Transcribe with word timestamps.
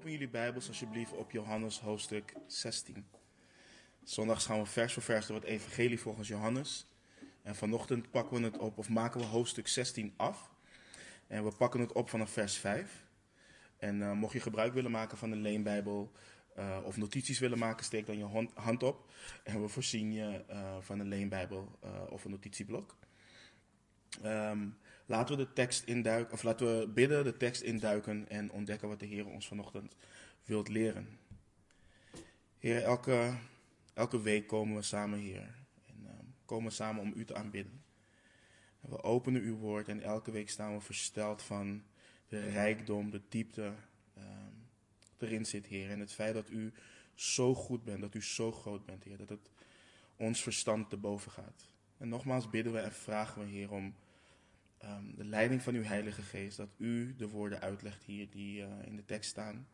Open 0.00 0.12
jullie 0.12 0.28
Bijbels 0.28 0.68
alsjeblieft 0.68 1.12
op 1.12 1.30
Johannes 1.30 1.80
hoofdstuk 1.80 2.32
16. 2.46 3.06
Zondags 4.02 4.46
gaan 4.46 4.58
we 4.58 4.66
vers 4.66 4.92
voor 4.92 5.02
vers 5.02 5.26
door 5.26 5.36
het 5.36 5.44
Evangelie 5.44 6.00
volgens 6.00 6.28
Johannes. 6.28 6.86
En 7.42 7.54
vanochtend 7.54 8.10
pakken 8.10 8.36
we 8.36 8.44
het 8.44 8.58
op, 8.58 8.78
of 8.78 8.88
maken 8.88 9.20
we 9.20 9.26
hoofdstuk 9.26 9.68
16 9.68 10.14
af. 10.16 10.50
En 11.26 11.44
we 11.44 11.52
pakken 11.56 11.80
het 11.80 11.92
op 11.92 12.08
vanaf 12.08 12.30
vers 12.30 12.56
5. 12.56 13.04
En 13.76 14.00
uh, 14.00 14.12
mocht 14.12 14.32
je 14.32 14.40
gebruik 14.40 14.72
willen 14.72 14.90
maken 14.90 15.18
van 15.18 15.32
een 15.32 15.40
leenbijbel 15.40 16.12
uh, 16.58 16.78
of 16.84 16.96
notities 16.96 17.38
willen 17.38 17.58
maken, 17.58 17.84
steek 17.84 18.06
dan 18.06 18.18
je 18.18 18.48
hand 18.54 18.82
op. 18.82 19.10
En 19.44 19.62
we 19.62 19.68
voorzien 19.68 20.12
je 20.12 20.44
uh, 20.50 20.76
van 20.80 20.98
een 20.98 21.08
leenbijbel 21.08 21.78
of 22.08 22.24
een 22.24 22.30
notitieblok. 22.30 22.96
Um, 24.24 24.78
laten 25.10 25.36
we 25.36 25.44
de 25.44 25.52
tekst 25.52 25.84
induiken, 25.84 26.32
of 26.32 26.42
laten 26.42 26.78
we 26.78 26.88
bidden, 26.88 27.24
de 27.24 27.36
tekst 27.36 27.62
induiken 27.62 28.28
en 28.28 28.50
ontdekken 28.50 28.88
wat 28.88 29.00
de 29.00 29.06
Heer 29.06 29.26
ons 29.26 29.48
vanochtend 29.48 29.96
wilt 30.44 30.68
leren. 30.68 31.18
Heer, 32.58 32.82
elke, 32.82 33.34
elke 33.94 34.22
week 34.22 34.46
komen 34.46 34.76
we 34.76 34.82
samen 34.82 35.18
hier. 35.18 35.54
En 35.86 36.02
uh, 36.02 36.10
komen 36.44 36.72
samen 36.72 37.02
om 37.02 37.12
u 37.16 37.24
te 37.24 37.34
aanbidden. 37.34 37.82
En 38.80 38.90
we 38.90 39.02
openen 39.02 39.42
uw 39.42 39.56
woord 39.56 39.88
en 39.88 40.02
elke 40.02 40.30
week 40.30 40.50
staan 40.50 40.74
we 40.74 40.80
versteld 40.80 41.42
van 41.42 41.82
de 42.28 42.40
rijkdom, 42.40 43.10
de 43.10 43.20
diepte 43.28 43.72
uh, 44.18 44.24
erin 45.18 45.46
zit, 45.46 45.66
Heer. 45.66 45.90
En 45.90 46.00
het 46.00 46.12
feit 46.12 46.34
dat 46.34 46.50
u 46.50 46.72
zo 47.14 47.54
goed 47.54 47.84
bent, 47.84 48.00
dat 48.00 48.14
u 48.14 48.22
zo 48.22 48.52
groot 48.52 48.84
bent, 48.84 49.04
Heer. 49.04 49.16
Dat 49.16 49.28
het 49.28 49.50
ons 50.16 50.42
verstand 50.42 50.90
te 50.90 50.96
boven 50.96 51.30
gaat. 51.30 51.68
En 51.98 52.08
nogmaals 52.08 52.50
bidden 52.50 52.72
we 52.72 52.78
en 52.78 52.92
vragen 52.92 53.42
we, 53.42 53.48
Heer, 53.48 53.70
om 53.70 53.94
um, 54.84 55.14
de 55.16 55.24
leiding 55.24 55.62
van 55.62 55.74
uw 55.74 55.82
Heilige 55.82 56.22
Geest, 56.22 56.56
dat 56.56 56.68
u 56.76 57.14
de 57.16 57.28
woorden 57.28 57.60
uitlegt 57.60 58.04
hier 58.04 58.30
die 58.30 58.60
uh, 58.60 58.66
in 58.84 58.96
de 58.96 59.04
tekst 59.04 59.30
staan. 59.30 59.68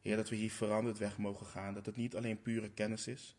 Heer, 0.00 0.16
dat 0.16 0.28
we 0.28 0.36
hier 0.36 0.50
veranderd 0.50 0.98
weg 0.98 1.18
mogen 1.18 1.46
gaan, 1.46 1.74
dat 1.74 1.86
het 1.86 1.96
niet 1.96 2.16
alleen 2.16 2.42
pure 2.42 2.70
kennis 2.70 3.06
is, 3.06 3.36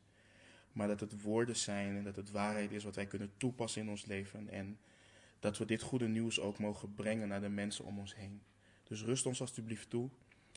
maar 0.71 0.87
dat 0.87 0.99
het 0.99 1.21
woorden 1.21 1.55
zijn 1.55 1.97
en 1.97 2.03
dat 2.03 2.15
het 2.15 2.31
waarheid 2.31 2.71
is 2.71 2.83
wat 2.83 2.95
wij 2.95 3.05
kunnen 3.05 3.31
toepassen 3.37 3.81
in 3.81 3.89
ons 3.89 4.05
leven. 4.05 4.49
En 4.49 4.79
dat 5.39 5.57
we 5.57 5.65
dit 5.65 5.81
goede 5.81 6.07
nieuws 6.07 6.39
ook 6.39 6.59
mogen 6.59 6.95
brengen 6.95 7.27
naar 7.27 7.41
de 7.41 7.49
mensen 7.49 7.85
om 7.85 7.99
ons 7.99 8.15
heen. 8.15 8.41
Dus 8.83 9.03
rust 9.03 9.25
ons 9.25 9.41
alstublieft 9.41 9.89
toe. 9.89 10.09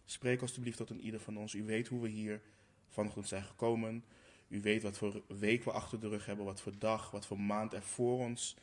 Spreek 0.05 0.41
alstublieft 0.41 0.77
tot 0.77 0.91
een 0.91 1.01
ieder 1.01 1.21
van 1.21 1.37
ons. 1.37 1.55
U 1.55 1.65
weet 1.65 1.89
hoe 1.89 2.01
we 2.01 2.09
hier 2.09 2.41
vanochtend 2.89 3.29
zijn 3.29 3.43
gekomen. 3.43 4.05
U 4.49 4.61
weet 4.61 4.83
wat 4.83 4.99
voor 4.99 5.23
week 5.27 5.65
we 5.65 5.71
achter 5.71 6.01
de 6.01 6.09
rug 6.09 6.27
hebben, 6.27 6.45
wat 6.45 6.61
voor 6.61 6.79
dag, 6.79 7.11
wat 7.11 7.27
voor 7.27 7.41
maand 7.41 7.73
er 7.73 7.83
voor 7.83 8.19
ons 8.19 8.57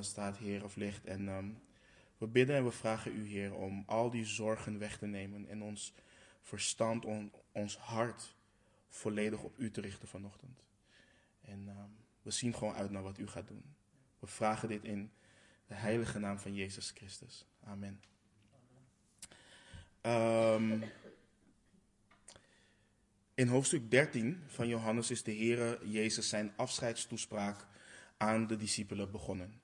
staat, 0.00 0.36
Heer, 0.36 0.64
of 0.64 0.76
ligt. 0.76 1.04
En 1.04 1.28
um, 1.28 1.58
we 2.18 2.26
bidden 2.26 2.56
en 2.56 2.64
we 2.64 2.70
vragen 2.70 3.16
u, 3.16 3.28
Heer, 3.28 3.54
om 3.54 3.82
al 3.86 4.10
die 4.10 4.24
zorgen 4.24 4.78
weg 4.78 4.98
te 4.98 5.06
nemen 5.06 5.48
en 5.48 5.62
ons 5.62 5.94
verstand, 6.42 7.04
on, 7.04 7.32
ons 7.52 7.76
hart 7.76 8.36
volledig 8.88 9.42
op 9.42 9.58
u 9.58 9.70
te 9.70 9.80
richten 9.80 10.08
vanochtend. 10.08 10.62
En 11.40 11.68
um, 11.68 11.96
we 12.22 12.30
zien 12.30 12.54
gewoon 12.54 12.74
uit 12.74 12.90
naar 12.90 13.02
wat 13.02 13.18
u 13.18 13.26
gaat 13.26 13.48
doen. 13.48 13.64
We 14.18 14.26
vragen 14.26 14.68
dit 14.68 14.84
in 14.84 15.10
de 15.66 15.74
heilige 15.74 16.18
naam 16.18 16.38
van 16.38 16.54
Jezus 16.54 16.90
Christus. 16.94 17.46
Amen. 17.64 18.00
Um, 20.02 20.82
in 23.34 23.48
hoofdstuk 23.48 23.90
13 23.90 24.42
van 24.46 24.68
Johannes 24.68 25.10
is 25.10 25.22
de 25.22 25.36
Heere 25.36 25.78
Jezus 25.84 26.28
zijn 26.28 26.52
afscheidstoespraak 26.56 27.66
aan 28.18 28.46
de 28.46 28.56
discipelen 28.56 29.10
begonnen. 29.10 29.60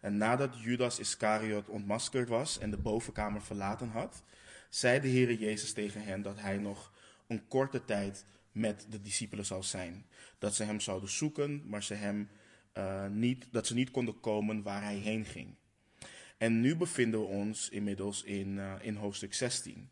En 0.00 0.16
nadat 0.16 0.60
Judas 0.60 0.98
Iscariot 0.98 1.68
ontmaskerd 1.68 2.28
was 2.28 2.58
en 2.58 2.70
de 2.70 2.78
bovenkamer 2.78 3.42
verlaten 3.42 3.88
had, 3.88 4.22
zei 4.68 5.00
de 5.00 5.08
Heere 5.08 5.38
Jezus 5.38 5.72
tegen 5.72 6.02
hen 6.02 6.22
dat 6.22 6.40
hij 6.40 6.56
nog 6.56 6.92
een 7.26 7.46
korte 7.48 7.84
tijd 7.84 8.24
met 8.52 8.86
de 8.90 9.00
discipelen 9.00 9.46
zou 9.46 9.62
zijn. 9.62 10.06
Dat 10.38 10.54
ze 10.54 10.64
hem 10.64 10.80
zouden 10.80 11.08
zoeken, 11.08 11.62
maar 11.66 11.82
ze 11.82 11.94
hem, 11.94 12.28
uh, 12.74 13.06
niet, 13.06 13.46
dat 13.50 13.66
ze 13.66 13.74
niet 13.74 13.90
konden 13.90 14.20
komen 14.20 14.62
waar 14.62 14.82
hij 14.82 14.96
heen 14.96 15.24
ging. 15.24 15.54
En 16.38 16.60
nu 16.60 16.76
bevinden 16.76 17.20
we 17.20 17.26
ons 17.26 17.68
inmiddels 17.68 18.22
in, 18.22 18.56
uh, 18.56 18.72
in 18.80 18.94
hoofdstuk 18.94 19.34
16. 19.34 19.90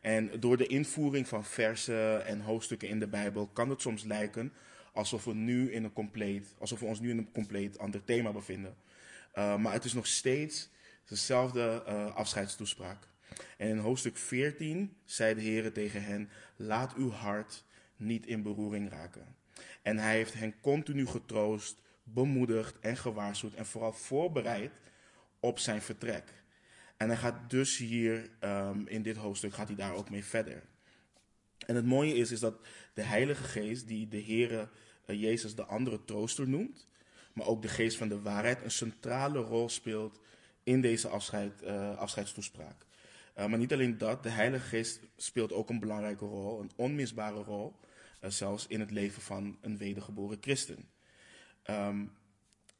En 0.00 0.40
door 0.40 0.56
de 0.56 0.66
invoering 0.66 1.28
van 1.28 1.44
versen 1.44 2.26
en 2.26 2.40
hoofdstukken 2.40 2.88
in 2.88 2.98
de 2.98 3.08
Bijbel 3.08 3.46
kan 3.46 3.70
het 3.70 3.80
soms 3.80 4.04
lijken 4.04 4.52
alsof 4.98 5.24
we, 5.24 5.34
nu 5.34 5.72
in 5.72 5.84
een 5.84 5.92
compleet, 5.92 6.54
alsof 6.58 6.80
we 6.80 6.86
ons 6.86 7.00
nu 7.00 7.10
in 7.10 7.18
een 7.18 7.32
compleet 7.32 7.78
ander 7.78 8.04
thema 8.04 8.32
bevinden. 8.32 8.76
Uh, 9.34 9.56
maar 9.56 9.72
het 9.72 9.84
is 9.84 9.92
nog 9.92 10.06
steeds 10.06 10.68
dezelfde 11.04 11.84
uh, 11.88 12.14
afscheidstoespraak. 12.14 13.08
En 13.56 13.68
in 13.68 13.78
hoofdstuk 13.78 14.16
14 14.16 14.96
zei 15.04 15.34
de 15.34 15.40
Heer 15.40 15.72
tegen 15.72 16.02
hen: 16.02 16.28
Laat 16.56 16.94
uw 16.94 17.10
hart 17.10 17.64
niet 17.96 18.26
in 18.26 18.42
beroering 18.42 18.90
raken. 18.90 19.36
En 19.82 19.98
hij 19.98 20.14
heeft 20.14 20.34
hen 20.34 20.60
continu 20.60 21.06
getroost, 21.06 21.82
bemoedigd 22.02 22.78
en 22.80 22.96
gewaarschuwd 22.96 23.54
en 23.54 23.66
vooral 23.66 23.92
voorbereid 23.92 24.72
op 25.40 25.58
zijn 25.58 25.82
vertrek. 25.82 26.24
En 26.96 27.08
hij 27.08 27.16
gaat 27.16 27.50
dus 27.50 27.76
hier 27.76 28.30
um, 28.40 28.86
in 28.86 29.02
dit 29.02 29.16
hoofdstuk 29.16 29.54
gaat 29.54 29.68
hij 29.68 29.76
daar 29.76 29.94
ook 29.94 30.10
mee 30.10 30.24
verder. 30.24 30.62
En 31.66 31.74
het 31.74 31.84
mooie 31.84 32.14
is, 32.14 32.30
is 32.30 32.40
dat 32.40 32.60
de 32.94 33.02
Heilige 33.02 33.44
Geest, 33.44 33.86
die 33.88 34.08
de 34.08 34.22
Heere 34.22 34.60
uh, 34.60 34.87
Jezus 35.16 35.54
de 35.54 35.64
andere 35.64 36.04
trooster 36.04 36.48
noemt, 36.48 36.86
maar 37.32 37.46
ook 37.46 37.62
de 37.62 37.68
Geest 37.68 37.96
van 37.96 38.08
de 38.08 38.20
waarheid, 38.20 38.62
een 38.62 38.70
centrale 38.70 39.38
rol 39.38 39.68
speelt 39.68 40.20
in 40.62 40.80
deze 40.80 41.08
afscheid, 41.08 41.62
uh, 41.62 41.96
afscheidstoespraak. 41.96 42.86
Uh, 43.38 43.46
maar 43.46 43.58
niet 43.58 43.72
alleen 43.72 43.98
dat, 43.98 44.22
de 44.22 44.28
Heilige 44.28 44.66
Geest 44.66 45.00
speelt 45.16 45.52
ook 45.52 45.68
een 45.68 45.80
belangrijke 45.80 46.24
rol, 46.24 46.60
een 46.60 46.70
onmisbare 46.76 47.42
rol, 47.42 47.76
zelfs 48.20 48.66
in 48.66 48.80
het 48.80 48.90
leven 48.90 49.22
van 49.22 49.58
een 49.60 49.78
wedergeboren 49.78 50.38
christen. 50.40 50.88
Um, 51.70 52.12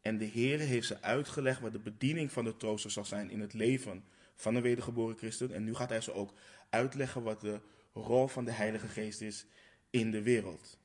en 0.01 0.19
de 0.19 0.29
Heere 0.29 0.63
heeft 0.63 0.87
ze 0.87 1.03
uitgelegd 1.03 1.61
wat 1.61 1.73
de 1.73 1.79
bediening 1.79 2.33
van 2.33 2.45
de 2.45 2.57
trooster 2.57 2.91
zal 2.91 3.05
zijn 3.05 3.31
in 3.31 3.41
het 3.41 3.53
leven 3.53 4.05
van 4.35 4.55
een 4.55 4.63
wedergeboren 4.63 5.17
christen. 5.17 5.53
En 5.53 5.65
nu 5.65 5.75
gaat 5.75 5.89
hij 5.89 6.01
ze 6.01 6.13
ook 6.13 6.33
uitleggen 6.71 7.23
wat 7.23 7.41
de 7.41 7.61
rol 7.93 8.27
van 8.27 8.45
de 8.45 8.51
Heilige 8.51 8.89
Geest 8.89 9.21
is 9.21 9.47
in 9.91 10.11
de 10.11 10.23
wereld. 10.23 10.79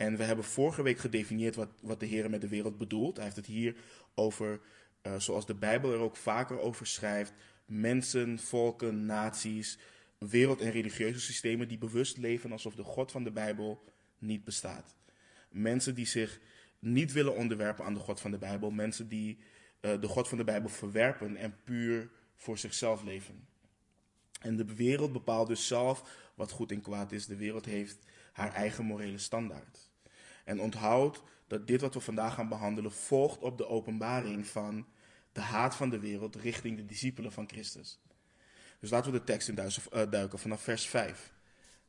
En 0.00 0.16
we 0.16 0.24
hebben 0.24 0.44
vorige 0.44 0.82
week 0.82 0.98
gedefinieerd 0.98 1.54
wat, 1.54 1.68
wat 1.80 2.00
de 2.00 2.06
Heer 2.06 2.30
met 2.30 2.40
de 2.40 2.48
wereld 2.48 2.78
bedoelt. 2.78 3.16
Hij 3.16 3.24
heeft 3.24 3.36
het 3.36 3.46
hier 3.46 3.76
over, 4.14 4.60
uh, 5.02 5.18
zoals 5.18 5.46
de 5.46 5.54
Bijbel 5.54 5.92
er 5.92 5.98
ook 5.98 6.16
vaker 6.16 6.58
over 6.58 6.86
schrijft, 6.86 7.32
mensen, 7.64 8.38
volken, 8.38 9.06
naties, 9.06 9.78
wereld- 10.18 10.60
en 10.60 10.70
religieuze 10.70 11.20
systemen 11.20 11.68
die 11.68 11.78
bewust 11.78 12.16
leven 12.16 12.52
alsof 12.52 12.74
de 12.74 12.82
God 12.82 13.10
van 13.10 13.24
de 13.24 13.30
Bijbel 13.30 13.84
niet 14.18 14.44
bestaat. 14.44 14.94
Mensen 15.50 15.94
die 15.94 16.06
zich 16.06 16.40
niet 16.78 17.12
willen 17.12 17.36
onderwerpen 17.36 17.84
aan 17.84 17.94
de 17.94 18.00
God 18.00 18.20
van 18.20 18.30
de 18.30 18.38
Bijbel. 18.38 18.70
Mensen 18.70 19.08
die 19.08 19.38
uh, 19.80 20.00
de 20.00 20.08
God 20.08 20.28
van 20.28 20.38
de 20.38 20.44
Bijbel 20.44 20.70
verwerpen 20.70 21.36
en 21.36 21.56
puur 21.64 22.10
voor 22.36 22.58
zichzelf 22.58 23.02
leven. 23.02 23.48
En 24.40 24.56
de 24.56 24.74
wereld 24.74 25.12
bepaalt 25.12 25.48
dus 25.48 25.66
zelf 25.66 26.30
wat 26.34 26.50
goed 26.50 26.72
en 26.72 26.80
kwaad 26.80 27.12
is. 27.12 27.26
De 27.26 27.36
wereld 27.36 27.64
heeft 27.64 27.98
haar 28.32 28.54
eigen 28.54 28.84
morele 28.84 29.18
standaard. 29.18 29.89
En 30.50 30.60
onthoud 30.60 31.22
dat 31.46 31.66
dit 31.66 31.80
wat 31.80 31.94
we 31.94 32.00
vandaag 32.00 32.34
gaan 32.34 32.48
behandelen 32.48 32.92
volgt 32.92 33.38
op 33.38 33.58
de 33.58 33.66
openbaring 33.66 34.46
van 34.46 34.86
de 35.32 35.40
haat 35.40 35.76
van 35.76 35.90
de 35.90 35.98
wereld 35.98 36.36
richting 36.36 36.76
de 36.76 36.86
discipelen 36.86 37.32
van 37.32 37.48
Christus. 37.48 38.00
Dus 38.80 38.90
laten 38.90 39.12
we 39.12 39.18
de 39.18 39.24
tekst 39.24 39.48
in 39.48 39.58
eh, 39.58 40.10
duiken 40.10 40.38
vanaf 40.38 40.62
vers 40.62 40.86
5. 40.86 41.32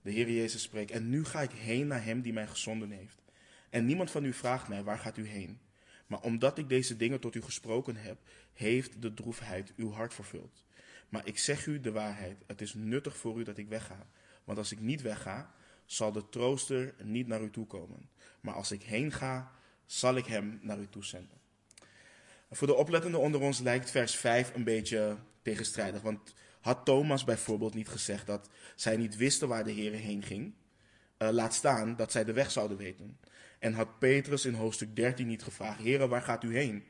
De 0.01 0.11
Heer 0.11 0.31
Jezus 0.31 0.61
spreekt, 0.61 0.91
en 0.91 1.09
nu 1.09 1.25
ga 1.25 1.41
ik 1.41 1.51
heen 1.51 1.88
naar 1.88 2.03
hem 2.03 2.22
die 2.22 2.33
mij 2.33 2.47
gezonden 2.47 2.91
heeft. 2.91 3.22
En 3.69 3.85
niemand 3.85 4.11
van 4.11 4.25
u 4.25 4.33
vraagt 4.33 4.67
mij, 4.67 4.83
waar 4.83 4.99
gaat 4.99 5.17
u 5.17 5.28
heen? 5.28 5.59
Maar 6.07 6.22
omdat 6.22 6.57
ik 6.57 6.69
deze 6.69 6.97
dingen 6.97 7.19
tot 7.19 7.35
u 7.35 7.41
gesproken 7.41 7.96
heb, 7.96 8.17
heeft 8.53 9.02
de 9.02 9.14
droefheid 9.14 9.73
uw 9.75 9.91
hart 9.91 10.14
vervuld. 10.14 10.66
Maar 11.09 11.28
ik 11.28 11.37
zeg 11.37 11.66
u 11.66 11.79
de 11.79 11.91
waarheid, 11.91 12.37
het 12.47 12.61
is 12.61 12.73
nuttig 12.73 13.17
voor 13.17 13.40
u 13.40 13.43
dat 13.43 13.57
ik 13.57 13.67
wegga. 13.67 14.07
Want 14.43 14.57
als 14.57 14.72
ik 14.72 14.79
niet 14.79 15.02
wegga, 15.02 15.53
zal 15.91 16.11
de 16.11 16.29
trooster 16.29 16.93
niet 17.03 17.28
naar 17.28 17.41
u 17.41 17.49
toe 17.49 17.67
komen. 17.67 18.09
Maar 18.41 18.53
als 18.53 18.72
ik 18.72 18.84
heen 18.84 19.11
ga, 19.11 19.52
zal 19.85 20.16
ik 20.16 20.26
hem 20.26 20.59
naar 20.61 20.79
u 20.79 20.88
toe 20.90 21.05
zenden. 21.05 21.38
Voor 22.52 22.67
de 22.67 22.76
oplettenden 22.76 23.20
onder 23.20 23.41
ons 23.41 23.59
lijkt 23.59 23.91
vers 23.91 24.16
5 24.16 24.55
een 24.55 24.64
beetje 24.64 25.17
tegenstrijdig. 25.41 26.02
Want 26.02 26.34
had 26.61 26.85
Thomas 26.85 27.23
bijvoorbeeld 27.23 27.73
niet 27.73 27.88
gezegd 27.88 28.28
dat 28.28 28.49
zij 28.76 28.97
niet 28.97 29.16
wisten 29.16 29.47
waar 29.47 29.64
de 29.64 29.72
Heer 29.72 29.91
heen 29.91 30.23
ging? 30.23 30.53
Uh, 31.17 31.29
laat 31.29 31.53
staan 31.53 31.96
dat 31.96 32.11
zij 32.11 32.23
de 32.23 32.34
weg 32.34 32.52
zouden 32.52 32.78
weten. 32.78 33.17
En 33.59 33.73
had 33.73 33.99
Petrus 33.99 34.46
in 34.46 34.53
hoofdstuk 34.53 34.96
13 34.96 35.28
niet 35.28 35.43
gevraagd: 35.43 35.79
Heren, 35.79 36.09
waar 36.09 36.22
gaat 36.22 36.43
u 36.43 36.55
heen? 36.55 36.84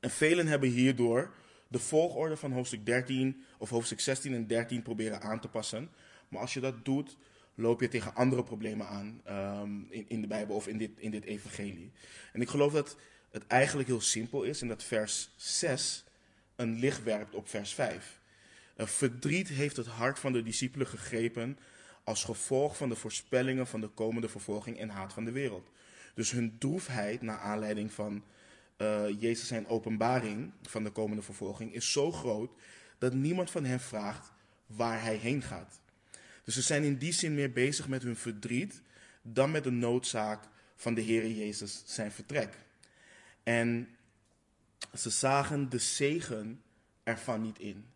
En 0.00 0.10
velen 0.10 0.46
hebben 0.46 0.68
hierdoor 0.68 1.34
de 1.68 1.78
volgorde 1.78 2.36
van 2.36 2.52
hoofdstuk 2.52 2.86
13 2.86 3.44
of 3.58 3.70
hoofdstuk 3.70 4.00
16 4.00 4.34
en 4.34 4.46
13 4.46 4.82
proberen 4.82 5.22
aan 5.22 5.40
te 5.40 5.48
passen. 5.48 5.90
Maar 6.28 6.40
als 6.40 6.54
je 6.54 6.60
dat 6.60 6.84
doet, 6.84 7.16
loop 7.60 7.80
je 7.80 7.88
tegen 7.88 8.14
andere 8.14 8.42
problemen 8.42 8.86
aan 8.86 9.22
um, 9.62 9.86
in, 9.90 10.04
in 10.08 10.20
de 10.20 10.26
Bijbel 10.26 10.56
of 10.56 10.66
in 10.66 10.78
dit, 10.78 10.90
in 10.96 11.10
dit 11.10 11.24
evangelie. 11.24 11.92
En 12.32 12.40
ik 12.40 12.48
geloof 12.48 12.72
dat 12.72 12.96
het 13.30 13.46
eigenlijk 13.46 13.88
heel 13.88 14.00
simpel 14.00 14.42
is 14.42 14.62
en 14.62 14.68
dat 14.68 14.84
vers 14.84 15.30
6 15.36 16.04
een 16.56 16.78
licht 16.78 17.02
werpt 17.02 17.34
op 17.34 17.48
vers 17.48 17.74
5. 17.74 18.20
verdriet 18.76 19.48
heeft 19.48 19.76
het 19.76 19.86
hart 19.86 20.18
van 20.18 20.32
de 20.32 20.42
discipelen 20.42 20.86
gegrepen 20.86 21.58
als 22.04 22.24
gevolg 22.24 22.76
van 22.76 22.88
de 22.88 22.96
voorspellingen 22.96 23.66
van 23.66 23.80
de 23.80 23.88
komende 23.88 24.28
vervolging 24.28 24.78
en 24.78 24.88
haat 24.88 25.12
van 25.12 25.24
de 25.24 25.32
wereld. 25.32 25.70
Dus 26.14 26.30
hun 26.30 26.58
droefheid 26.58 27.22
naar 27.22 27.38
aanleiding 27.38 27.92
van 27.92 28.24
uh, 28.78 29.20
Jezus 29.20 29.48
zijn 29.48 29.68
openbaring 29.68 30.52
van 30.62 30.84
de 30.84 30.90
komende 30.90 31.22
vervolging 31.22 31.74
is 31.74 31.92
zo 31.92 32.12
groot 32.12 32.50
dat 32.98 33.14
niemand 33.14 33.50
van 33.50 33.64
hen 33.64 33.80
vraagt 33.80 34.32
waar 34.66 35.02
hij 35.02 35.16
heen 35.16 35.42
gaat. 35.42 35.80
Dus 36.50 36.58
ze 36.58 36.64
zijn 36.64 36.84
in 36.84 36.96
die 36.96 37.12
zin 37.12 37.34
meer 37.34 37.52
bezig 37.52 37.88
met 37.88 38.02
hun 38.02 38.16
verdriet 38.16 38.82
dan 39.22 39.50
met 39.50 39.64
de 39.64 39.70
noodzaak 39.70 40.44
van 40.76 40.94
de 40.94 41.00
Heer 41.00 41.30
Jezus 41.30 41.82
zijn 41.84 42.12
vertrek. 42.12 42.54
En 43.42 43.88
ze 44.94 45.10
zagen 45.10 45.68
de 45.68 45.78
zegen 45.78 46.62
ervan 47.02 47.42
niet 47.42 47.58
in. 47.58 47.86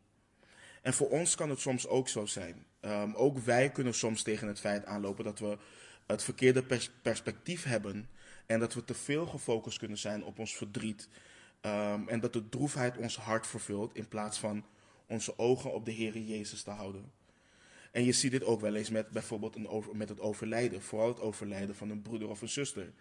En 0.82 0.94
voor 0.94 1.08
ons 1.08 1.34
kan 1.34 1.50
het 1.50 1.60
soms 1.60 1.86
ook 1.86 2.08
zo 2.08 2.26
zijn. 2.26 2.66
Um, 2.80 3.14
ook 3.14 3.38
wij 3.38 3.70
kunnen 3.70 3.94
soms 3.94 4.22
tegen 4.22 4.48
het 4.48 4.60
feit 4.60 4.84
aanlopen 4.84 5.24
dat 5.24 5.38
we 5.38 5.58
het 6.06 6.22
verkeerde 6.22 6.62
pers 6.62 6.90
perspectief 7.02 7.64
hebben. 7.64 8.08
En 8.46 8.60
dat 8.60 8.74
we 8.74 8.84
te 8.84 8.94
veel 8.94 9.26
gefocust 9.26 9.78
kunnen 9.78 9.98
zijn 9.98 10.24
op 10.24 10.38
ons 10.38 10.56
verdriet. 10.56 11.08
Um, 11.60 12.08
en 12.08 12.20
dat 12.20 12.32
de 12.32 12.48
droefheid 12.48 12.96
ons 12.96 13.16
hart 13.16 13.46
vervult 13.46 13.94
in 13.94 14.08
plaats 14.08 14.38
van 14.38 14.64
onze 15.06 15.38
ogen 15.38 15.72
op 15.72 15.84
de 15.84 15.92
Heer 15.92 16.18
Jezus 16.18 16.62
te 16.62 16.70
houden. 16.70 17.22
En 17.94 18.04
je 18.04 18.12
ziet 18.12 18.30
dit 18.30 18.44
ook 18.44 18.60
wel 18.60 18.74
eens 18.74 18.90
met 18.90 19.10
bijvoorbeeld 19.10 19.92
met 19.92 20.08
het 20.08 20.20
overlijden. 20.20 20.82
Vooral 20.82 21.08
het 21.08 21.20
overlijden 21.20 21.74
van 21.74 21.90
een 21.90 22.02
broeder 22.02 22.28
of 22.28 22.40
een 22.40 22.48
zuster. 22.48 22.92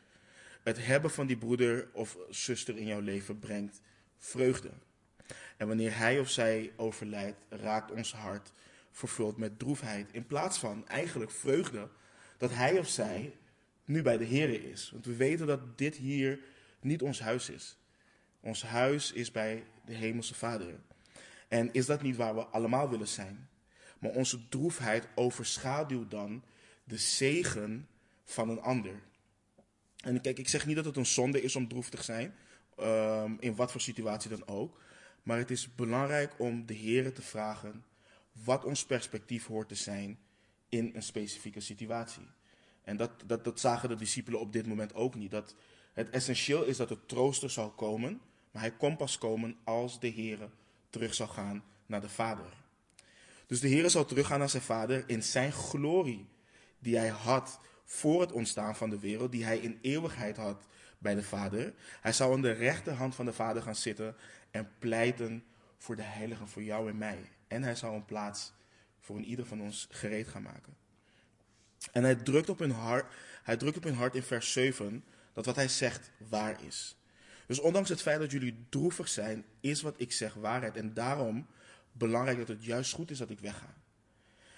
Het 0.64 0.86
hebben 0.86 1.12
van 1.12 1.28
die 1.28 1.38
broeder 1.38 1.90
of 1.94 2.18
zuster 2.30 2.78
in 2.78 2.86
jouw 2.86 3.00
leven 3.00 3.40
brengt 3.40 3.82
vreugde. 4.18 4.70
En 5.58 5.68
wanneer 5.68 5.98
hij 5.98 6.20
of 6.20 6.30
zij 6.30 6.74
overlijdt, 6.76 7.46
raakt 7.50 7.92
ons 7.92 8.14
hart 8.14 8.52
vervuld 8.92 9.38
met 9.38 9.60
droefheid. 9.60 10.12
In 10.12 10.28
plaats 10.28 10.58
van 10.58 10.88
eigenlijk 10.88 11.32
vreugde 11.32 11.90
dat 12.38 12.54
hij 12.54 12.80
of 12.80 12.88
zij 12.88 13.38
nu 13.86 14.02
bij 14.02 14.18
de 14.18 14.26
Heer 14.26 14.64
is. 14.72 14.90
Want 14.92 15.06
we 15.06 15.16
weten 15.16 15.48
dat 15.48 15.78
dit 15.78 15.96
hier 15.96 16.40
niet 16.82 17.02
ons 17.02 17.20
huis 17.20 17.50
is. 17.50 17.78
Ons 18.40 18.64
huis 18.64 19.12
is 19.12 19.32
bij 19.32 19.64
de 19.86 19.94
Hemelse 19.94 20.36
Vader. 20.36 20.80
En 21.48 21.74
is 21.74 21.86
dat 21.86 22.02
niet 22.02 22.16
waar 22.16 22.36
we 22.36 22.46
allemaal 22.46 22.90
willen 22.90 23.08
zijn? 23.08 23.48
Maar 24.04 24.12
onze 24.12 24.48
droefheid 24.48 25.08
overschaduwt 25.16 26.12
dan 26.12 26.44
de 26.84 26.98
zegen 26.98 27.88
van 28.24 28.50
een 28.50 28.62
ander. 28.62 29.02
En 29.98 30.22
kijk, 30.22 30.40
ik 30.40 30.48
zeg 30.48 30.66
niet 30.66 30.76
dat 30.76 30.86
het 30.86 30.98
een 30.98 31.06
zonde 31.06 31.42
is 31.42 31.56
om 31.56 31.68
droef 31.68 31.90
te 31.90 32.04
zijn, 32.04 32.36
um, 32.80 33.38
in 33.40 33.56
wat 33.56 33.72
voor 33.72 33.82
situatie 33.82 34.30
dan 34.30 34.48
ook. 34.48 34.82
Maar 35.22 35.38
het 35.38 35.52
is 35.52 35.76
belangrijk 35.76 36.40
om 36.40 36.66
de 36.66 36.74
Heer 36.74 37.14
te 37.14 37.22
vragen 37.22 37.86
wat 38.32 38.66
ons 38.66 38.86
perspectief 38.86 39.46
hoort 39.46 39.68
te 39.68 39.76
zijn 39.76 40.20
in 40.70 40.92
een 40.94 41.04
specifieke 41.04 41.60
situatie. 41.60 42.28
En 42.82 42.98
dat, 42.98 43.12
dat, 43.26 43.44
dat 43.44 43.60
zagen 43.60 43.90
de 43.90 43.96
discipelen 43.96 44.40
op 44.40 44.54
dit 44.54 44.68
moment 44.68 44.94
ook 44.94 45.16
niet. 45.16 45.32
Dat 45.32 45.56
het 45.94 46.10
essentieel 46.10 46.64
is 46.64 46.78
dat 46.78 46.90
de 46.90 47.06
trooster 47.06 47.50
zal 47.50 47.72
komen, 47.72 48.22
maar 48.52 48.62
hij 48.62 48.76
komt 48.76 48.98
pas 48.98 49.18
komen 49.18 49.58
als 49.64 50.00
de 50.00 50.08
Heer 50.08 50.50
terug 50.90 51.14
zal 51.14 51.28
gaan 51.28 51.64
naar 51.86 52.02
de 52.02 52.10
Vader. 52.10 52.63
Dus 53.48 53.60
de 53.60 53.68
Heer 53.68 53.90
zal 53.90 54.06
teruggaan 54.06 54.40
naar 54.40 54.50
zijn 54.50 54.64
Vader 54.64 55.04
in 55.08 55.24
zijn 55.24 55.52
glorie 55.52 56.28
die 56.80 56.98
hij 56.98 57.08
had 57.08 57.60
voor 57.86 58.22
het 58.22 58.32
ontstaan 58.32 58.76
van 58.76 58.90
de 58.90 59.00
wereld, 59.00 59.32
die 59.32 59.46
hij 59.46 59.58
in 59.58 59.80
eeuwigheid 59.82 60.38
had 60.38 60.68
bij 60.98 61.16
de 61.16 61.24
Vader. 61.24 61.74
Hij 62.02 62.14
zou 62.14 62.34
aan 62.34 62.42
de 62.42 62.52
rechterhand 62.52 63.16
van 63.16 63.26
de 63.26 63.34
Vader 63.34 63.62
gaan 63.62 63.76
zitten 63.76 64.16
en 64.52 64.72
pleiten 64.80 65.44
voor 65.78 65.96
de 65.96 66.02
heiligen, 66.02 66.48
voor 66.48 66.64
jou 66.64 66.90
en 66.90 66.98
mij. 66.98 67.30
En 67.48 67.64
hij 67.64 67.76
zou 67.76 67.96
een 67.96 68.06
plaats 68.06 68.54
voor 69.00 69.16
een 69.16 69.26
ieder 69.26 69.46
van 69.46 69.62
ons 69.62 69.88
gereed 69.92 70.28
gaan 70.28 70.42
maken. 70.42 70.76
En 71.92 72.04
hij 72.04 72.16
drukt 72.16 72.50
op 72.50 72.60
hun 72.60 72.72
hart, 72.72 73.14
hij 73.44 73.58
drukt 73.58 73.78
op 73.78 73.84
hun 73.84 73.96
hart 73.96 74.16
in 74.16 74.24
vers 74.24 74.52
7 74.52 75.04
dat 75.34 75.46
wat 75.46 75.56
hij 75.56 75.68
zegt 75.68 76.12
waar 76.30 76.64
is. 76.64 76.98
Dus 77.48 77.60
ondanks 77.60 77.90
het 77.90 78.02
feit 78.02 78.20
dat 78.20 78.32
jullie 78.32 78.66
droevig 78.70 79.08
zijn, 79.08 79.46
is 79.60 79.82
wat 79.82 79.96
ik 79.98 80.12
zeg 80.12 80.34
waarheid. 80.34 80.78
En 80.78 80.94
daarom 80.94 81.48
belangrijk 81.94 82.38
dat 82.38 82.48
het 82.48 82.66
juist 82.66 82.94
goed 82.94 83.12
is 83.12 83.18
dat 83.18 83.30
ik 83.30 83.40
wegga. 83.40 83.76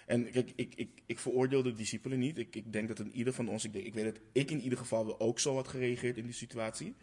En 0.05 0.31
kijk, 0.31 0.51
ik, 0.55 0.75
ik, 0.75 1.01
ik 1.05 1.19
veroordeel 1.19 1.63
de 1.63 1.73
discipelen 1.73 2.19
niet. 2.19 2.37
Ik, 2.37 2.55
ik 2.55 2.73
denk 2.73 2.87
dat 2.87 2.99
in 2.99 3.11
ieder 3.11 3.33
van 3.33 3.49
ons, 3.49 3.63
ik, 3.63 3.73
denk, 3.73 3.85
ik 3.85 3.93
weet 3.93 4.05
dat 4.05 4.23
ik 4.31 4.51
in 4.51 4.61
ieder 4.61 4.77
geval 4.77 5.19
ook 5.19 5.39
zo 5.39 5.55
had 5.55 5.67
gereageerd 5.67 6.17
in 6.17 6.23
die 6.23 6.33
situatie. 6.33 6.95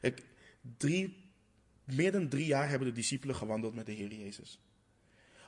Ik, 0.00 0.22
drie, 0.76 1.32
meer 1.84 2.12
dan 2.12 2.28
drie 2.28 2.46
jaar 2.46 2.68
hebben 2.68 2.88
de 2.88 2.94
discipelen 2.94 3.36
gewandeld 3.36 3.74
met 3.74 3.86
de 3.86 3.92
Heer 3.92 4.12
Jezus. 4.14 4.60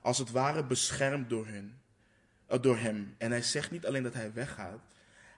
Als 0.02 0.18
het 0.18 0.30
ware 0.30 0.66
beschermd 0.66 1.28
door, 1.28 1.46
hun, 1.46 1.80
uh, 2.50 2.62
door 2.62 2.76
hem. 2.76 3.14
En 3.18 3.30
hij 3.30 3.42
zegt 3.42 3.70
niet 3.70 3.86
alleen 3.86 4.02
dat 4.02 4.14
hij 4.14 4.32
weggaat, 4.32 4.82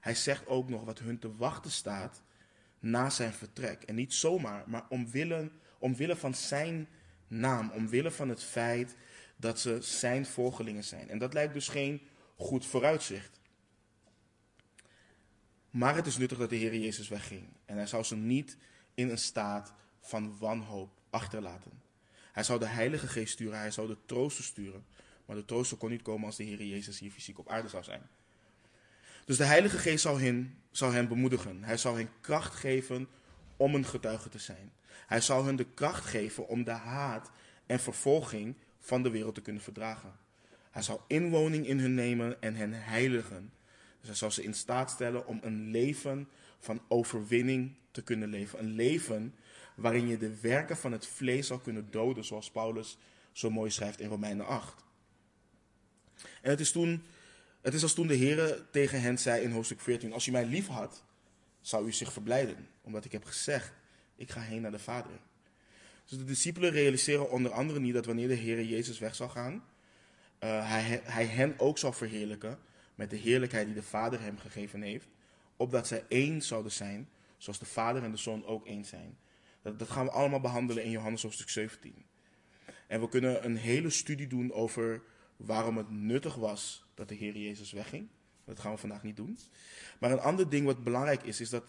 hij 0.00 0.14
zegt 0.14 0.46
ook 0.46 0.68
nog 0.68 0.84
wat 0.84 0.98
hun 0.98 1.18
te 1.18 1.36
wachten 1.36 1.70
staat 1.70 2.22
na 2.78 3.10
zijn 3.10 3.32
vertrek. 3.32 3.82
En 3.82 3.94
niet 3.94 4.14
zomaar, 4.14 4.64
maar 4.66 4.86
omwille, 4.88 5.50
omwille 5.78 6.16
van 6.16 6.34
zijn 6.34 6.88
naam, 7.28 7.70
omwille 7.70 8.10
van 8.10 8.28
het 8.28 8.42
feit 8.42 8.96
dat 9.36 9.60
ze 9.60 9.78
zijn 9.80 10.26
volgelingen 10.26 10.84
zijn. 10.84 11.10
En 11.10 11.18
dat 11.18 11.32
lijkt 11.32 11.54
dus 11.54 11.68
geen 11.68 12.00
goed 12.36 12.66
vooruitzicht. 12.66 13.40
Maar 15.70 15.94
het 15.94 16.06
is 16.06 16.16
nuttig 16.16 16.38
dat 16.38 16.50
de 16.50 16.56
Heer 16.56 16.76
Jezus 16.76 17.08
wegging. 17.08 17.48
En 17.64 17.76
hij 17.76 17.86
zou 17.86 18.02
ze 18.02 18.16
niet 18.16 18.56
in 18.94 19.10
een 19.10 19.18
staat 19.18 19.72
van 20.00 20.38
wanhoop 20.38 20.90
achterlaten. 21.10 21.82
Hij 22.32 22.42
zou 22.42 22.58
de 22.58 22.66
Heilige 22.66 23.06
Geest 23.06 23.32
sturen, 23.32 23.58
hij 23.58 23.70
zou 23.70 23.86
de 23.86 23.96
trooster 24.06 24.44
sturen. 24.44 24.84
Maar 25.26 25.36
de 25.36 25.44
trooster 25.44 25.76
kon 25.76 25.90
niet 25.90 26.02
komen 26.02 26.26
als 26.26 26.36
de 26.36 26.44
Heer 26.44 26.64
Jezus 26.64 26.98
hier 26.98 27.10
fysiek 27.10 27.38
op 27.38 27.48
aarde 27.48 27.68
zou 27.68 27.84
zijn. 27.84 28.02
Dus 29.24 29.36
de 29.36 29.44
Heilige 29.44 29.78
Geest 29.78 30.02
zou 30.02 30.22
hen, 30.22 30.58
zou 30.70 30.94
hen 30.94 31.08
bemoedigen. 31.08 31.64
Hij 31.64 31.76
zou 31.76 31.98
hen 31.98 32.10
kracht 32.20 32.54
geven 32.54 33.08
om 33.56 33.74
een 33.74 33.86
getuige 33.86 34.28
te 34.28 34.38
zijn. 34.38 34.72
Hij 35.06 35.20
zou 35.20 35.46
hen 35.46 35.56
de 35.56 35.66
kracht 35.74 36.04
geven 36.04 36.48
om 36.48 36.64
de 36.64 36.70
haat 36.70 37.30
en 37.66 37.80
vervolging 37.80 38.56
van 38.78 39.02
de 39.02 39.10
wereld 39.10 39.34
te 39.34 39.42
kunnen 39.42 39.62
verdragen. 39.62 40.12
Hij 40.70 40.82
zou 40.82 41.00
inwoning 41.06 41.66
in 41.66 41.78
hun 41.78 41.94
nemen 41.94 42.42
en 42.42 42.54
hen 42.54 42.72
heiligen. 42.72 43.52
Dus 43.98 44.08
hij 44.08 44.16
zou 44.16 44.30
ze 44.30 44.42
in 44.42 44.54
staat 44.54 44.90
stellen 44.90 45.26
om 45.26 45.38
een 45.42 45.70
leven 45.70 46.28
van 46.58 46.80
overwinning 46.88 47.74
te 47.90 48.02
kunnen 48.02 48.28
leven. 48.28 48.58
Een 48.58 48.72
leven 48.72 49.34
waarin 49.74 50.08
je 50.08 50.18
de 50.18 50.40
werken 50.40 50.76
van 50.76 50.92
het 50.92 51.06
vlees 51.06 51.46
zou 51.46 51.60
kunnen 51.60 51.90
doden, 51.90 52.24
zoals 52.24 52.50
Paulus 52.50 52.98
zo 53.32 53.50
mooi 53.50 53.70
schrijft 53.70 54.00
in 54.00 54.08
Romeinen 54.08 54.46
8. 54.46 54.84
En 56.42 56.50
het 56.50 56.60
is, 56.60 56.72
toen, 56.72 57.02
het 57.60 57.74
is 57.74 57.82
als 57.82 57.94
toen 57.94 58.06
de 58.06 58.14
Heer 58.14 58.66
tegen 58.70 59.00
hen 59.00 59.18
zei 59.18 59.42
in 59.42 59.50
hoofdstuk 59.50 59.80
14, 59.80 60.12
als 60.12 60.26
u 60.26 60.30
mij 60.30 60.46
lief 60.46 60.66
had, 60.66 61.04
zou 61.60 61.86
u 61.86 61.92
zich 61.92 62.12
verblijden, 62.12 62.68
omdat 62.82 63.04
ik 63.04 63.12
heb 63.12 63.24
gezegd, 63.24 63.72
ik 64.16 64.30
ga 64.30 64.40
heen 64.40 64.62
naar 64.62 64.70
de 64.70 64.78
Vader. 64.78 65.20
Dus 66.04 66.18
de 66.18 66.24
discipelen 66.24 66.70
realiseren 66.70 67.30
onder 67.30 67.52
andere 67.52 67.80
niet 67.80 67.94
dat 67.94 68.06
wanneer 68.06 68.28
de 68.28 68.34
Heer 68.34 68.64
Jezus 68.64 68.98
weg 68.98 69.14
zal 69.14 69.28
gaan, 69.28 69.54
uh, 70.44 70.70
hij, 70.70 71.00
hij 71.04 71.26
hen 71.26 71.58
ook 71.58 71.78
zal 71.78 71.92
verheerlijken 71.92 72.58
met 72.94 73.10
de 73.10 73.16
heerlijkheid 73.16 73.66
die 73.66 73.74
de 73.74 73.82
Vader 73.82 74.20
hem 74.20 74.38
gegeven 74.38 74.82
heeft, 74.82 75.08
opdat 75.56 75.86
zij 75.86 76.04
één 76.08 76.42
zouden 76.42 76.72
zijn, 76.72 77.08
zoals 77.36 77.58
de 77.58 77.66
Vader 77.66 78.02
en 78.02 78.10
de 78.10 78.16
Zoon 78.16 78.44
ook 78.44 78.66
één 78.66 78.84
zijn. 78.84 79.18
Dat, 79.62 79.78
dat 79.78 79.90
gaan 79.90 80.04
we 80.04 80.10
allemaal 80.10 80.40
behandelen 80.40 80.84
in 80.84 80.90
Johannes 80.90 81.22
hoofdstuk 81.22 81.48
17. 81.48 82.04
En 82.86 83.00
we 83.00 83.08
kunnen 83.08 83.44
een 83.44 83.56
hele 83.56 83.90
studie 83.90 84.26
doen 84.26 84.52
over 84.52 85.02
waarom 85.36 85.76
het 85.76 85.90
nuttig 85.90 86.34
was 86.34 86.84
dat 86.94 87.08
de 87.08 87.14
Heer 87.14 87.36
Jezus 87.36 87.72
wegging. 87.72 88.08
Dat 88.44 88.60
gaan 88.60 88.72
we 88.72 88.78
vandaag 88.78 89.02
niet 89.02 89.16
doen. 89.16 89.38
Maar 90.00 90.10
een 90.10 90.20
ander 90.20 90.48
ding 90.48 90.66
wat 90.66 90.84
belangrijk 90.84 91.22
is, 91.22 91.40
is 91.40 91.50
dat 91.50 91.64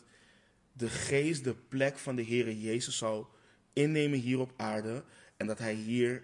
de 0.77 0.89
geest 0.89 1.43
de 1.43 1.55
plek 1.55 1.97
van 1.97 2.15
de 2.15 2.21
Heer 2.21 2.53
Jezus 2.53 2.97
zou 2.97 3.25
innemen 3.73 4.19
hier 4.19 4.39
op 4.39 4.53
aarde. 4.57 5.03
En 5.37 5.47
dat 5.47 5.59
hij 5.59 5.73
hier, 5.73 6.23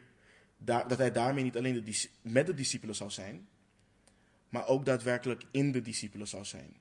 daar, 0.57 0.87
dat 0.87 0.97
hij 0.97 1.11
daarmee 1.11 1.43
niet 1.43 1.57
alleen 1.57 1.83
de, 1.83 2.09
met 2.21 2.45
de 2.45 2.53
discipelen 2.53 2.95
zou 2.95 3.09
zijn, 3.09 3.47
maar 4.49 4.67
ook 4.67 4.85
daadwerkelijk 4.85 5.43
in 5.51 5.71
de 5.71 5.81
discipelen 5.81 6.27
zou 6.27 6.45
zijn. 6.45 6.75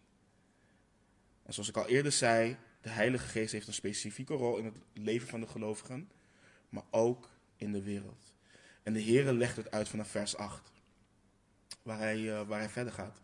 En 1.42 1.52
zoals 1.52 1.68
ik 1.68 1.76
al 1.76 1.88
eerder 1.88 2.12
zei, 2.12 2.56
de 2.80 2.88
Heilige 2.88 3.26
Geest 3.26 3.52
heeft 3.52 3.66
een 3.66 3.72
specifieke 3.72 4.34
rol 4.34 4.56
in 4.56 4.64
het 4.64 4.76
leven 4.92 5.28
van 5.28 5.40
de 5.40 5.46
gelovigen, 5.46 6.10
maar 6.68 6.84
ook 6.90 7.30
in 7.56 7.72
de 7.72 7.82
wereld. 7.82 8.34
En 8.82 8.92
de 8.92 9.02
Heere 9.02 9.32
legt 9.32 9.56
het 9.56 9.70
uit 9.70 9.88
vanaf 9.88 10.08
vers 10.08 10.36
8, 10.36 10.72
waar 11.82 11.98
hij, 11.98 12.18
uh, 12.18 12.48
waar 12.48 12.58
hij 12.58 12.68
verder 12.68 12.92
gaat. 12.92 13.20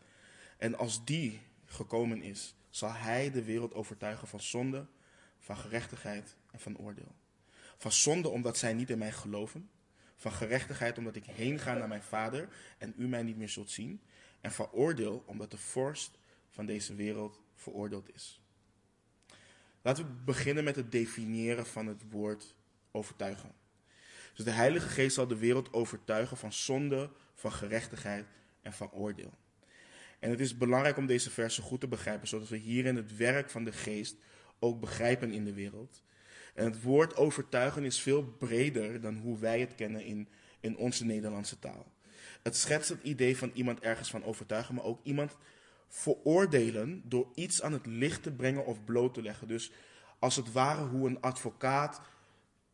En 0.57 0.79
als 0.79 1.05
die 1.05 1.41
gekomen 1.65 2.23
is, 2.23 2.55
zal 2.71 2.93
hij 2.93 3.31
de 3.31 3.45
wereld 3.45 3.75
overtuigen 3.75 4.29
van 4.29 4.41
zonde, 4.41 4.87
van 5.39 5.57
gerechtigheid 5.57 6.37
en 6.51 6.61
van 6.61 6.79
oordeel. 6.79 7.15
Van 7.77 7.93
zonde 7.93 8.29
omdat 8.29 8.57
zij 8.59 8.75
niet 8.75 8.91
in 8.91 8.99
mij 8.99 9.13
geloven. 9.13 9.71
Van 10.17 10.33
gerechtigheid 10.33 10.99
omdat 10.99 11.17
ik 11.17 11.25
heen 11.25 11.59
ga 11.59 11.75
naar 11.75 11.89
mijn 11.89 12.03
vader 12.03 12.49
en 12.79 12.95
u 12.97 13.09
mij 13.09 13.23
niet 13.23 13.37
meer 13.37 13.49
zult 13.49 13.71
zien. 13.71 14.01
En 14.41 14.53
van 14.53 14.71
oordeel 14.71 15.23
omdat 15.27 15.51
de 15.51 15.59
vorst 15.59 16.19
van 16.51 16.67
deze 16.67 16.95
wereld 16.95 17.41
veroordeeld 17.55 18.15
is. 18.15 18.41
Laten 19.83 20.05
we 20.05 20.11
beginnen 20.25 20.65
met 20.65 20.77
het 20.77 20.93
definiëren 20.93 21.67
van 21.67 21.87
het 21.87 22.11
woord 22.11 22.55
overtuigen. 22.91 23.53
Dus 24.35 24.45
de 24.45 24.51
Heilige 24.51 24.89
Geest 24.89 25.15
zal 25.15 25.27
de 25.27 25.39
wereld 25.39 25.73
overtuigen 25.73 26.37
van 26.37 26.53
zonde, 26.53 27.11
van 27.35 27.53
gerechtigheid 27.53 28.27
en 28.63 28.73
van 28.73 28.93
oordeel. 28.93 29.33
En 30.19 30.31
het 30.31 30.41
is 30.41 30.57
belangrijk 30.57 30.97
om 30.97 31.07
deze 31.07 31.31
versen 31.31 31.63
goed 31.63 31.81
te 31.81 31.89
begrijpen, 31.89 32.29
zodat 32.29 32.49
we 32.49 32.57
hierin 32.57 32.97
het 32.97 33.17
werk 33.17 33.51
van 33.51 33.65
de 33.65 33.73
Geest 33.73 34.17
ook 34.59 34.81
begrijpen 34.81 35.33
in 35.33 35.45
de 35.45 35.55
wereld. 35.55 36.03
En 36.55 36.65
het 36.65 36.83
woord 36.83 37.17
overtuigen 37.17 37.85
is 37.85 38.01
veel 38.01 38.25
breder 38.25 39.01
dan 39.01 39.17
hoe 39.17 39.39
wij 39.39 39.61
het 39.61 39.75
kennen 39.75 40.05
in, 40.05 40.29
in 40.61 40.77
onze 40.77 41.05
Nederlandse 41.05 41.59
taal. 41.59 41.93
Het 42.43 42.57
schetst 42.57 42.89
het 42.89 43.03
idee 43.03 43.37
van 43.37 43.51
iemand 43.55 43.81
ergens 43.81 44.11
van 44.11 44.25
overtuigen, 44.25 44.75
maar 44.75 44.85
ook 44.85 45.01
iemand 45.03 45.37
veroordelen 45.89 47.03
door 47.05 47.29
iets 47.35 47.63
aan 47.63 47.73
het 47.73 47.87
licht 47.87 48.23
te 48.23 48.33
brengen 48.33 48.67
of 48.67 48.85
bloot 48.85 49.15
te 49.15 49.23
leggen. 49.23 49.49
Dus 49.49 49.73
als 50.19 50.37
het 50.37 50.53
ware 50.53 50.85
hoe 50.85 51.09
een 51.09 51.21
advocaat 51.21 52.01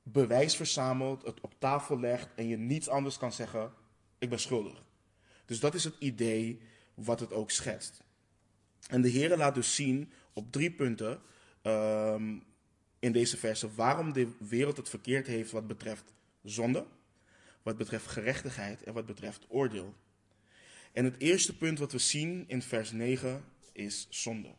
bewijs 0.02 0.56
verzamelt, 0.56 1.22
het 1.22 1.40
op 1.40 1.54
tafel 1.58 2.00
legt 2.00 2.28
en 2.34 2.48
je 2.48 2.56
niets 2.56 2.88
anders 2.88 3.18
kan 3.18 3.32
zeggen, 3.32 3.72
ik 4.18 4.28
ben 4.28 4.40
schuldig. 4.40 4.86
Dus 5.46 5.60
dat 5.60 5.74
is 5.74 5.84
het 5.84 5.96
idee 5.98 6.60
wat 6.94 7.20
het 7.20 7.32
ook 7.32 7.50
schetst. 7.50 8.02
En 8.88 9.02
de 9.02 9.08
Heer 9.08 9.36
laat 9.36 9.54
dus 9.54 9.74
zien 9.74 10.10
op 10.32 10.52
drie 10.52 10.70
punten 10.70 11.20
um, 11.62 12.42
in 12.98 13.12
deze 13.12 13.36
verse 13.36 13.74
waarom 13.74 14.12
de 14.12 14.28
wereld 14.38 14.76
het 14.76 14.88
verkeerd 14.88 15.26
heeft 15.26 15.50
wat 15.50 15.66
betreft 15.66 16.12
zonde, 16.42 16.86
wat 17.62 17.76
betreft 17.76 18.06
gerechtigheid 18.06 18.82
en 18.82 18.92
wat 18.92 19.06
betreft 19.06 19.44
oordeel. 19.48 19.94
En 20.92 21.04
het 21.04 21.18
eerste 21.18 21.56
punt 21.56 21.78
wat 21.78 21.92
we 21.92 21.98
zien 21.98 22.44
in 22.46 22.62
vers 22.62 22.90
9 22.92 23.44
is 23.72 24.06
zonde. 24.10 24.54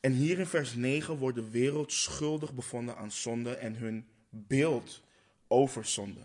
En 0.00 0.12
hier 0.12 0.38
in 0.38 0.46
vers 0.46 0.74
9 0.74 1.16
wordt 1.16 1.36
de 1.36 1.50
wereld 1.50 1.92
schuldig 1.92 2.54
bevonden 2.54 2.96
aan 2.96 3.12
zonde 3.12 3.54
en 3.54 3.74
hun 3.74 4.06
beeld 4.30 5.02
over 5.46 5.84
zonde. 5.84 6.20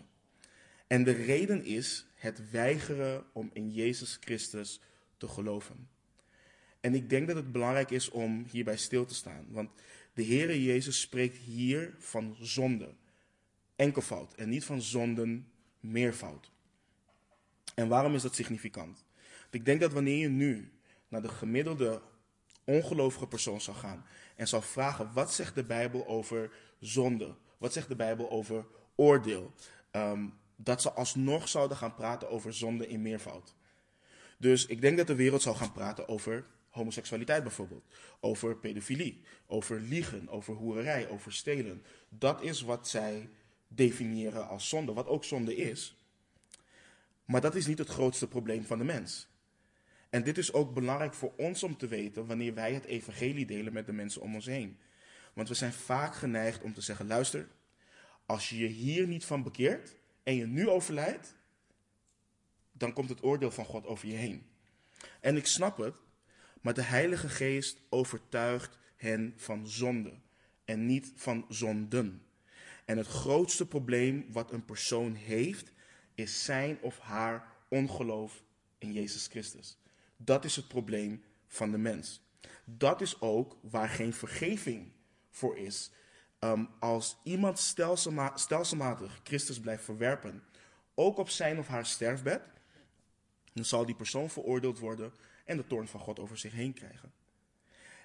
En 0.86 1.04
de 1.04 1.12
reden 1.12 1.64
is 1.64 2.06
het 2.14 2.50
weigeren 2.50 3.24
om 3.32 3.50
in 3.52 3.70
Jezus 3.70 4.18
Christus 4.20 4.80
te 5.16 5.28
geloven. 5.28 5.88
En 6.80 6.94
ik 6.94 7.10
denk 7.10 7.26
dat 7.26 7.36
het 7.36 7.52
belangrijk 7.52 7.90
is 7.90 8.10
om 8.10 8.46
hierbij 8.50 8.76
stil 8.76 9.04
te 9.04 9.14
staan. 9.14 9.46
Want 9.48 9.70
de 10.14 10.24
Heere 10.24 10.62
Jezus 10.62 11.00
spreekt 11.00 11.36
hier 11.36 11.94
van 11.98 12.36
zonde. 12.40 12.94
Enkelvoud. 13.76 14.34
En 14.34 14.48
niet 14.48 14.64
van 14.64 14.82
zonden 14.82 15.48
meervoud. 15.80 16.50
En 17.74 17.88
waarom 17.88 18.14
is 18.14 18.22
dat 18.22 18.34
significant? 18.34 19.04
Ik 19.50 19.64
denk 19.64 19.80
dat 19.80 19.92
wanneer 19.92 20.18
je 20.18 20.28
nu 20.28 20.72
naar 21.08 21.22
de 21.22 21.28
gemiddelde 21.28 22.02
ongelovige 22.64 23.26
persoon 23.26 23.60
zou 23.60 23.76
gaan 23.76 24.04
en 24.36 24.48
zou 24.48 24.62
vragen: 24.62 25.12
wat 25.12 25.34
zegt 25.34 25.54
de 25.54 25.64
Bijbel 25.64 26.06
over 26.06 26.50
zonde? 26.80 27.34
Wat 27.58 27.72
zegt 27.72 27.88
de 27.88 27.96
Bijbel 27.96 28.30
over 28.30 28.66
oordeel? 28.94 29.52
Um, 29.92 30.34
dat 30.56 30.82
ze 30.82 30.92
alsnog 30.92 31.48
zouden 31.48 31.76
gaan 31.76 31.94
praten 31.94 32.30
over 32.30 32.54
zonde 32.54 32.88
in 32.88 33.02
meervoud. 33.02 33.54
Dus 34.38 34.66
ik 34.66 34.80
denk 34.80 34.96
dat 34.96 35.06
de 35.06 35.14
wereld 35.14 35.42
zou 35.42 35.56
gaan 35.56 35.72
praten 35.72 36.08
over 36.08 36.46
homoseksualiteit 36.68 37.42
bijvoorbeeld, 37.42 37.84
over 38.20 38.56
pedofilie, 38.56 39.22
over 39.46 39.80
liegen, 39.80 40.28
over 40.28 40.54
hoererij, 40.54 41.08
over 41.08 41.32
stelen. 41.32 41.84
Dat 42.08 42.42
is 42.42 42.60
wat 42.60 42.88
zij 42.88 43.30
definiëren 43.68 44.48
als 44.48 44.68
zonde, 44.68 44.92
wat 44.92 45.06
ook 45.06 45.24
zonde 45.24 45.56
is. 45.56 45.96
Maar 47.24 47.40
dat 47.40 47.54
is 47.54 47.66
niet 47.66 47.78
het 47.78 47.88
grootste 47.88 48.28
probleem 48.28 48.64
van 48.64 48.78
de 48.78 48.84
mens. 48.84 49.28
En 50.10 50.22
dit 50.22 50.38
is 50.38 50.52
ook 50.52 50.74
belangrijk 50.74 51.14
voor 51.14 51.32
ons 51.36 51.62
om 51.62 51.76
te 51.76 51.86
weten 51.86 52.26
wanneer 52.26 52.54
wij 52.54 52.72
het 52.74 52.84
evangelie 52.84 53.46
delen 53.46 53.72
met 53.72 53.86
de 53.86 53.92
mensen 53.92 54.20
om 54.20 54.34
ons 54.34 54.46
heen. 54.46 54.78
Want 55.32 55.48
we 55.48 55.54
zijn 55.54 55.72
vaak 55.72 56.14
geneigd 56.14 56.62
om 56.62 56.74
te 56.74 56.80
zeggen: 56.80 57.06
luister, 57.06 57.48
als 58.26 58.48
je 58.48 58.58
je 58.58 58.66
hier 58.66 59.06
niet 59.06 59.24
van 59.24 59.42
bekeert 59.42 59.96
en 60.24 60.34
je 60.34 60.46
nu 60.46 60.68
overlijdt, 60.68 61.34
dan 62.72 62.92
komt 62.92 63.08
het 63.08 63.22
oordeel 63.22 63.50
van 63.50 63.64
God 63.64 63.86
over 63.86 64.08
je 64.08 64.14
heen. 64.14 64.46
En 65.20 65.36
ik 65.36 65.46
snap 65.46 65.76
het, 65.76 65.94
maar 66.60 66.74
de 66.74 66.82
Heilige 66.82 67.28
Geest 67.28 67.80
overtuigt 67.88 68.78
hen 68.96 69.32
van 69.36 69.68
zonde 69.68 70.14
en 70.64 70.86
niet 70.86 71.12
van 71.14 71.44
zonden. 71.48 72.22
En 72.84 72.96
het 72.96 73.06
grootste 73.06 73.66
probleem 73.66 74.26
wat 74.32 74.52
een 74.52 74.64
persoon 74.64 75.14
heeft, 75.14 75.72
is 76.14 76.44
zijn 76.44 76.78
of 76.80 76.98
haar 76.98 77.52
ongeloof 77.68 78.42
in 78.78 78.92
Jezus 78.92 79.26
Christus. 79.26 79.78
Dat 80.16 80.44
is 80.44 80.56
het 80.56 80.68
probleem 80.68 81.24
van 81.46 81.70
de 81.70 81.78
mens. 81.78 82.22
Dat 82.64 83.00
is 83.00 83.20
ook 83.20 83.58
waar 83.60 83.88
geen 83.88 84.12
vergeving 84.12 84.92
voor 85.30 85.56
is. 85.56 85.90
Um, 86.44 86.68
als 86.78 87.16
iemand 87.22 87.58
stelselma 87.58 88.36
stelselmatig 88.36 89.20
Christus 89.22 89.60
blijft 89.60 89.84
verwerpen, 89.84 90.42
ook 90.94 91.18
op 91.18 91.28
zijn 91.28 91.58
of 91.58 91.66
haar 91.66 91.86
sterfbed, 91.86 92.42
dan 93.52 93.64
zal 93.64 93.86
die 93.86 93.94
persoon 93.94 94.30
veroordeeld 94.30 94.78
worden 94.78 95.12
en 95.44 95.56
de 95.56 95.66
toorn 95.66 95.88
van 95.88 96.00
God 96.00 96.18
over 96.18 96.38
zich 96.38 96.52
heen 96.52 96.72
krijgen. 96.72 97.12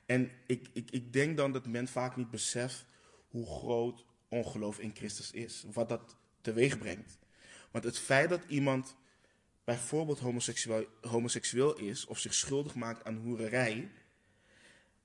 En 0.06 0.32
ik, 0.46 0.70
ik, 0.74 0.92
ik 0.92 1.14
denk 1.14 1.38
dan 1.38 1.52
dat 1.52 1.68
men 1.68 1.88
vaak 1.88 2.16
niet 2.16 2.30
beseft 2.30 2.86
hoe 3.30 3.46
groot 3.46 4.06
ongeloof 4.28 4.80
in 4.80 4.96
Christus 4.96 5.32
is, 5.32 5.66
wat 5.74 5.90
dat 5.90 6.16
teweeg 6.42 6.78
brengt. 6.78 7.18
Want 7.72 7.84
het 7.84 8.00
feit 8.00 8.30
dat 8.30 8.42
iemand 8.48 8.96
bijvoorbeeld 9.64 10.20
homoseksueel, 10.20 10.86
homoseksueel 11.02 11.78
is 11.78 12.06
of 12.06 12.20
zich 12.20 12.34
schuldig 12.34 12.76
maakt 12.76 13.04
aan 13.04 13.18
hoererij, 13.18 13.92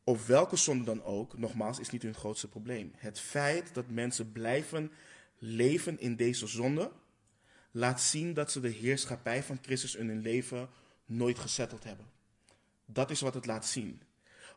of 0.05 0.27
welke 0.27 0.57
zonde 0.57 0.85
dan 0.85 1.05
ook, 1.05 1.39
nogmaals, 1.39 1.79
is 1.79 1.91
niet 1.91 2.03
hun 2.03 2.15
grootste 2.15 2.49
probleem. 2.49 2.93
Het 2.97 3.21
feit 3.21 3.75
dat 3.75 3.89
mensen 3.89 4.33
blijven 4.33 4.93
leven 5.39 6.01
in 6.01 6.17
deze 6.17 6.47
zonde, 6.47 6.91
laat 7.71 8.01
zien 8.01 8.35
dat 8.35 8.53
ze 8.53 8.61
de 8.61 8.69
heerschappij 8.69 9.43
van 9.43 9.59
Christus 9.63 9.95
in 9.95 10.09
hun 10.09 10.21
leven 10.21 10.69
nooit 11.05 11.39
gezetteld 11.39 11.85
hebben. 11.85 12.07
Dat 12.87 13.11
is 13.11 13.21
wat 13.21 13.35
het 13.35 13.47
laat 13.47 13.67
zien. 13.67 14.03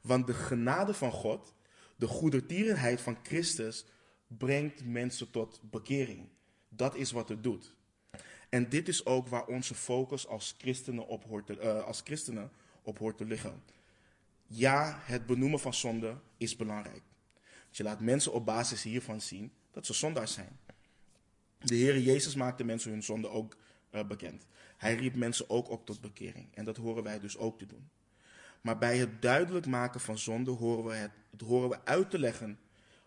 Want 0.02 0.28
de 0.28 0.34
genade 0.34 0.94
van 0.94 1.12
God, 1.12 1.54
de 1.96 2.08
goedertierenheid 2.08 3.02
van 3.02 3.18
Christus, 3.24 3.86
brengt 4.28 4.86
mensen 4.86 5.32
tot 5.32 5.60
bekering. 5.64 6.30
Dat 6.70 6.96
is 6.96 7.12
wat 7.12 7.30
het 7.30 7.44
doet. 7.44 7.76
En 8.50 8.70
dit 8.70 8.88
is 8.88 9.06
ook 9.06 9.28
waar 9.28 9.46
onze 9.46 9.76
focus 9.76 10.28
als 10.28 10.56
christenen 10.58 11.08
op 11.08 11.24
hoort 11.24 11.46
te, 11.46 11.60
uh, 11.62 11.84
als 11.84 12.02
christenen 12.04 12.52
op 12.82 12.98
hoort 12.98 13.18
te 13.18 13.26
liggen. 13.26 13.64
Ja, 14.48 15.00
het 15.02 15.26
benoemen 15.26 15.60
van 15.60 15.74
zonde 15.74 16.18
is 16.38 16.56
belangrijk. 16.56 17.02
je 17.72 17.84
laat 17.84 18.00
mensen 18.00 18.34
op 18.34 18.46
basis 18.46 18.84
hiervan 18.84 19.22
zien 19.22 19.52
dat 19.72 19.86
ze 19.86 19.94
zondaars 19.94 20.34
zijn. 20.34 20.60
De 21.58 21.76
Heer 21.76 22.00
Jezus 22.00 22.36
maakte 22.36 22.64
mensen 22.64 22.92
hun 22.92 23.04
zonde 23.04 23.30
ook 23.30 23.58
uh, 23.92 24.04
bekend. 24.04 24.46
Hij 24.78 24.96
riep 24.96 25.16
mensen 25.16 25.50
ook 25.50 25.70
op 25.70 25.86
tot 25.86 26.02
bekering. 26.02 26.48
En 26.54 26.66
dat 26.66 26.78
horen 26.78 27.04
wij 27.04 27.20
dus 27.20 27.38
ook 27.38 27.58
te 27.58 27.66
doen. 27.66 27.90
Maar 28.62 28.78
bij 28.78 28.98
het 28.98 29.22
duidelijk 29.22 29.66
maken 29.66 30.00
van 30.00 30.18
zonde 30.18 30.52
horen 30.52 30.84
we, 30.84 30.94
het, 30.94 31.12
het 31.32 31.42
horen 31.42 31.70
we 31.70 31.86
uit 31.86 32.10
te 32.10 32.20
leggen 32.20 32.60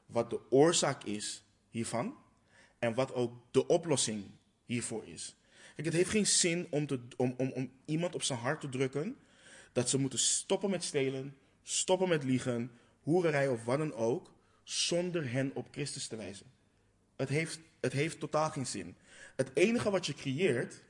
wat 0.06 0.30
de 0.30 0.50
oorzaak 0.50 1.04
is 1.04 1.44
hiervan 1.70 2.16
en 2.78 2.94
wat 2.94 3.14
ook 3.14 3.32
de 3.50 3.66
oplossing 3.66 4.24
hiervoor 4.64 5.04
is. 5.04 5.36
Het 5.76 5.92
heeft 5.92 6.10
geen 6.10 6.26
zin 6.26 6.66
om, 6.70 6.86
te, 6.86 7.00
om, 7.16 7.34
om, 7.36 7.50
om 7.50 7.70
iemand 7.84 8.14
op 8.14 8.22
zijn 8.22 8.38
hart 8.38 8.60
te 8.60 8.68
drukken 8.68 9.16
dat 9.72 9.90
ze 9.90 9.98
moeten 9.98 10.18
stoppen 10.18 10.70
met 10.70 10.84
stelen, 10.84 11.36
stoppen 11.62 12.08
met 12.08 12.24
liegen, 12.24 12.70
hoererij 13.00 13.48
of 13.48 13.64
wat 13.64 13.78
dan 13.78 13.94
ook, 13.94 14.32
zonder 14.62 15.32
hen 15.32 15.50
op 15.54 15.66
Christus 15.70 16.06
te 16.06 16.16
wijzen. 16.16 16.46
Het 17.16 17.28
heeft, 17.28 17.60
het 17.80 17.92
heeft 17.92 18.20
totaal 18.20 18.50
geen 18.50 18.66
zin. 18.66 18.96
Het 19.36 19.50
enige 19.54 19.90
wat 19.90 20.06
je 20.06 20.14
creëert 20.14 20.82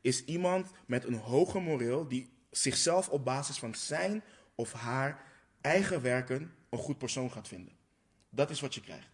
is 0.00 0.24
iemand 0.24 0.70
met 0.86 1.04
een 1.04 1.14
hoger 1.14 1.62
moreel 1.62 2.08
die 2.08 2.30
zichzelf 2.50 3.08
op 3.08 3.24
basis 3.24 3.58
van 3.58 3.74
zijn 3.74 4.22
of 4.54 4.72
haar 4.72 5.24
eigen 5.60 6.02
werken 6.02 6.54
een 6.70 6.78
goed 6.78 6.98
persoon 6.98 7.30
gaat 7.30 7.48
vinden. 7.48 7.76
Dat 8.30 8.50
is 8.50 8.60
wat 8.60 8.74
je 8.74 8.80
krijgt. 8.80 9.08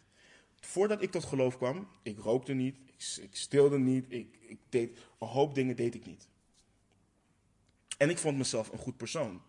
Voordat 0.60 1.02
ik 1.02 1.10
tot 1.10 1.24
geloof 1.24 1.56
kwam, 1.56 1.88
ik 2.02 2.18
rookte 2.18 2.52
niet, 2.52 2.76
ik, 2.76 3.22
ik 3.22 3.36
stilde 3.36 3.78
niet, 3.78 4.06
ik, 4.08 4.38
ik 4.40 4.58
deed 4.68 4.98
een 5.18 5.28
hoop 5.28 5.54
dingen 5.54 5.76
deed 5.76 5.94
ik 5.94 6.06
niet. 6.06 6.28
En 7.96 8.10
ik 8.10 8.18
vond 8.18 8.38
mezelf 8.38 8.72
een 8.72 8.78
goed 8.78 8.96
persoon. 8.96 9.42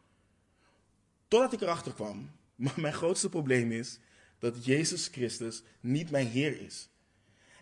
Totdat 1.28 1.54
ik 1.54 1.62
erachter 1.62 1.94
kwam, 1.94 2.32
maar 2.56 2.74
mijn 2.76 2.94
grootste 2.94 3.30
probleem 3.30 3.72
is 3.72 4.00
dat 4.40 4.66
Jezus 4.66 5.08
Christus 5.08 5.64
niet 5.80 6.12
mijn 6.12 6.28
Heer 6.28 6.62
is. 6.62 6.90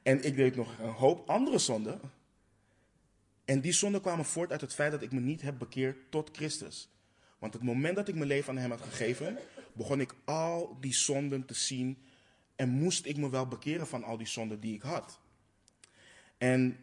En 0.03 0.23
ik 0.23 0.35
deed 0.35 0.55
nog 0.55 0.79
een 0.79 0.89
hoop 0.89 1.29
andere 1.29 1.57
zonden. 1.57 2.01
En 3.45 3.61
die 3.61 3.71
zonden 3.71 4.01
kwamen 4.01 4.25
voort 4.25 4.51
uit 4.51 4.61
het 4.61 4.73
feit 4.73 4.91
dat 4.91 5.01
ik 5.01 5.11
me 5.11 5.19
niet 5.19 5.41
heb 5.41 5.57
bekeerd 5.57 5.97
tot 6.09 6.29
Christus. 6.33 6.89
Want 7.37 7.53
het 7.53 7.63
moment 7.63 7.95
dat 7.95 8.07
ik 8.07 8.15
mijn 8.15 8.27
leven 8.27 8.49
aan 8.49 8.61
Hem 8.61 8.69
had 8.69 8.81
gegeven, 8.81 9.37
begon 9.73 9.99
ik 10.01 10.15
al 10.25 10.77
die 10.79 10.93
zonden 10.93 11.45
te 11.45 11.53
zien 11.53 11.97
en 12.55 12.69
moest 12.69 13.05
ik 13.05 13.17
me 13.17 13.29
wel 13.29 13.47
bekeren 13.47 13.87
van 13.87 14.03
al 14.03 14.17
die 14.17 14.27
zonden 14.27 14.59
die 14.59 14.75
ik 14.75 14.81
had. 14.81 15.19
En 16.37 16.77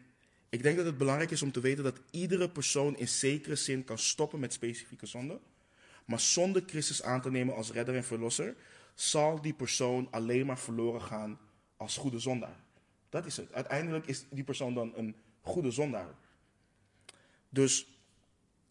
ik 0.51 0.63
denk 0.63 0.77
dat 0.77 0.85
het 0.85 0.97
belangrijk 0.97 1.31
is 1.31 1.41
om 1.41 1.51
te 1.51 1.59
weten 1.59 1.83
dat 1.83 2.01
iedere 2.09 2.49
persoon 2.49 2.97
in 2.97 3.07
zekere 3.07 3.55
zin 3.55 3.83
kan 3.83 3.97
stoppen 3.97 4.39
met 4.39 4.53
specifieke 4.53 5.05
zonden. 5.05 5.39
Maar 6.05 6.19
zonder 6.19 6.63
Christus 6.65 7.03
aan 7.03 7.21
te 7.21 7.31
nemen 7.31 7.55
als 7.55 7.71
redder 7.71 7.95
en 7.95 8.03
verlosser, 8.03 8.55
zal 8.95 9.41
die 9.41 9.53
persoon 9.53 10.07
alleen 10.11 10.45
maar 10.45 10.59
verloren 10.59 11.01
gaan 11.01 11.39
als 11.77 11.97
goede 11.97 12.19
zondaar. 12.19 12.59
Dat 13.09 13.25
is 13.25 13.37
het. 13.37 13.53
Uiteindelijk 13.53 14.05
is 14.05 14.25
die 14.29 14.43
persoon 14.43 14.73
dan 14.73 14.93
een 14.95 15.15
goede 15.41 15.71
zondaar. 15.71 16.15
Dus 17.49 17.87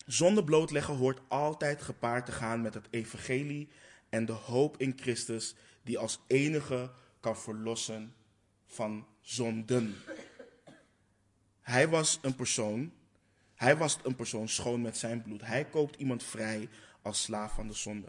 zonde 0.07 0.45
blootleggen 0.45 0.97
hoort 0.97 1.21
altijd 1.29 1.83
gepaard 1.83 2.27
te 2.27 2.33
gaan 2.33 2.63
met 2.63 2.75
het 2.75 2.87
evangelie 2.91 3.69
en 4.09 4.27
de 4.27 4.33
hoop 4.33 4.77
in 4.77 4.99
Christus 5.01 5.55
die 5.83 5.99
als 5.99 6.21
enige 6.27 6.91
kan 7.21 7.37
verlossen 7.37 8.15
van 8.67 9.07
zonden. 9.21 9.95
Hij 11.71 11.89
was 11.89 12.19
een 12.23 12.35
persoon, 12.35 12.93
hij 13.55 13.77
was 13.77 13.99
een 14.03 14.15
persoon 14.15 14.49
schoon 14.49 14.81
met 14.81 14.97
zijn 14.97 15.23
bloed. 15.23 15.41
Hij 15.41 15.65
koopt 15.65 15.97
iemand 15.97 16.23
vrij 16.23 16.69
als 17.03 17.23
slaaf 17.23 17.55
van 17.55 17.69
de 17.69 17.75
zonde. 17.75 18.09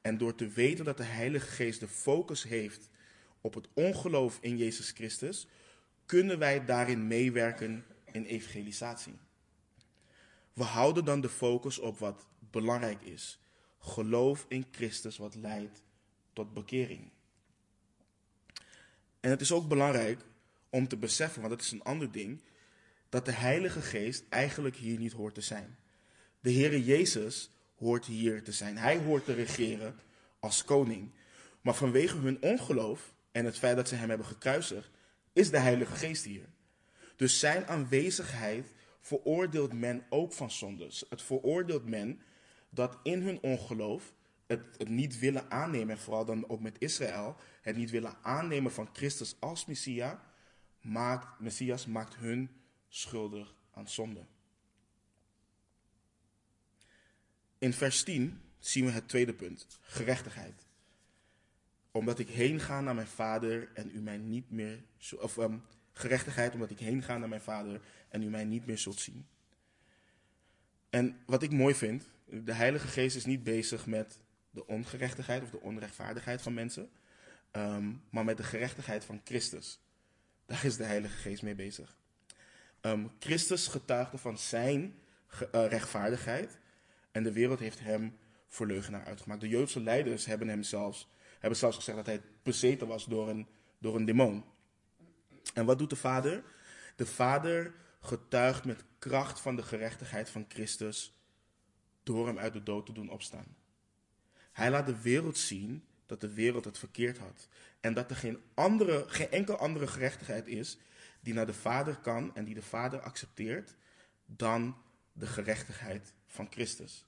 En 0.00 0.18
door 0.18 0.34
te 0.34 0.48
weten 0.48 0.84
dat 0.84 0.96
de 0.96 1.04
Heilige 1.04 1.46
Geest 1.46 1.80
de 1.80 1.88
focus 1.88 2.42
heeft 2.42 2.88
op 3.40 3.54
het 3.54 3.68
ongeloof 3.72 4.38
in 4.40 4.56
Jezus 4.56 4.90
Christus, 4.90 5.46
kunnen 6.06 6.38
wij 6.38 6.64
daarin 6.64 7.06
meewerken 7.06 7.84
in 8.12 8.24
evangelisatie. 8.24 9.18
We 10.52 10.64
houden 10.64 11.04
dan 11.04 11.20
de 11.20 11.28
focus 11.28 11.78
op 11.78 11.98
wat 11.98 12.26
belangrijk 12.50 13.02
is. 13.02 13.38
Geloof 13.78 14.46
in 14.48 14.66
Christus 14.70 15.16
wat 15.16 15.34
leidt 15.34 15.82
tot 16.32 16.52
bekering. 16.52 17.10
En 19.20 19.30
het 19.30 19.40
is 19.40 19.52
ook 19.52 19.68
belangrijk 19.68 20.20
om 20.70 20.88
te 20.88 20.96
beseffen, 20.96 21.40
want 21.40 21.52
dat 21.52 21.62
is 21.62 21.70
een 21.70 21.82
ander 21.82 22.12
ding, 22.12 22.42
dat 23.14 23.24
de 23.24 23.32
Heilige 23.32 23.80
Geest 23.80 24.24
eigenlijk 24.28 24.76
hier 24.76 24.98
niet 24.98 25.12
hoort 25.12 25.34
te 25.34 25.40
zijn. 25.40 25.78
De 26.40 26.52
Heere 26.52 26.84
Jezus 26.84 27.50
hoort 27.76 28.06
hier 28.06 28.42
te 28.42 28.52
zijn. 28.52 28.78
Hij 28.78 28.98
hoort 28.98 29.24
te 29.24 29.32
regeren 29.32 30.00
als 30.40 30.64
koning. 30.64 31.10
Maar 31.60 31.74
vanwege 31.74 32.16
hun 32.16 32.42
ongeloof 32.42 33.14
en 33.32 33.44
het 33.44 33.58
feit 33.58 33.76
dat 33.76 33.88
ze 33.88 33.94
hem 33.94 34.08
hebben 34.08 34.26
gekruisigd, 34.26 34.90
is 35.32 35.50
de 35.50 35.58
Heilige 35.58 35.94
Geest 35.94 36.24
hier. 36.24 36.48
Dus 37.16 37.38
zijn 37.38 37.66
aanwezigheid 37.66 38.66
veroordeelt 39.00 39.72
men 39.72 40.06
ook 40.08 40.32
van 40.32 40.50
zondes. 40.50 41.04
Het 41.08 41.22
veroordeelt 41.22 41.88
men 41.88 42.20
dat 42.70 42.98
in 43.02 43.22
hun 43.22 43.40
ongeloof 43.40 44.14
het, 44.46 44.88
niet 44.88 45.18
willen 45.18 45.50
aannemen, 45.50 45.94
en 45.94 46.00
vooral 46.00 46.24
dan 46.24 46.48
ook 46.48 46.60
met 46.60 46.76
Israël, 46.78 47.36
het 47.62 47.76
niet 47.76 47.90
willen 47.90 48.16
aannemen 48.22 48.72
van 48.72 48.88
Christus 48.92 49.36
als 49.40 49.66
Messia, 49.66 50.22
maakt, 50.80 51.40
Messias 51.40 51.86
maakt 51.86 52.16
hun 52.16 52.50
schuldig 52.94 53.54
aan 53.70 53.88
zonde. 53.88 54.24
In 57.58 57.72
vers 57.72 58.02
10 58.02 58.40
zien 58.58 58.84
we 58.84 58.90
het 58.90 59.08
tweede 59.08 59.34
punt, 59.34 59.66
gerechtigheid. 59.80 60.66
Omdat 61.90 62.18
ik 62.18 62.28
heen 62.28 62.60
ga 62.60 62.80
naar 62.80 62.94
mijn 62.94 63.06
vader 63.06 63.68
en 63.74 63.90
u 63.94 64.00
mij 64.00 64.16
niet 64.16 64.50
meer, 64.50 64.82
of 65.18 65.36
um, 65.36 65.62
gerechtigheid 65.92 66.54
omdat 66.54 66.70
ik 66.70 66.78
heen 66.78 67.02
ga 67.02 67.18
naar 67.18 67.28
mijn 67.28 67.40
vader 67.40 67.80
en 68.08 68.22
u 68.22 68.28
mij 68.28 68.44
niet 68.44 68.66
meer 68.66 68.78
zult 68.78 69.00
zien. 69.00 69.26
En 70.90 71.22
wat 71.26 71.42
ik 71.42 71.50
mooi 71.52 71.74
vind, 71.74 72.08
de 72.24 72.52
Heilige 72.52 72.88
Geest 72.88 73.16
is 73.16 73.24
niet 73.24 73.44
bezig 73.44 73.86
met 73.86 74.18
de 74.50 74.66
ongerechtigheid 74.66 75.42
of 75.42 75.50
de 75.50 75.60
onrechtvaardigheid 75.60 76.42
van 76.42 76.54
mensen, 76.54 76.90
um, 77.52 78.02
maar 78.10 78.24
met 78.24 78.36
de 78.36 78.42
gerechtigheid 78.42 79.04
van 79.04 79.20
Christus. 79.24 79.80
Daar 80.46 80.64
is 80.64 80.76
de 80.76 80.84
Heilige 80.84 81.16
Geest 81.16 81.42
mee 81.42 81.54
bezig. 81.54 81.96
Um, 82.86 83.10
Christus 83.18 83.68
getuigde 83.68 84.18
van 84.18 84.38
zijn 84.38 84.94
uh, 85.54 85.66
rechtvaardigheid 85.66 86.58
en 87.12 87.22
de 87.22 87.32
wereld 87.32 87.58
heeft 87.58 87.80
hem 87.80 88.18
voor 88.48 88.66
leugenaar 88.66 89.04
uitgemaakt. 89.04 89.40
De 89.40 89.48
Joodse 89.48 89.80
leiders 89.80 90.26
hebben 90.26 90.48
hem 90.48 90.62
zelfs, 90.62 91.08
hebben 91.38 91.58
zelfs 91.58 91.76
gezegd 91.76 91.96
dat 91.96 92.06
hij 92.06 92.20
bezeten 92.42 92.86
was 92.86 93.04
door 93.04 93.28
een, 93.28 93.46
door 93.78 93.96
een 93.96 94.04
demon. 94.04 94.44
En 95.54 95.64
wat 95.64 95.78
doet 95.78 95.90
de 95.90 95.96
Vader? 95.96 96.42
De 96.96 97.06
Vader 97.06 97.74
getuigt 98.00 98.64
met 98.64 98.84
kracht 98.98 99.40
van 99.40 99.56
de 99.56 99.62
gerechtigheid 99.62 100.30
van 100.30 100.44
Christus 100.48 101.12
door 102.02 102.26
hem 102.26 102.38
uit 102.38 102.52
de 102.52 102.62
dood 102.62 102.86
te 102.86 102.92
doen 102.92 103.10
opstaan. 103.10 103.56
Hij 104.52 104.70
laat 104.70 104.86
de 104.86 105.00
wereld 105.00 105.38
zien 105.38 105.84
dat 106.06 106.20
de 106.20 106.34
wereld 106.34 106.64
het 106.64 106.78
verkeerd 106.78 107.18
had. 107.18 107.48
En 107.80 107.94
dat 107.94 108.10
er 108.10 108.16
geen, 108.16 108.42
andere, 108.54 109.04
geen 109.06 109.30
enkel 109.30 109.56
andere 109.56 109.86
gerechtigheid 109.86 110.46
is 110.46 110.78
die 111.24 111.34
naar 111.34 111.46
de 111.46 111.54
Vader 111.54 111.96
kan 111.96 112.34
en 112.34 112.44
die 112.44 112.54
de 112.54 112.62
Vader 112.62 113.00
accepteert 113.00 113.74
dan 114.26 114.76
de 115.12 115.26
gerechtigheid 115.26 116.14
van 116.26 116.46
Christus. 116.50 117.06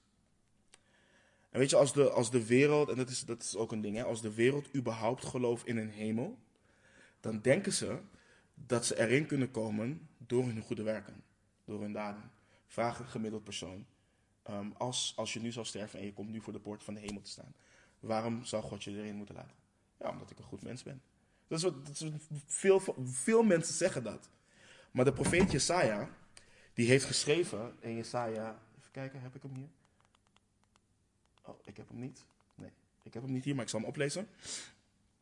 En 1.49 1.59
weet 1.59 1.69
je, 1.69 1.75
als 1.75 1.93
de, 1.93 2.09
als 2.09 2.31
de 2.31 2.45
wereld, 2.45 2.89
en 2.89 2.95
dat 2.95 3.09
is, 3.09 3.25
dat 3.25 3.43
is 3.43 3.55
ook 3.55 3.71
een 3.71 3.81
ding, 3.81 3.95
hè, 3.95 4.03
als 4.03 4.21
de 4.21 4.33
wereld 4.33 4.75
überhaupt 4.75 5.25
gelooft 5.25 5.65
in 5.65 5.77
een 5.77 5.89
hemel, 5.89 6.37
dan 7.19 7.41
denken 7.41 7.73
ze 7.73 7.99
dat 8.53 8.85
ze 8.85 8.99
erin 8.99 9.25
kunnen 9.25 9.51
komen 9.51 10.09
door 10.17 10.43
hun 10.43 10.61
goede 10.61 10.83
werken, 10.83 11.23
door 11.65 11.81
hun 11.81 11.93
daden. 11.93 12.31
Vraag 12.67 12.99
een 12.99 13.07
gemiddeld 13.07 13.43
persoon. 13.43 13.85
Um, 14.49 14.73
als, 14.77 15.13
als 15.15 15.33
je 15.33 15.39
nu 15.39 15.51
zou 15.51 15.65
sterven 15.65 15.99
en 15.99 16.05
je 16.05 16.13
komt 16.13 16.29
nu 16.29 16.41
voor 16.41 16.53
de 16.53 16.59
poort 16.59 16.83
van 16.83 16.93
de 16.93 16.99
hemel 16.99 17.21
te 17.21 17.29
staan, 17.29 17.53
waarom 17.99 18.43
zou 18.43 18.63
God 18.63 18.83
je 18.83 18.91
erin 18.91 19.15
moeten 19.15 19.35
laten? 19.35 19.55
Ja, 19.99 20.09
omdat 20.09 20.31
ik 20.31 20.37
een 20.37 20.43
goed 20.43 20.61
mens 20.61 20.83
ben. 20.83 21.01
Dat 21.47 21.73
veel, 22.45 22.81
veel 23.03 23.43
mensen 23.43 23.73
zeggen 23.73 24.03
dat. 24.03 24.29
Maar 24.91 25.05
de 25.05 25.13
profeet 25.13 25.51
Jesaja, 25.51 26.09
die 26.73 26.87
heeft 26.87 27.05
geschreven 27.05 27.75
in 27.79 27.95
Jesaja, 27.95 28.59
even 28.77 28.91
kijken, 28.91 29.21
heb 29.21 29.35
ik 29.35 29.41
hem 29.41 29.53
hier? 29.55 29.69
Oh, 31.41 31.59
ik 31.65 31.77
heb 31.77 31.87
hem 31.87 31.99
niet. 31.99 32.25
Nee, 32.55 32.71
ik 33.03 33.13
heb 33.13 33.23
hem 33.23 33.31
niet 33.31 33.43
hier, 33.43 33.55
maar 33.55 33.63
ik 33.63 33.69
zal 33.69 33.79
hem 33.79 33.89
oplezen. 33.89 34.27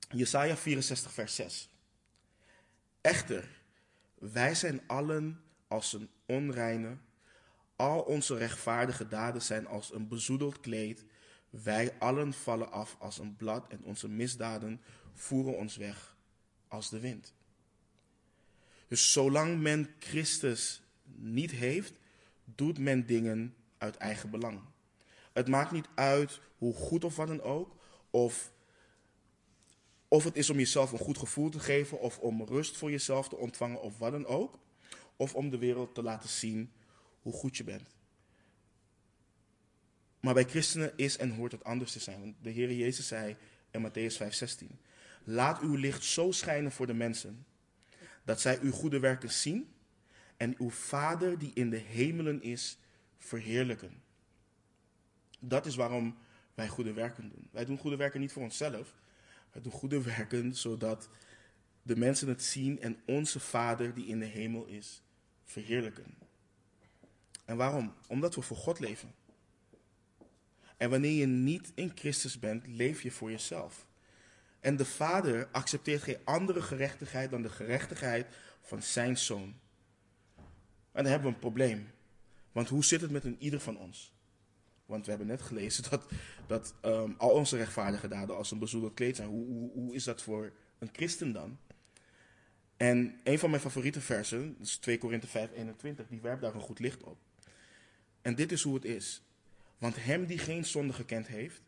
Jesaja 0.10 0.58
64, 0.58 1.12
vers 1.12 1.36
6. 1.36 1.70
Echter, 3.02 3.62
wij 4.16 4.56
zijn 4.56 4.82
allen 4.88 5.42
als 5.68 5.94
een 5.94 6.10
onreine. 6.26 6.98
Al 7.76 8.02
onze 8.02 8.38
rechtvaardige 8.38 9.08
daden 9.08 9.42
zijn 9.42 9.68
als 9.68 9.94
een 9.94 10.08
bezoedeld 10.08 10.60
kleed. 10.60 11.06
Wij 11.50 11.94
allen 12.00 12.34
vallen 12.34 12.72
af 12.72 12.96
als 13.00 13.20
een 13.20 13.36
blad 13.36 13.68
en 13.68 13.84
onze 13.84 14.10
misdaden 14.10 14.82
voeren 15.14 15.58
ons 15.58 15.76
weg 15.76 16.15
als 16.76 16.90
de 16.90 17.00
wind. 17.00 17.34
Dus 18.88 19.12
zolang 19.12 19.62
men 19.62 19.90
Christus 20.00 20.82
niet 21.16 21.52
heeft, 21.52 21.94
doet 22.44 22.80
men 22.80 23.06
dingen 23.06 23.56
uit 23.78 23.96
eigen 23.96 24.30
belang. 24.30 24.62
Het 25.34 25.48
maakt 25.48 25.72
niet 25.72 25.88
uit 25.96 26.40
hoe 26.58 26.74
goed 26.74 27.04
of 27.04 27.16
wat 27.16 27.28
dan 27.28 27.42
ook, 27.42 27.76
of 28.10 28.54
of 30.08 30.24
het 30.24 30.36
is 30.36 30.50
om 30.50 30.58
jezelf 30.58 30.92
een 30.92 30.98
goed 30.98 31.18
gevoel 31.18 31.50
te 31.50 31.60
geven, 31.60 32.00
of 32.00 32.20
om 32.20 32.44
rust 32.44 32.78
voor 32.78 32.92
jezelf 32.92 33.30
te 33.30 33.36
ontvangen, 33.36 33.82
of 33.82 33.98
wat 33.98 34.12
dan 34.12 34.26
ook. 34.26 34.60
Of 35.16 35.36
om 35.36 35.50
de 35.50 35.58
wereld 35.58 35.96
te 35.96 36.04
laten 36.04 36.30
zien 36.30 36.72
hoe 37.22 37.34
goed 37.34 37.58
je 37.58 37.64
bent. 37.64 37.96
Maar 40.20 40.34
bij 40.34 40.44
christenen 40.44 40.94
is 40.96 41.18
en 41.18 41.36
hoort 41.36 41.52
het 41.52 41.64
anders 41.64 41.92
te 41.92 42.00
zijn. 42.00 42.20
Want 42.20 42.36
de 42.42 42.50
Heer 42.50 42.74
Jezus 42.74 43.08
zei 43.08 43.36
in 43.72 43.90
Matthäus 43.90 44.18
5:16: 44.18 44.66
Laat 45.28 45.62
uw 45.62 45.76
licht 45.76 46.04
zo 46.04 46.32
schijnen 46.32 46.72
voor 46.72 46.88
de 46.88 46.94
mensen, 46.94 47.46
dat 48.24 48.42
zij 48.42 48.60
uw 48.60 48.72
goede 48.72 49.00
werken 49.00 49.32
zien 49.32 49.74
en 50.38 50.56
uw 50.58 50.70
Vader 50.70 51.38
die 51.38 51.52
in 51.54 51.70
de 51.70 51.78
hemelen 51.78 52.42
is, 52.42 52.78
verheerlijken. 53.18 54.04
Dat 55.40 55.66
is 55.66 55.76
waarom 55.76 56.18
wij 56.54 56.68
goede 56.68 56.94
werken 56.94 57.30
doen. 57.30 57.48
Wij 57.52 57.66
doen 57.66 57.78
goede 57.78 57.96
werken 57.96 58.20
niet 58.20 58.32
voor 58.32 58.44
onszelf, 58.44 58.94
wij 59.52 59.62
doen 59.62 59.72
goede 59.72 60.02
werken 60.18 60.56
zodat 60.56 61.10
de 61.82 61.96
mensen 61.96 62.28
het 62.28 62.44
zien 62.44 62.82
en 62.82 63.00
onze 63.06 63.40
Vader 63.40 63.94
die 63.94 64.06
in 64.06 64.20
de 64.20 64.26
hemel 64.26 64.66
is 64.66 65.02
verheerlijken. 65.44 66.18
En 67.46 67.58
waarom? 67.58 67.94
Omdat 68.08 68.36
we 68.36 68.42
voor 68.42 68.58
God 68.58 68.80
leven. 68.80 69.14
En 70.78 70.90
wanneer 70.90 71.12
je 71.12 71.26
niet 71.26 71.72
in 71.76 71.92
Christus 71.96 72.40
bent, 72.40 72.68
leef 72.68 73.02
je 73.02 73.12
voor 73.12 73.32
jezelf. 73.32 73.85
En 74.66 74.76
de 74.76 74.86
Vader 74.86 75.48
accepteert 75.52 76.02
geen 76.04 76.18
andere 76.24 76.62
gerechtigheid 76.62 77.30
dan 77.30 77.42
de 77.42 77.50
gerechtigheid 77.50 78.28
van 78.62 78.82
zijn 78.82 79.18
zoon. 79.18 79.56
En 80.92 81.04
dan 81.04 81.06
hebben 81.06 81.28
we 81.28 81.34
een 81.34 81.40
probleem. 81.40 81.92
Want 82.52 82.70
hoe 82.70 82.84
zit 82.84 83.02
het 83.02 83.12
met 83.12 83.24
een 83.24 83.36
ieder 83.40 83.60
van 83.60 83.78
ons? 83.78 84.14
Want 84.86 85.04
we 85.04 85.10
hebben 85.10 85.28
net 85.28 85.42
gelezen 85.42 85.84
dat, 85.90 86.06
dat 86.48 86.74
um, 86.86 87.16
al 87.18 87.30
onze 87.30 87.58
rechtvaardige 87.58 88.08
daden 88.08 88.36
als 88.36 88.52
een 88.52 88.60
bezoedeld 88.60 88.94
kleed 88.94 89.16
zijn. 89.16 89.28
Hoe, 89.28 89.46
hoe, 89.46 89.72
hoe 89.72 89.94
is 89.94 90.04
dat 90.04 90.22
voor 90.22 90.54
een 90.80 90.90
christen 90.92 91.32
dan? 91.32 91.60
En 92.78 93.20
een 93.24 93.40
van 93.40 93.50
mijn 93.50 93.62
favoriete 93.62 94.02
versen, 94.02 94.56
is 94.60 94.78
2 94.78 94.98
Korinthe 94.98 95.28
5, 95.28 95.52
21, 95.52 96.08
die 96.08 96.22
werpt 96.22 96.42
daar 96.42 96.56
een 96.56 96.62
goed 96.62 96.80
licht 96.80 97.04
op. 97.04 97.18
En 98.22 98.36
dit 98.36 98.52
is 98.52 98.64
hoe 98.64 98.76
het 98.76 98.86
is. 98.86 99.22
Want 99.78 99.96
hem 100.04 100.26
die 100.26 100.38
geen 100.38 100.66
zonde 100.66 100.94
gekend 100.94 101.28
heeft, 101.28 101.62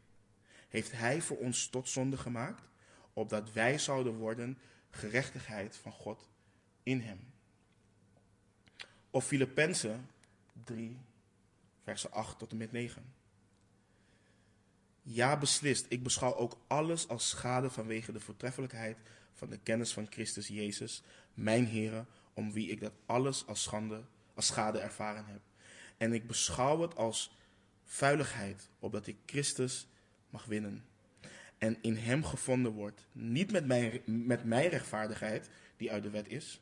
heeft 0.70 0.92
hij 0.92 1.22
voor 1.22 1.38
ons 1.38 1.68
tot 1.68 1.90
zonde 1.90 2.18
gemaakt, 2.18 2.68
opdat 3.18 3.52
wij 3.52 3.78
zouden 3.78 4.14
worden 4.14 4.58
gerechtigheid 4.90 5.78
van 5.78 5.92
God 5.92 6.30
in 6.84 7.00
hem. 7.00 7.20
Of 9.10 9.26
Filippenzen 9.26 10.10
3, 10.64 10.98
versen 11.84 12.12
8 12.12 12.40
tot 12.40 12.52
en 12.52 12.58
met 12.58 12.72
9. 12.72 13.14
Ja, 15.02 15.38
beslist. 15.38 15.86
Ik 15.90 16.04
beschouw 16.04 16.36
ook 16.36 16.58
alles 16.68 17.08
als 17.08 17.30
schade 17.30 17.70
vanwege 17.70 18.12
de 18.12 18.20
voortreffelijkheid 18.20 18.98
van 19.34 19.50
de 19.50 19.58
kennis 19.58 19.94
van 19.94 20.08
Christus 20.10 20.48
Jezus, 20.48 21.04
mijn 21.34 21.66
Heer, 21.66 22.06
om 22.34 22.52
wie 22.52 22.70
ik 22.70 22.80
dat 22.80 22.94
alles 23.06 23.46
als, 23.46 23.64
schande, 23.64 24.04
als 24.34 24.46
schade 24.46 24.80
ervaren 24.80 25.26
heb. 25.26 25.42
En 25.98 26.14
ik 26.14 26.28
beschouw 26.28 26.82
het 26.82 26.96
als 26.96 27.38
vuiligheid, 27.84 28.70
opdat 28.80 29.08
ik 29.08 29.18
Christus 29.26 29.88
mag 30.30 30.46
winnen. 30.46 30.86
En 31.58 31.78
in 31.82 31.96
hem 31.96 32.24
gevonden 32.24 32.72
wordt, 32.72 33.08
niet 33.12 33.52
met 33.52 33.66
mijn, 33.66 34.02
met 34.06 34.44
mijn 34.44 34.70
rechtvaardigheid, 34.70 35.50
die 35.78 35.92
uit 35.92 36.04
de 36.04 36.10
wet 36.10 36.28
is, 36.28 36.62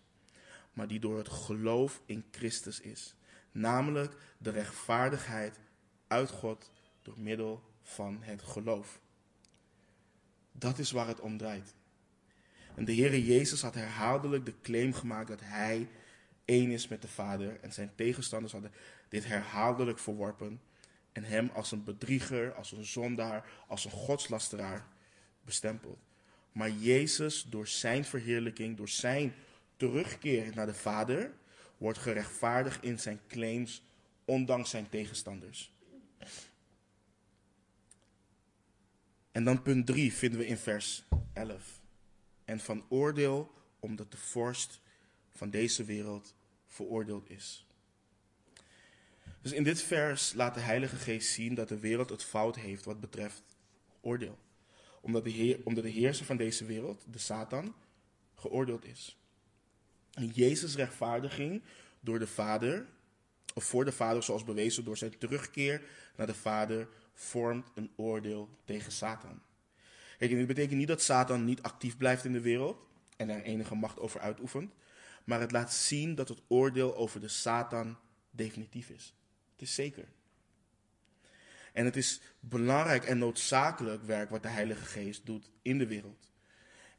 maar 0.73 0.87
die 0.87 0.99
door 0.99 1.17
het 1.17 1.29
geloof 1.29 2.01
in 2.05 2.25
Christus 2.31 2.79
is. 2.79 3.15
Namelijk 3.51 4.15
de 4.37 4.49
rechtvaardigheid 4.49 5.59
uit 6.07 6.29
God 6.29 6.71
door 7.01 7.19
middel 7.19 7.63
van 7.81 8.17
het 8.21 8.41
geloof. 8.41 8.99
Dat 10.51 10.79
is 10.79 10.91
waar 10.91 11.07
het 11.07 11.19
om 11.19 11.37
draait. 11.37 11.73
En 12.75 12.85
de 12.85 12.95
Heere 12.95 13.25
Jezus 13.25 13.61
had 13.61 13.73
herhaaldelijk 13.73 14.45
de 14.45 14.53
claim 14.61 14.93
gemaakt 14.93 15.27
dat 15.27 15.41
hij 15.43 15.87
één 16.45 16.71
is 16.71 16.87
met 16.87 17.01
de 17.01 17.07
Vader. 17.07 17.59
En 17.61 17.73
zijn 17.73 17.91
tegenstanders 17.95 18.53
hadden 18.53 18.71
dit 19.09 19.25
herhaaldelijk 19.25 19.99
verworpen. 19.99 20.61
En 21.15 21.23
hem 21.23 21.49
als 21.53 21.71
een 21.71 21.83
bedrieger, 21.83 22.53
als 22.53 22.71
een 22.71 22.85
zondaar, 22.85 23.49
als 23.67 23.85
een 23.85 23.91
godslasteraar 23.91 24.87
bestempeld. 25.41 25.99
Maar 26.51 26.71
Jezus, 26.71 27.43
door 27.49 27.67
zijn 27.67 28.05
verheerlijking, 28.05 28.77
door 28.77 28.89
zijn 28.89 29.33
terugkeer 29.77 30.55
naar 30.55 30.65
de 30.65 30.73
Vader, 30.73 31.33
wordt 31.77 31.97
gerechtvaardigd 31.97 32.83
in 32.83 32.99
zijn 32.99 33.19
claims, 33.27 33.83
ondanks 34.25 34.69
zijn 34.69 34.89
tegenstanders. 34.89 35.73
En 39.31 39.43
dan 39.43 39.61
punt 39.61 39.85
3 39.85 40.13
vinden 40.13 40.39
we 40.39 40.47
in 40.47 40.57
vers 40.57 41.03
11. 41.33 41.81
En 42.45 42.59
van 42.59 42.85
oordeel 42.89 43.51
omdat 43.79 44.11
de 44.11 44.17
vorst 44.17 44.81
van 45.31 45.49
deze 45.49 45.83
wereld 45.83 46.35
veroordeeld 46.65 47.29
is. 47.29 47.64
Dus 49.45 49.53
in 49.53 49.63
dit 49.63 49.81
vers 49.81 50.33
laat 50.33 50.53
de 50.53 50.59
Heilige 50.59 50.95
Geest 50.95 51.33
zien 51.33 51.55
dat 51.55 51.67
de 51.67 51.79
wereld 51.79 52.09
het 52.09 52.23
fout 52.23 52.55
heeft 52.55 52.85
wat 52.85 52.99
betreft 52.99 53.43
oordeel. 54.01 54.37
Omdat 55.01 55.23
de, 55.23 55.29
heer, 55.29 55.59
omdat 55.63 55.83
de 55.83 55.89
heerser 55.89 56.25
van 56.25 56.37
deze 56.37 56.65
wereld, 56.65 57.05
de 57.11 57.17
Satan, 57.17 57.75
geoordeeld 58.35 58.85
is. 58.85 59.17
En 60.13 60.27
Jezus' 60.27 60.75
rechtvaardiging 60.75 61.61
door 61.99 62.19
de 62.19 62.27
Vader, 62.27 62.85
of 63.53 63.63
voor 63.63 63.85
de 63.85 63.91
Vader, 63.91 64.23
zoals 64.23 64.43
bewezen 64.43 64.83
door 64.83 64.97
zijn 64.97 65.17
terugkeer 65.17 65.81
naar 66.15 66.27
de 66.27 66.35
Vader, 66.35 66.87
vormt 67.13 67.71
een 67.75 67.91
oordeel 67.95 68.49
tegen 68.63 68.91
Satan. 68.91 69.41
Kijk, 70.17 70.31
dit 70.31 70.47
betekent 70.47 70.77
niet 70.77 70.87
dat 70.87 71.01
Satan 71.01 71.45
niet 71.45 71.61
actief 71.61 71.97
blijft 71.97 72.25
in 72.25 72.33
de 72.33 72.41
wereld 72.41 72.87
en 73.17 73.29
er 73.29 73.41
enige 73.41 73.75
macht 73.75 73.99
over 73.99 74.19
uitoefent, 74.19 74.73
maar 75.23 75.39
het 75.39 75.51
laat 75.51 75.73
zien 75.73 76.15
dat 76.15 76.29
het 76.29 76.41
oordeel 76.47 76.95
over 76.95 77.19
de 77.19 77.27
Satan 77.27 77.97
definitief 78.31 78.89
is. 78.89 79.13
Het 79.55 79.61
is 79.67 79.75
zeker. 79.75 80.07
En 81.73 81.85
het 81.85 81.95
is 81.95 82.21
belangrijk 82.39 83.03
en 83.03 83.17
noodzakelijk 83.17 84.03
werk 84.03 84.29
wat 84.29 84.41
de 84.41 84.49
Heilige 84.49 84.85
Geest 84.85 85.25
doet 85.25 85.49
in 85.61 85.77
de 85.77 85.87
wereld. 85.87 86.31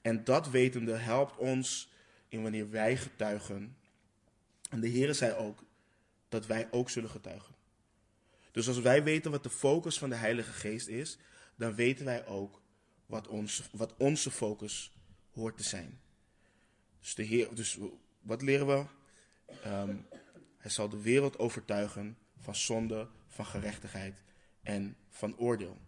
En 0.03 0.25
dat 0.25 0.51
wetende 0.51 0.95
helpt 0.95 1.37
ons 1.37 1.93
in 2.29 2.43
wanneer 2.43 2.71
wij 2.71 2.97
getuigen. 2.97 3.77
En 4.71 4.81
de 4.81 4.89
Heer 4.89 5.15
zei 5.15 5.35
ook 5.35 5.65
dat 6.29 6.47
wij 6.47 6.69
ook 6.71 6.91
zullen 6.91 7.11
getuigen. 7.11 7.55
Dus 8.53 8.69
als 8.69 8.81
wij 8.81 9.03
weten 9.03 9.31
wat 9.31 9.43
de 9.43 9.51
focus 9.51 9.99
van 9.99 10.09
de 10.09 10.15
Heilige 10.15 10.53
Geest 10.53 10.89
is, 10.89 11.19
dan 11.55 11.75
weten 11.75 12.05
wij 12.05 12.27
ook 12.27 12.63
wat, 13.07 13.29
ons, 13.29 13.69
wat 13.73 13.95
onze 13.97 14.31
focus 14.31 14.97
hoort 15.33 15.57
te 15.57 15.63
zijn. 15.63 16.01
Dus, 17.01 17.15
de 17.15 17.23
Heer, 17.23 17.55
dus 17.55 17.79
wat 18.21 18.43
leren 18.43 18.67
we? 18.67 18.85
Um, 19.67 20.07
hij 20.59 20.71
zal 20.71 20.89
de 20.89 21.03
wereld 21.03 21.39
overtuigen 21.39 22.19
van 22.47 22.55
zonde, 22.55 23.09
van 23.29 23.47
gerechtigheid 23.47 24.23
en 24.63 24.97
van 25.11 25.39
oordeel. 25.39 25.79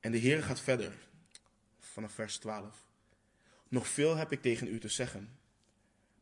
En 0.00 0.12
de 0.12 0.18
Heer 0.18 0.42
gaat 0.42 0.60
verder, 0.60 0.92
vanaf 1.78 2.12
vers 2.12 2.38
12. 2.38 2.86
Nog 3.68 3.88
veel 3.88 4.16
heb 4.16 4.32
ik 4.32 4.42
tegen 4.42 4.66
u 4.66 4.78
te 4.78 4.88
zeggen, 4.88 5.38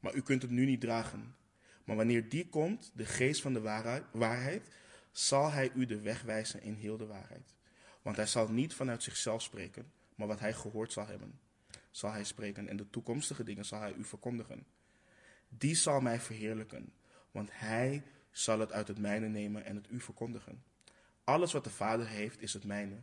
maar 0.00 0.14
u 0.14 0.22
kunt 0.22 0.42
het 0.42 0.50
nu 0.50 0.64
niet 0.64 0.80
dragen. 0.80 1.36
Maar 1.84 1.96
wanneer 1.96 2.28
die 2.28 2.48
komt, 2.48 2.92
de 2.94 3.06
geest 3.06 3.40
van 3.40 3.52
de 3.52 3.60
waarheid, 4.12 4.68
zal 5.12 5.50
hij 5.50 5.70
u 5.74 5.86
de 5.86 6.00
weg 6.00 6.22
wijzen 6.22 6.62
in 6.62 6.74
heel 6.74 6.96
de 6.96 7.06
waarheid. 7.06 7.54
Want 8.02 8.16
hij 8.16 8.26
zal 8.26 8.48
niet 8.48 8.74
vanuit 8.74 9.02
zichzelf 9.02 9.42
spreken, 9.42 9.92
maar 10.14 10.26
wat 10.26 10.40
hij 10.40 10.52
gehoord 10.52 10.92
zal 10.92 11.06
hebben, 11.06 11.40
zal 11.90 12.10
hij 12.10 12.24
spreken. 12.24 12.68
En 12.68 12.76
de 12.76 12.90
toekomstige 12.90 13.44
dingen 13.44 13.64
zal 13.64 13.80
hij 13.80 13.94
u 13.94 14.04
verkondigen. 14.04 14.66
Die 15.48 15.74
zal 15.74 16.00
mij 16.00 16.20
verheerlijken, 16.20 16.92
want 17.30 17.48
hij 17.52 18.02
zal 18.30 18.58
het 18.58 18.72
uit 18.72 18.88
het 18.88 18.98
mijne 18.98 19.28
nemen 19.28 19.64
en 19.64 19.76
het 19.76 19.90
u 19.90 20.00
verkondigen. 20.00 20.62
Alles 21.24 21.52
wat 21.52 21.64
de 21.64 21.70
Vader 21.70 22.06
heeft, 22.06 22.42
is 22.42 22.52
het 22.52 22.64
mijne. 22.64 22.96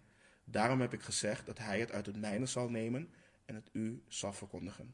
Daarom 0.43 0.81
heb 0.81 0.93
ik 0.93 1.01
gezegd 1.01 1.45
dat 1.45 1.57
hij 1.57 1.79
het 1.79 1.91
uit 1.91 2.05
het 2.05 2.19
mijne 2.19 2.45
zal 2.45 2.69
nemen 2.69 3.09
en 3.45 3.55
het 3.55 3.69
u 3.71 4.01
zal 4.07 4.33
verkondigen. 4.33 4.93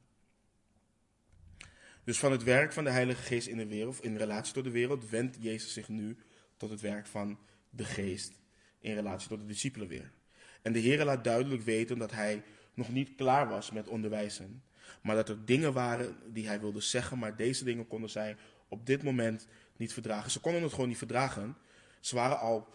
Dus 2.04 2.20
van 2.20 2.32
het 2.32 2.44
werk 2.44 2.74
van 2.74 2.84
de 2.84 2.90
Heilige 2.90 3.22
Geest 3.22 3.48
in 3.48 3.58
de 3.58 3.68
wereld, 3.68 4.04
in 4.04 4.18
relatie 4.18 4.54
tot 4.54 4.64
de 4.64 4.72
wereld, 4.72 5.10
wendt 5.10 5.38
Jezus 5.40 5.74
zich 5.74 5.88
nu 5.88 6.18
tot 6.58 6.70
het 6.70 6.82
werk 6.82 7.08
van 7.08 7.40
de 7.70 7.84
Geest 7.84 8.40
in 8.80 8.94
relatie 8.94 9.30
tot 9.30 9.40
de 9.40 9.46
discipelen 9.46 9.88
weer. 9.88 10.12
En 10.62 10.74
de 10.74 10.80
Heer 10.80 11.06
laat 11.06 11.24
duidelijk 11.24 11.62
weten 11.62 11.98
dat 11.98 12.12
hij 12.12 12.44
nog 12.74 12.90
niet 12.90 13.16
klaar 13.16 13.48
was 13.48 13.72
met 13.72 13.88
onderwijzen. 13.88 14.64
Maar 15.02 15.16
dat 15.16 15.30
er 15.30 15.46
dingen 15.46 15.74
waren 15.74 16.16
die 16.34 16.48
hij 16.48 16.60
wilde 16.60 16.82
zeggen, 16.82 17.20
maar 17.20 17.36
deze 17.36 17.64
dingen 17.64 17.88
konden 17.88 18.10
zij 18.10 18.36
op 18.68 18.86
dit 18.86 19.04
moment 19.04 19.48
niet 19.76 19.94
verdragen. 19.94 20.32
Ze 20.32 20.40
konden 20.40 20.62
het 20.62 20.72
gewoon 20.72 20.88
niet 20.88 20.98
verdragen. 20.98 21.58
Ze 22.00 22.16
waren 22.16 22.40
al 22.40 22.68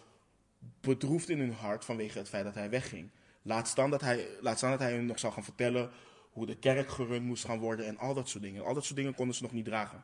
bedroefd 0.81 1.29
in 1.29 1.39
hun 1.39 1.53
hart 1.53 1.85
vanwege 1.85 2.17
het 2.17 2.29
feit 2.29 2.43
dat 2.43 2.53
hij 2.53 2.69
wegging. 2.69 3.09
Laat 3.41 3.67
staan 3.67 3.89
dat 3.89 4.01
hij, 4.01 4.27
laat 4.41 4.57
staan 4.57 4.71
dat 4.71 4.79
hij 4.79 4.93
hun 4.93 5.05
nog 5.05 5.19
zou 5.19 5.33
gaan 5.33 5.43
vertellen 5.43 5.91
hoe 6.31 6.45
de 6.45 6.55
kerk 6.55 6.89
gerund 6.89 7.25
moest 7.25 7.45
gaan 7.45 7.59
worden 7.59 7.85
en 7.85 7.97
al 7.97 8.13
dat 8.13 8.29
soort 8.29 8.43
dingen. 8.43 8.65
Al 8.65 8.73
dat 8.73 8.83
soort 8.85 8.95
dingen 8.95 9.15
konden 9.15 9.35
ze 9.35 9.43
nog 9.43 9.51
niet 9.51 9.65
dragen. 9.65 10.03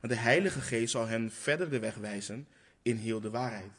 Maar 0.00 0.10
de 0.10 0.16
Heilige 0.16 0.60
Geest 0.60 0.90
zal 0.90 1.06
hen 1.06 1.30
verder 1.30 1.70
de 1.70 1.78
weg 1.78 1.94
wijzen 1.94 2.48
in 2.82 2.96
heel 2.96 3.20
de 3.20 3.30
waarheid. 3.30 3.72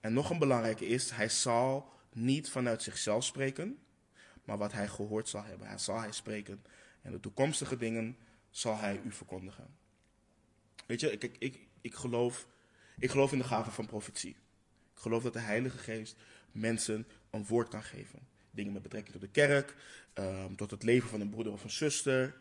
En 0.00 0.12
nog 0.12 0.30
een 0.30 0.38
belangrijke 0.38 0.86
is, 0.86 1.10
hij 1.10 1.28
zal 1.28 1.92
niet 2.12 2.50
vanuit 2.50 2.82
zichzelf 2.82 3.24
spreken, 3.24 3.78
maar 4.44 4.58
wat 4.58 4.72
hij 4.72 4.88
gehoord 4.88 5.28
zal 5.28 5.44
hebben. 5.44 5.66
Hij 5.66 5.78
zal 5.78 6.00
hij 6.00 6.12
spreken 6.12 6.64
en 7.02 7.12
de 7.12 7.20
toekomstige 7.20 7.76
dingen 7.76 8.16
zal 8.50 8.78
hij 8.78 9.00
u 9.04 9.12
verkondigen. 9.12 9.76
Weet 10.86 11.00
je, 11.00 11.10
ik, 11.10 11.58
ik, 11.80 11.94
geloof, 11.94 12.46
ik 12.98 13.10
geloof 13.10 13.32
in 13.32 13.38
de 13.38 13.44
gave 13.44 13.70
van 13.70 13.86
profetie. 13.86 14.36
Ik 14.94 15.02
geloof 15.02 15.22
dat 15.22 15.32
de 15.32 15.38
Heilige 15.38 15.78
Geest 15.78 16.16
mensen 16.52 17.06
een 17.30 17.46
woord 17.46 17.68
kan 17.68 17.82
geven. 17.82 18.18
Dingen 18.50 18.72
met 18.72 18.82
betrekking 18.82 19.12
tot 19.12 19.22
de 19.22 19.40
kerk, 19.40 19.74
ehm, 20.12 20.54
tot 20.54 20.70
het 20.70 20.82
leven 20.82 21.08
van 21.08 21.20
een 21.20 21.30
broeder 21.30 21.52
of 21.52 21.64
een 21.64 21.70
zuster. 21.70 22.36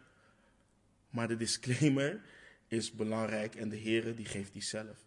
Maar 1.10 1.27
de 1.27 1.38
disclaimer 1.38 2.21
is 2.67 2.91
belangrijk 2.91 3.55
en 3.55 3.69
de 3.69 3.75
Heer 3.75 4.15
die 4.15 4.25
geeft 4.25 4.53
die 4.53 4.62
zelf. 4.62 5.05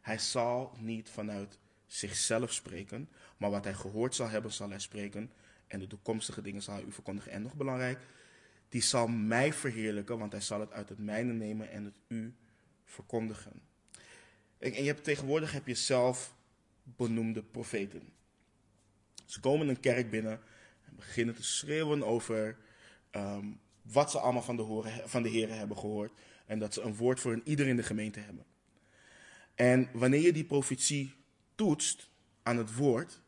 Hij 0.00 0.18
zal 0.18 0.76
niet 0.78 1.08
vanuit 1.08 1.58
zichzelf 1.86 2.52
spreken, 2.52 3.08
maar 3.36 3.50
wat 3.50 3.64
hij 3.64 3.74
gehoord 3.74 4.14
zal 4.14 4.28
hebben, 4.28 4.52
zal 4.52 4.70
hij 4.70 4.78
spreken. 4.78 5.32
En 5.66 5.78
de 5.78 5.86
toekomstige 5.86 6.42
dingen 6.42 6.62
zal 6.62 6.74
hij 6.74 6.84
u 6.84 6.92
verkondigen. 6.92 7.32
En 7.32 7.42
nog 7.42 7.54
belangrijk, 7.54 7.98
die 8.68 8.82
zal 8.82 9.08
mij 9.08 9.52
verheerlijken, 9.52 10.18
want 10.18 10.32
hij 10.32 10.40
zal 10.40 10.60
het 10.60 10.72
uit 10.72 10.88
het 10.88 10.98
mijne 10.98 11.32
nemen 11.32 11.70
en 11.70 11.84
het 11.84 11.94
u 12.08 12.34
verkondigen. 12.90 13.62
En 14.58 14.72
je 14.72 14.82
hebt, 14.82 15.04
tegenwoordig 15.04 15.52
heb 15.52 15.66
je 15.66 15.74
zelf 15.74 16.34
benoemde 16.82 17.42
profeten. 17.42 18.12
Ze 19.24 19.40
komen 19.40 19.68
een 19.68 19.80
kerk 19.80 20.10
binnen 20.10 20.40
en 20.86 20.96
beginnen 20.96 21.34
te 21.34 21.42
schreeuwen 21.42 22.02
over 22.02 22.56
ehm, 23.10 23.46
wat 23.82 24.10
ze 24.10 24.18
allemaal 24.18 24.42
van 24.42 24.56
de, 24.56 24.62
horen, 24.62 25.08
van 25.08 25.22
de 25.22 25.28
Heer 25.28 25.54
hebben 25.54 25.78
gehoord. 25.78 26.12
En 26.46 26.58
dat 26.58 26.74
ze 26.74 26.80
een 26.80 26.96
woord 26.96 27.20
voor 27.20 27.40
ieder 27.44 27.66
in 27.66 27.76
de 27.76 27.82
gemeente 27.82 28.20
hebben. 28.20 28.44
En 29.54 29.88
wanneer 29.92 30.20
je 30.20 30.32
die 30.32 30.44
profetie 30.44 31.14
toetst 31.54 32.08
aan 32.42 32.56
het 32.56 32.74
woord, 32.74 33.20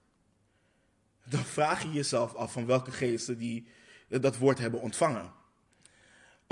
dan 1.25 1.45
vraag 1.45 1.83
je 1.83 1.93
jezelf 1.93 2.35
af 2.35 2.53
van 2.53 2.67
welke 2.67 2.91
geesten 2.91 3.39
die 3.39 3.67
dat 4.09 4.39
woord 4.39 4.59
hebben 4.59 4.81
ontvangen. 4.81 5.33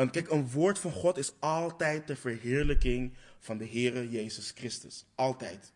En 0.00 0.10
kijk, 0.10 0.30
een 0.30 0.50
woord 0.50 0.78
van 0.78 0.92
God 0.92 1.18
is 1.18 1.32
altijd 1.38 2.06
de 2.06 2.16
verheerlijking 2.16 3.14
van 3.38 3.58
de 3.58 3.66
Heere 3.66 4.10
Jezus 4.10 4.52
Christus. 4.54 5.04
Altijd. 5.14 5.72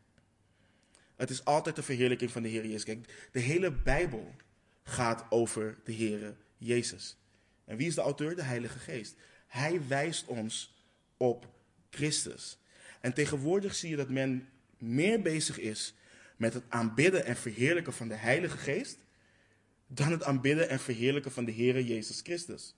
Het 1.16 1.30
is 1.30 1.44
altijd 1.44 1.76
de 1.76 1.82
verheerlijking 1.82 2.30
van 2.30 2.42
de 2.42 2.48
Heer 2.48 2.66
Jezus. 2.66 2.84
Kijk, 2.84 3.28
de 3.32 3.40
hele 3.40 3.72
Bijbel 3.72 4.34
gaat 4.82 5.24
over 5.28 5.78
de 5.84 5.94
Heere 5.94 6.34
Jezus. 6.56 7.16
En 7.64 7.76
wie 7.76 7.86
is 7.86 7.94
de 7.94 8.00
auteur? 8.00 8.36
De 8.36 8.42
Heilige 8.42 8.78
Geest. 8.78 9.14
Hij 9.46 9.86
wijst 9.88 10.26
ons 10.26 10.84
op 11.16 11.48
Christus. 11.90 12.58
En 13.00 13.14
tegenwoordig 13.14 13.74
zie 13.74 13.90
je 13.90 13.96
dat 13.96 14.08
men 14.08 14.48
meer 14.78 15.22
bezig 15.22 15.58
is 15.58 15.94
met 16.36 16.54
het 16.54 16.64
aanbidden 16.68 17.24
en 17.24 17.36
verheerlijken 17.36 17.92
van 17.92 18.08
de 18.08 18.14
Heilige 18.14 18.58
Geest 18.58 18.98
dan 19.86 20.10
het 20.10 20.22
aanbidden 20.22 20.68
en 20.68 20.80
verheerlijken 20.80 21.32
van 21.32 21.44
de 21.44 21.52
Heer 21.52 21.80
Jezus 21.80 22.20
Christus. 22.20 22.74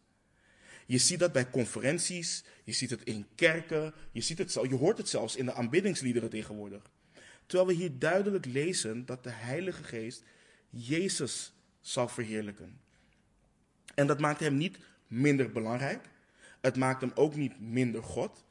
Je 0.87 0.99
ziet 0.99 1.19
dat 1.19 1.33
bij 1.33 1.51
conferenties, 1.51 2.45
je 2.65 2.73
ziet 2.73 2.91
het 2.91 3.03
in 3.03 3.27
kerken, 3.35 3.95
je, 4.13 4.21
ziet 4.21 4.39
het, 4.39 4.53
je 4.53 4.75
hoort 4.75 4.99
het 4.99 5.09
zelfs 5.09 5.37
in 5.37 5.45
de 5.45 5.53
aanbiddingsliederen 5.53 6.31
tegenwoordig. 6.31 6.83
Terwijl 7.47 7.69
we 7.69 7.75
hier 7.75 7.99
duidelijk 7.99 8.45
lezen 8.45 9.07
dat 9.07 9.25
de 9.25 9.31
Heilige 9.31 9.83
Geest 9.85 10.23
Jezus 10.71 11.53
zal 11.81 12.09
verheerlijken. 12.09 12.81
En 13.95 14.07
dat 14.07 14.21
maakt 14.21 14.41
hem 14.41 14.57
niet 14.57 14.79
minder 15.07 15.53
belangrijk. 15.53 16.09
Het 16.61 16.77
maakt 16.77 17.01
hem 17.01 17.13
ook 17.15 17.35
niet 17.35 17.61
minder 17.61 18.03
God. 18.03 18.45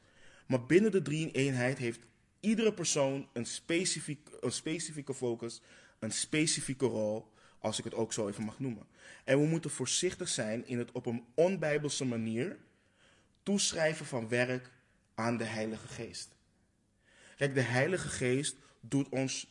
Maar 0.46 0.66
binnen 0.66 0.90
de 0.90 1.02
drie-eenheid 1.02 1.78
heeft 1.78 2.00
iedere 2.40 2.72
persoon 2.72 3.28
een, 3.32 3.46
specifiek, 3.46 4.28
een 4.40 4.52
specifieke 4.52 5.14
focus, 5.14 5.60
een 5.98 6.12
specifieke 6.12 6.86
rol, 6.86 7.32
als 7.66 7.78
ik 7.78 7.84
het 7.84 7.94
ook 7.94 8.12
zo 8.12 8.28
even 8.28 8.44
mag 8.44 8.58
noemen. 8.58 8.86
En 9.24 9.40
we 9.40 9.46
moeten 9.46 9.70
voorzichtig 9.70 10.28
zijn 10.28 10.66
in 10.66 10.78
het 10.78 10.92
op 10.92 11.06
een 11.06 11.24
onbijbelse 11.34 12.04
manier 12.04 12.56
toeschrijven 13.42 14.06
van 14.06 14.28
werk 14.28 14.70
aan 15.14 15.36
de 15.36 15.44
Heilige 15.44 15.88
Geest. 15.88 16.34
Kijk, 17.36 17.54
de 17.54 17.60
Heilige 17.60 18.08
Geest 18.08 18.56
doet 18.80 19.08
ons 19.08 19.48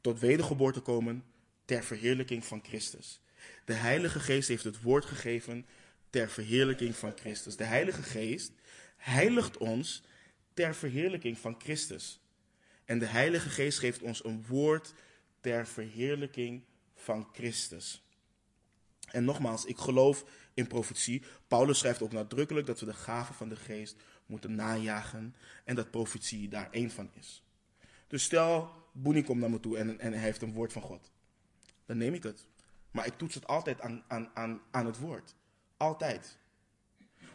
tot 0.00 0.20
wedergeboorte 0.20 0.80
komen 0.80 1.24
ter 1.64 1.84
verheerlijking 1.84 2.44
van 2.44 2.62
Christus. 2.64 3.20
De 3.64 3.72
Heilige 3.72 4.20
Geest 4.20 4.48
heeft 4.48 4.64
het 4.64 4.82
woord 4.82 5.04
gegeven 5.04 5.66
ter 6.10 6.30
verheerlijking 6.30 6.96
van 6.96 7.12
Christus. 7.16 7.56
De 7.56 7.64
Heilige 7.64 8.02
Geest 8.02 8.52
heiligt 8.96 9.56
ons 9.56 10.02
ter 10.54 10.74
verheerlijking 10.74 11.38
van 11.38 11.60
Christus. 11.60 12.20
En 12.84 12.98
de 12.98 13.06
Heilige 13.06 13.48
Geest 13.48 13.78
geeft 13.78 14.02
ons 14.02 14.24
een 14.24 14.44
woord 14.46 14.94
ter 15.40 15.66
verheerlijking 15.66 16.62
van 17.04 17.28
Christus. 17.32 18.02
En 19.10 19.24
nogmaals, 19.24 19.64
ik 19.64 19.78
geloof 19.78 20.24
in 20.54 20.66
profetie. 20.66 21.22
Paulus 21.48 21.78
schrijft 21.78 22.02
ook 22.02 22.12
nadrukkelijk 22.12 22.66
dat 22.66 22.80
we 22.80 22.86
de 22.86 22.94
gaven 22.94 23.34
van 23.34 23.48
de 23.48 23.56
geest 23.56 23.96
moeten 24.26 24.54
najagen 24.54 25.34
en 25.64 25.74
dat 25.74 25.90
profetie 25.90 26.48
daar 26.48 26.70
één 26.70 26.90
van 26.90 27.10
is. 27.12 27.42
Dus 28.06 28.22
stel, 28.22 28.70
Boenie 28.92 29.24
komt 29.24 29.40
naar 29.40 29.50
me 29.50 29.60
toe 29.60 29.78
en, 29.78 30.00
en 30.00 30.12
hij 30.12 30.22
heeft 30.22 30.42
een 30.42 30.52
woord 30.52 30.72
van 30.72 30.82
God. 30.82 31.10
Dan 31.86 31.98
neem 31.98 32.14
ik 32.14 32.22
het. 32.22 32.46
Maar 32.90 33.06
ik 33.06 33.18
toets 33.18 33.34
het 33.34 33.46
altijd 33.46 33.80
aan, 33.80 34.04
aan, 34.08 34.30
aan, 34.34 34.60
aan 34.70 34.86
het 34.86 34.98
woord. 34.98 35.34
Altijd. 35.76 36.38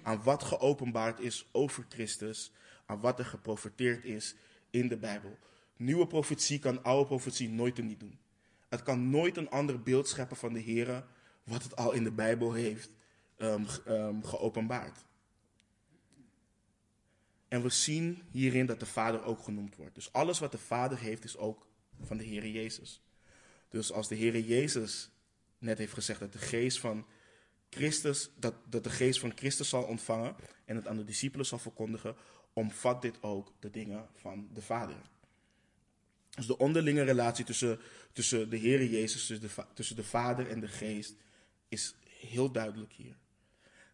Aan 0.02 0.24
wat 0.24 0.44
geopenbaard 0.44 1.20
is 1.20 1.50
over 1.52 1.86
Christus. 1.90 2.52
Aan 2.86 3.00
wat 3.00 3.20
er 3.20 3.26
geprofeteerd 3.26 4.06
is 4.06 4.36
in 4.70 4.88
de 4.88 4.98
Bijbel. 4.98 5.38
Nieuwe 5.78 6.08
profetie 6.08 6.60
kan 6.60 6.84
oude 6.84 7.06
profetie 7.06 7.50
nooit 7.50 7.84
niet 7.84 8.00
doen. 8.00 8.20
Het 8.70 8.84
kan 8.84 9.10
nooit 9.10 9.38
een 9.38 9.50
ander 9.50 9.84
beeld 9.84 10.08
scheppen 10.08 10.38
van 10.38 10.54
de 10.54 10.60
Heer 10.60 11.06
wat 11.44 11.64
het 11.64 11.76
al 11.76 11.92
in 11.92 12.04
de 12.04 12.12
Bijbel 12.12 12.54
heeft 12.54 12.90
um, 13.38 13.66
um, 13.88 14.24
geopenbaard. 14.24 15.06
En 17.48 17.62
we 17.62 17.70
zien 17.70 18.24
hierin 18.32 18.66
dat 18.66 18.80
de 18.80 18.86
Vader 18.86 19.24
ook 19.24 19.44
genoemd 19.44 19.76
wordt. 19.76 19.96
Dus 19.96 20.14
alles 20.14 20.40
wat 20.40 20.52
de 20.52 20.58
Vader 20.58 20.98
heeft 20.98 21.24
is 21.24 21.38
ook 21.38 21.68
van 22.02 22.18
de 22.18 22.24
Heer 22.24 22.48
Jezus. 22.48 23.04
Dus 23.70 23.92
als 23.92 24.08
de 24.08 24.16
Heer 24.16 24.40
Jezus 24.40 25.12
net 25.58 25.78
heeft 25.78 25.94
gezegd 25.94 26.20
dat 26.20 26.34
de 26.34 26.40
geest 26.40 26.80
van 26.80 27.06
Christus, 27.70 28.32
dat, 28.36 28.56
dat 28.66 28.84
de 28.84 28.90
geest 28.90 29.20
van 29.20 29.32
Christus 29.36 29.70
zal 29.70 29.84
ontvangen 29.84 30.36
en 30.66 30.76
het 30.76 30.88
aan 30.88 30.98
de 30.98 31.04
discipelen 31.04 31.46
zal 31.46 31.60
verkondigen, 31.60 32.16
omvat 32.54 33.02
dit 33.02 33.24
ook 33.24 33.54
de 33.60 33.70
dingen 33.70 34.08
van 34.14 34.50
de 34.54 34.62
Vader. 34.62 35.02
Dus 36.40 36.48
de 36.48 36.58
onderlinge 36.58 37.04
relatie 37.04 37.46
tussen, 37.46 37.80
tussen 38.12 38.50
de 38.50 38.58
Heer 38.58 38.86
Jezus, 38.86 39.28
tussen 39.28 39.42
de, 39.42 39.66
tussen 39.74 39.96
de 39.96 40.04
Vader 40.04 40.50
en 40.50 40.60
de 40.60 40.68
Geest, 40.68 41.16
is 41.68 41.96
heel 42.04 42.52
duidelijk 42.52 42.94
hier. 42.94 43.16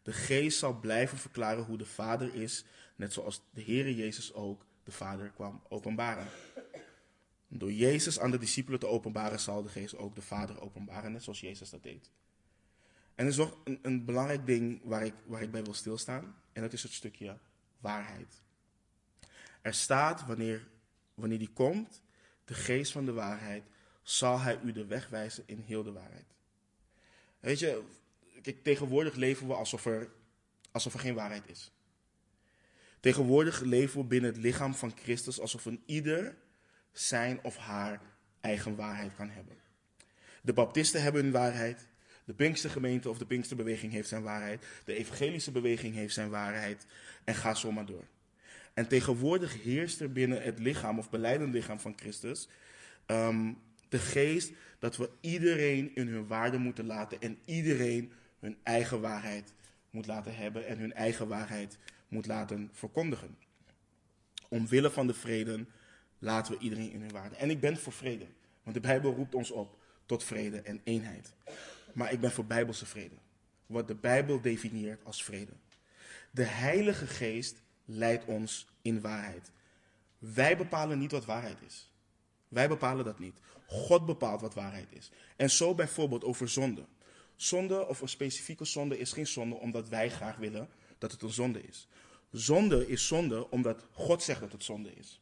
De 0.01 0.13
Geest 0.13 0.57
zal 0.57 0.79
blijven 0.79 1.17
verklaren 1.17 1.63
hoe 1.63 1.77
de 1.77 1.85
Vader 1.85 2.33
is, 2.33 2.65
net 2.95 3.13
zoals 3.13 3.41
de 3.53 3.61
Heer 3.61 3.91
Jezus 3.91 4.33
ook 4.33 4.65
de 4.83 4.91
Vader 4.91 5.29
kwam 5.29 5.63
openbaren. 5.69 6.27
Door 7.47 7.71
Jezus 7.71 8.19
aan 8.19 8.31
de 8.31 8.37
discipelen 8.37 8.79
te 8.79 8.87
openbaren, 8.87 9.39
zal 9.39 9.63
de 9.63 9.69
Geest 9.69 9.97
ook 9.97 10.15
de 10.15 10.21
Vader 10.21 10.61
openbaren, 10.61 11.11
net 11.11 11.23
zoals 11.23 11.39
Jezus 11.39 11.69
dat 11.69 11.83
deed. 11.83 12.11
En 13.15 13.25
er 13.25 13.31
is 13.31 13.37
nog 13.37 13.57
een, 13.63 13.79
een 13.81 14.05
belangrijk 14.05 14.45
ding 14.45 14.81
waar 14.83 15.05
ik, 15.05 15.13
waar 15.25 15.41
ik 15.41 15.51
bij 15.51 15.63
wil 15.63 15.73
stilstaan, 15.73 16.35
en 16.53 16.61
dat 16.61 16.73
is 16.73 16.83
het 16.83 16.93
stukje 16.93 17.37
waarheid. 17.79 18.41
Er 19.61 19.73
staat, 19.73 20.25
wanneer, 20.25 20.67
wanneer 21.13 21.39
die 21.39 21.53
komt, 21.53 22.03
de 22.45 22.53
geest 22.53 22.91
van 22.91 23.05
de 23.05 23.13
waarheid, 23.13 23.63
zal 24.01 24.39
hij 24.39 24.59
u 24.63 24.71
de 24.71 24.85
weg 24.85 25.09
wijzen 25.09 25.43
in 25.45 25.59
heel 25.59 25.83
de 25.83 25.91
waarheid. 25.91 26.35
Weet 27.39 27.59
je, 27.59 27.83
tegenwoordig 28.63 29.15
leven 29.15 29.47
we 29.47 29.53
alsof 29.53 29.85
er, 29.85 30.09
alsof 30.71 30.93
er 30.93 30.99
geen 30.99 31.15
waarheid 31.15 31.49
is. 31.49 31.71
Tegenwoordig 32.99 33.61
leven 33.61 33.99
we 33.99 34.05
binnen 34.05 34.31
het 34.31 34.41
lichaam 34.41 34.75
van 34.75 34.93
Christus 34.95 35.39
alsof 35.39 35.65
een 35.65 35.83
ieder 35.85 36.35
zijn 36.91 37.43
of 37.43 37.57
haar 37.57 38.01
eigen 38.41 38.75
waarheid 38.75 39.15
kan 39.15 39.29
hebben. 39.29 39.57
De 40.41 40.53
baptisten 40.53 41.01
hebben 41.01 41.23
hun 41.23 41.31
waarheid. 41.31 41.87
De 42.23 42.33
Pinkstergemeente 42.33 43.09
of 43.09 43.17
de 43.17 43.25
Pinksterbeweging 43.25 43.91
heeft 43.91 44.07
zijn 44.07 44.23
waarheid. 44.23 44.65
De 44.85 44.93
evangelische 44.93 45.51
beweging 45.51 45.95
heeft 45.95 46.13
zijn 46.13 46.29
waarheid. 46.29 46.85
En 47.23 47.35
ga 47.35 47.53
zo 47.53 47.71
maar 47.71 47.85
door. 47.85 48.03
En 48.75 48.87
tegenwoordig 48.87 49.63
heerst 49.63 50.01
er 50.01 50.11
binnen 50.11 50.41
het 50.41 50.59
lichaam 50.59 50.99
of 50.99 51.09
beleidend 51.09 51.53
lichaam 51.53 51.79
van 51.79 51.93
Christus 51.95 52.47
ehm, 53.05 53.53
de 53.89 53.99
geest 53.99 54.51
dat 54.79 54.97
we 54.97 55.09
iedereen 55.21 55.95
in 55.95 56.07
hun 56.07 56.27
waarde 56.27 56.57
moeten 56.57 56.85
laten 56.85 57.21
en 57.21 57.37
iedereen 57.45 58.11
hun 58.39 58.57
eigen 58.63 59.01
waarheid 59.01 59.53
moet 59.89 60.07
laten 60.07 60.35
hebben 60.35 60.67
en 60.67 60.77
hun 60.77 60.93
eigen 60.93 61.27
waarheid 61.27 61.77
moet 62.07 62.25
laten 62.25 62.69
verkondigen. 62.73 63.37
Omwille 64.49 64.91
van 64.91 65.07
de 65.07 65.13
vrede 65.13 65.65
laten 66.19 66.53
we 66.53 66.59
iedereen 66.59 66.91
in 66.91 67.01
hun 67.01 67.11
waarde. 67.11 67.35
En 67.35 67.49
ik 67.49 67.59
ben 67.59 67.77
voor 67.77 67.93
vrede, 67.93 68.25
want 68.63 68.75
de 68.75 68.81
Bijbel 68.81 69.13
roept 69.13 69.35
ons 69.35 69.51
op 69.51 69.77
tot 70.05 70.23
vrede 70.23 70.61
en 70.61 70.81
eenheid. 70.83 71.33
Maar 71.93 72.11
ik 72.11 72.19
ben 72.19 72.31
voor 72.31 72.45
bijbelse 72.45 72.85
vrede, 72.85 73.15
wat 73.65 73.87
de 73.87 73.95
Bijbel 73.95 74.41
definieert 74.41 75.05
als 75.05 75.23
vrede. 75.23 75.51
De 76.31 76.43
Heilige 76.43 77.07
Geest 77.07 77.63
leidt 77.85 78.25
ons 78.25 78.67
in 78.81 79.01
waarheid. 79.01 79.51
Wij 80.17 80.57
bepalen 80.57 80.99
niet 80.99 81.11
wat 81.11 81.25
waarheid 81.25 81.57
is. 81.67 81.93
Wij 82.47 82.67
bepalen 82.67 83.05
dat 83.05 83.19
niet. 83.19 83.39
God 83.67 84.05
bepaalt 84.05 84.41
wat 84.41 84.53
waarheid 84.53 84.91
is. 84.91 85.11
En 85.35 85.49
zo 85.49 85.75
bijvoorbeeld 85.75 86.23
over 86.23 86.49
zonde. 86.49 86.85
Zonde 87.35 87.87
of 87.87 88.01
een 88.01 88.09
specifieke 88.09 88.65
zonde 88.65 88.97
is 88.97 89.13
geen 89.13 89.27
zonde 89.27 89.55
omdat 89.55 89.89
wij 89.89 90.09
graag 90.09 90.35
willen 90.37 90.69
dat 90.97 91.11
het 91.11 91.21
een 91.21 91.29
zonde 91.33 91.63
is. 91.63 91.87
Zonde 92.31 92.87
is 92.87 93.07
zonde 93.07 93.49
omdat 93.49 93.85
God 93.91 94.23
zegt 94.23 94.39
dat 94.39 94.51
het 94.51 94.63
zonde 94.63 94.93
is. 94.93 95.21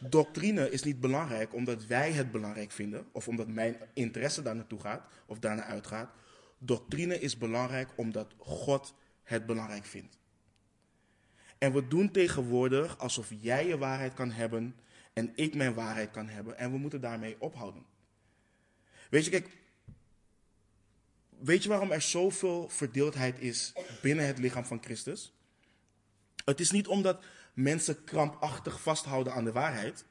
Doctrine 0.00 0.70
is 0.70 0.82
niet 0.82 1.00
belangrijk 1.00 1.54
omdat 1.54 1.86
wij 1.86 2.12
het 2.12 2.32
belangrijk 2.32 2.72
vinden 2.72 3.06
of 3.12 3.28
omdat 3.28 3.48
mijn 3.48 3.76
interesse 3.94 4.42
daar 4.42 4.56
naartoe 4.56 4.80
gaat 4.80 5.08
of 5.26 5.38
daarna 5.38 5.62
uitgaat. 5.62 6.10
Doctrine 6.58 7.20
is 7.20 7.38
belangrijk 7.38 7.88
omdat 7.96 8.34
God 8.38 8.94
het 9.22 9.46
belangrijk 9.46 9.84
vindt. 9.84 10.18
En 11.58 11.72
we 11.72 11.88
doen 11.88 12.10
tegenwoordig 12.10 12.98
alsof 12.98 13.30
jij 13.40 13.66
je 13.66 13.78
waarheid 13.78 14.14
kan 14.14 14.30
hebben 14.30 14.76
en 15.12 15.32
ik 15.34 15.54
mijn 15.54 15.74
waarheid 15.74 16.10
kan 16.10 16.28
hebben. 16.28 16.58
En 16.58 16.70
we 16.70 16.78
moeten 16.78 17.00
daarmee 17.00 17.36
ophouden. 17.38 17.84
Weet 19.10 19.24
je, 19.24 19.30
kijk, 19.30 19.48
weet 21.38 21.62
je 21.62 21.68
waarom 21.68 21.90
er 21.90 22.02
zoveel 22.02 22.68
verdeeldheid 22.68 23.40
is 23.40 23.72
binnen 24.02 24.26
het 24.26 24.38
lichaam 24.38 24.64
van 24.64 24.82
Christus? 24.82 25.32
Het 26.44 26.60
is 26.60 26.70
niet 26.70 26.86
omdat 26.86 27.24
mensen 27.54 28.04
krampachtig 28.04 28.80
vasthouden 28.80 29.32
aan 29.32 29.44
de 29.44 29.52
waarheid, 29.52 30.04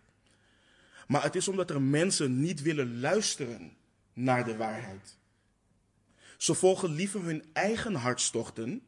maar 1.07 1.23
het 1.23 1.35
is 1.35 1.47
omdat 1.47 1.69
er 1.69 1.81
mensen 1.81 2.39
niet 2.39 2.61
willen 2.61 2.99
luisteren 2.99 3.77
naar 4.13 4.45
de 4.45 4.55
waarheid. 4.57 5.17
Ze 6.37 6.53
volgen 6.53 6.89
liever 6.89 7.23
hun 7.23 7.43
eigen 7.53 7.95
hartstochten 7.95 8.81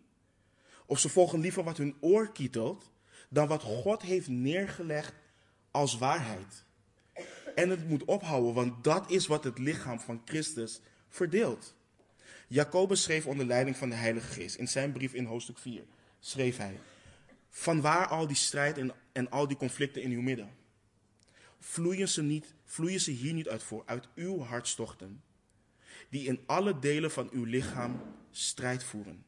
of 0.87 0.99
ze 0.99 1.09
volgen 1.09 1.39
liever 1.39 1.63
wat 1.63 1.77
hun 1.77 1.95
oor 1.99 2.31
kietelt 2.31 2.91
dan 3.29 3.47
wat 3.47 3.61
God 3.61 4.01
heeft 4.01 4.27
neergelegd 4.27 5.13
als 5.71 5.97
waarheid. 5.97 6.63
En 7.55 7.69
het 7.69 7.87
moet 7.87 8.05
ophouden, 8.05 8.53
want 8.53 8.83
dat 8.83 9.11
is 9.11 9.27
wat 9.27 9.43
het 9.43 9.57
lichaam 9.57 9.99
van 9.99 10.21
Christus 10.25 10.81
verdeelt. 11.09 11.75
Jacobus 12.47 13.03
schreef 13.03 13.25
onder 13.25 13.45
leiding 13.45 13.77
van 13.77 13.89
de 13.89 13.95
Heilige 13.95 14.27
Geest. 14.27 14.55
In 14.55 14.67
zijn 14.67 14.91
brief 14.91 15.13
in 15.13 15.25
hoofdstuk 15.25 15.57
4 15.57 15.83
schreef 16.19 16.57
hij: 16.57 16.79
Van 17.49 17.81
waar 17.81 18.07
al 18.07 18.27
die 18.27 18.35
strijd 18.35 18.77
en, 18.77 18.91
en 19.11 19.29
al 19.29 19.47
die 19.47 19.57
conflicten 19.57 20.01
in 20.01 20.11
uw 20.11 20.21
midden? 20.21 20.49
Vloeien 21.59 22.09
ze, 22.09 22.21
niet, 22.21 22.53
vloeien 22.65 22.99
ze 22.99 23.11
hier 23.11 23.33
niet 23.33 23.47
uit 23.47 23.63
voor, 23.63 23.83
uit 23.85 24.07
uw 24.15 24.39
hartstochten, 24.39 25.23
die 26.09 26.27
in 26.27 26.39
alle 26.45 26.79
delen 26.79 27.11
van 27.11 27.29
uw 27.31 27.43
lichaam 27.43 28.01
strijd 28.31 28.83
voeren? 28.83 29.25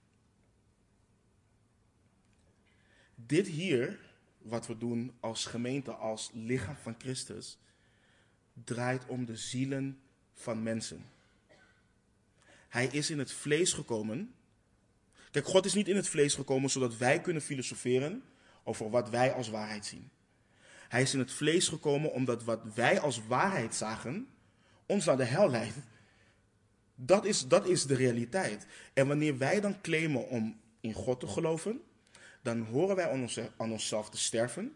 Dit 3.29 3.47
hier, 3.47 3.99
wat 4.37 4.67
we 4.67 4.77
doen 4.77 5.13
als 5.19 5.45
gemeente, 5.45 5.91
als 5.91 6.29
lichaam 6.33 6.75
van 6.75 6.95
Christus, 6.97 7.57
draait 8.63 9.05
om 9.05 9.25
de 9.25 9.35
zielen 9.35 9.99
van 10.33 10.63
mensen. 10.63 11.05
Hij 12.69 12.85
is 12.85 13.09
in 13.09 13.19
het 13.19 13.31
vlees 13.31 13.73
gekomen. 13.73 14.33
Kijk, 15.31 15.45
God 15.45 15.65
is 15.65 15.73
niet 15.73 15.87
in 15.87 15.95
het 15.95 16.07
vlees 16.07 16.33
gekomen 16.33 16.69
zodat 16.69 16.97
wij 16.97 17.21
kunnen 17.21 17.41
filosoferen 17.41 18.23
over 18.63 18.89
wat 18.89 19.09
wij 19.09 19.33
als 19.33 19.49
waarheid 19.49 19.85
zien. 19.85 20.09
Hij 20.87 21.01
is 21.01 21.13
in 21.13 21.19
het 21.19 21.31
vlees 21.31 21.67
gekomen 21.67 22.13
omdat 22.13 22.43
wat 22.43 22.73
wij 22.73 22.99
als 22.99 23.27
waarheid 23.27 23.75
zagen, 23.75 24.27
ons 24.85 25.05
naar 25.05 25.17
de 25.17 25.23
hel 25.23 25.49
leidt. 25.49 25.77
Dat 26.95 27.25
is, 27.25 27.47
dat 27.47 27.67
is 27.67 27.85
de 27.85 27.95
realiteit. 27.95 28.65
En 28.93 29.07
wanneer 29.07 29.37
wij 29.37 29.59
dan 29.61 29.81
claimen 29.81 30.27
om 30.27 30.59
in 30.79 30.93
God 30.93 31.19
te 31.19 31.27
geloven, 31.27 31.81
dan 32.41 32.61
horen 32.61 32.95
wij 32.95 33.11
aan, 33.11 33.21
ons, 33.21 33.39
aan 33.57 33.71
onszelf 33.71 34.09
te 34.09 34.17
sterven. 34.17 34.75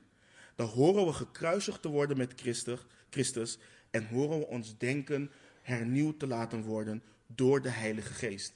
Dan 0.56 0.68
horen 0.68 1.06
we 1.06 1.14
gekruisigd 1.14 1.82
te 1.82 1.88
worden 1.88 2.18
met 2.18 2.34
Christus, 2.36 2.80
Christus 3.10 3.58
en 3.90 4.08
horen 4.08 4.40
we 4.40 4.48
ons 4.48 4.78
denken 4.78 5.32
hernieuwd 5.62 6.20
te 6.20 6.28
laten 6.28 6.62
worden 6.62 7.04
door 7.28 7.62
de 7.62 7.70
Heilige 7.70 8.14
Geest. 8.14 8.54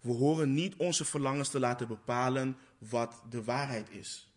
We 0.00 0.12
horen 0.12 0.54
niet 0.54 0.76
onze 0.76 1.04
verlangens 1.04 1.48
te 1.48 1.60
laten 1.60 1.88
bepalen 1.88 2.56
wat 2.78 3.22
de 3.28 3.44
waarheid 3.44 3.90
is. 3.90 4.32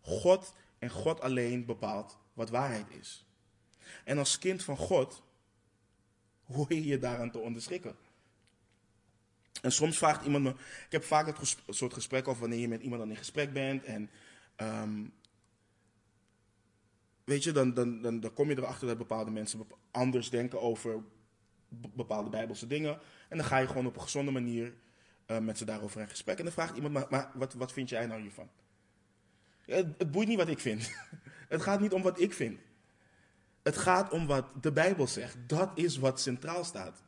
God 0.00 0.54
en 0.78 0.90
God 0.90 1.20
alleen 1.20 1.64
bepaalt 1.64 2.18
wat 2.32 2.50
waarheid 2.50 2.86
is. 3.00 3.26
En 4.04 4.18
als 4.18 4.38
kind 4.38 4.62
van 4.62 4.76
God 4.76 5.22
hoor 6.44 6.72
je 6.74 6.84
je 6.84 6.98
daaraan 6.98 7.30
te 7.30 7.38
onderschikken. 7.38 7.96
En 9.60 9.72
soms 9.72 9.98
vraagt 9.98 10.24
iemand 10.24 10.44
me, 10.44 10.50
ik 10.86 10.92
heb 10.92 11.04
vaak 11.04 11.26
het 11.26 11.56
soort 11.68 11.92
gesprek 11.92 12.28
over 12.28 12.40
wanneer 12.40 12.58
je 12.58 12.68
met 12.68 12.80
iemand 12.80 13.00
dan 13.00 13.10
in 13.10 13.16
gesprek 13.16 13.52
bent 13.52 13.84
en 13.84 14.10
ehm, 14.56 15.04
weet 17.24 17.44
je, 17.44 17.52
dan, 17.52 17.74
dan, 17.74 18.02
dan, 18.02 18.20
dan 18.20 18.32
kom 18.32 18.48
je 18.48 18.56
erachter 18.56 18.86
dat 18.86 18.98
bepaalde 18.98 19.30
mensen 19.30 19.66
anders 19.90 20.30
denken 20.30 20.60
over 20.60 21.02
bepaalde 21.68 22.30
bijbelse 22.30 22.66
dingen. 22.66 22.98
En 23.28 23.36
dan 23.36 23.46
ga 23.46 23.58
je 23.58 23.66
gewoon 23.66 23.86
op 23.86 23.94
een 23.94 24.02
gezonde 24.02 24.30
manier 24.30 24.74
uh, 25.26 25.38
met 25.38 25.58
ze 25.58 25.64
daarover 25.64 26.00
in 26.00 26.08
gesprek. 26.08 26.38
En 26.38 26.44
dan 26.44 26.52
vraagt 26.52 26.74
iemand, 26.74 26.94
maar, 26.94 27.06
maar 27.10 27.30
wat, 27.34 27.54
wat 27.54 27.72
vind 27.72 27.88
jij 27.88 28.06
nou 28.06 28.20
hiervan? 28.20 28.48
Het, 29.64 29.86
het 29.98 30.10
boeit 30.10 30.28
niet 30.28 30.38
wat 30.38 30.48
ik 30.48 30.58
vind. 30.58 30.90
het 31.48 31.62
gaat 31.62 31.80
niet 31.80 31.92
om 31.92 32.02
wat 32.02 32.20
ik 32.20 32.32
vind. 32.32 32.60
Het 33.62 33.76
gaat 33.76 34.10
om 34.10 34.26
wat 34.26 34.52
de 34.60 34.72
Bijbel 34.72 35.06
zegt. 35.06 35.36
Dat 35.46 35.70
is 35.74 35.96
wat 35.96 36.20
centraal 36.20 36.64
staat. 36.64 37.02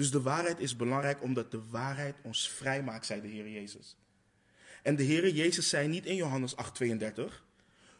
Dus 0.00 0.10
de 0.10 0.20
waarheid 0.20 0.58
is 0.58 0.76
belangrijk 0.76 1.22
omdat 1.22 1.50
de 1.50 1.62
waarheid 1.70 2.14
ons 2.22 2.50
vrijmaakt, 2.50 3.06
zei 3.06 3.20
de 3.20 3.28
Heer 3.28 3.48
Jezus. 3.48 3.96
En 4.82 4.96
de 4.96 5.02
Heer 5.02 5.28
Jezus 5.28 5.68
zei 5.68 5.88
niet 5.88 6.06
in 6.06 6.14
Johannes 6.14 6.54
8:32, 6.56 7.44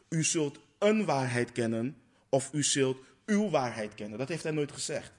u 0.09 0.23
zult 0.23 0.59
een 0.79 1.05
waarheid 1.05 1.51
kennen 1.51 1.97
of 2.29 2.53
u 2.53 2.63
zult 2.63 2.97
uw 3.25 3.49
waarheid 3.49 3.95
kennen. 3.95 4.17
Dat 4.17 4.27
heeft 4.27 4.43
hij 4.43 4.51
nooit 4.51 4.71
gezegd. 4.71 5.11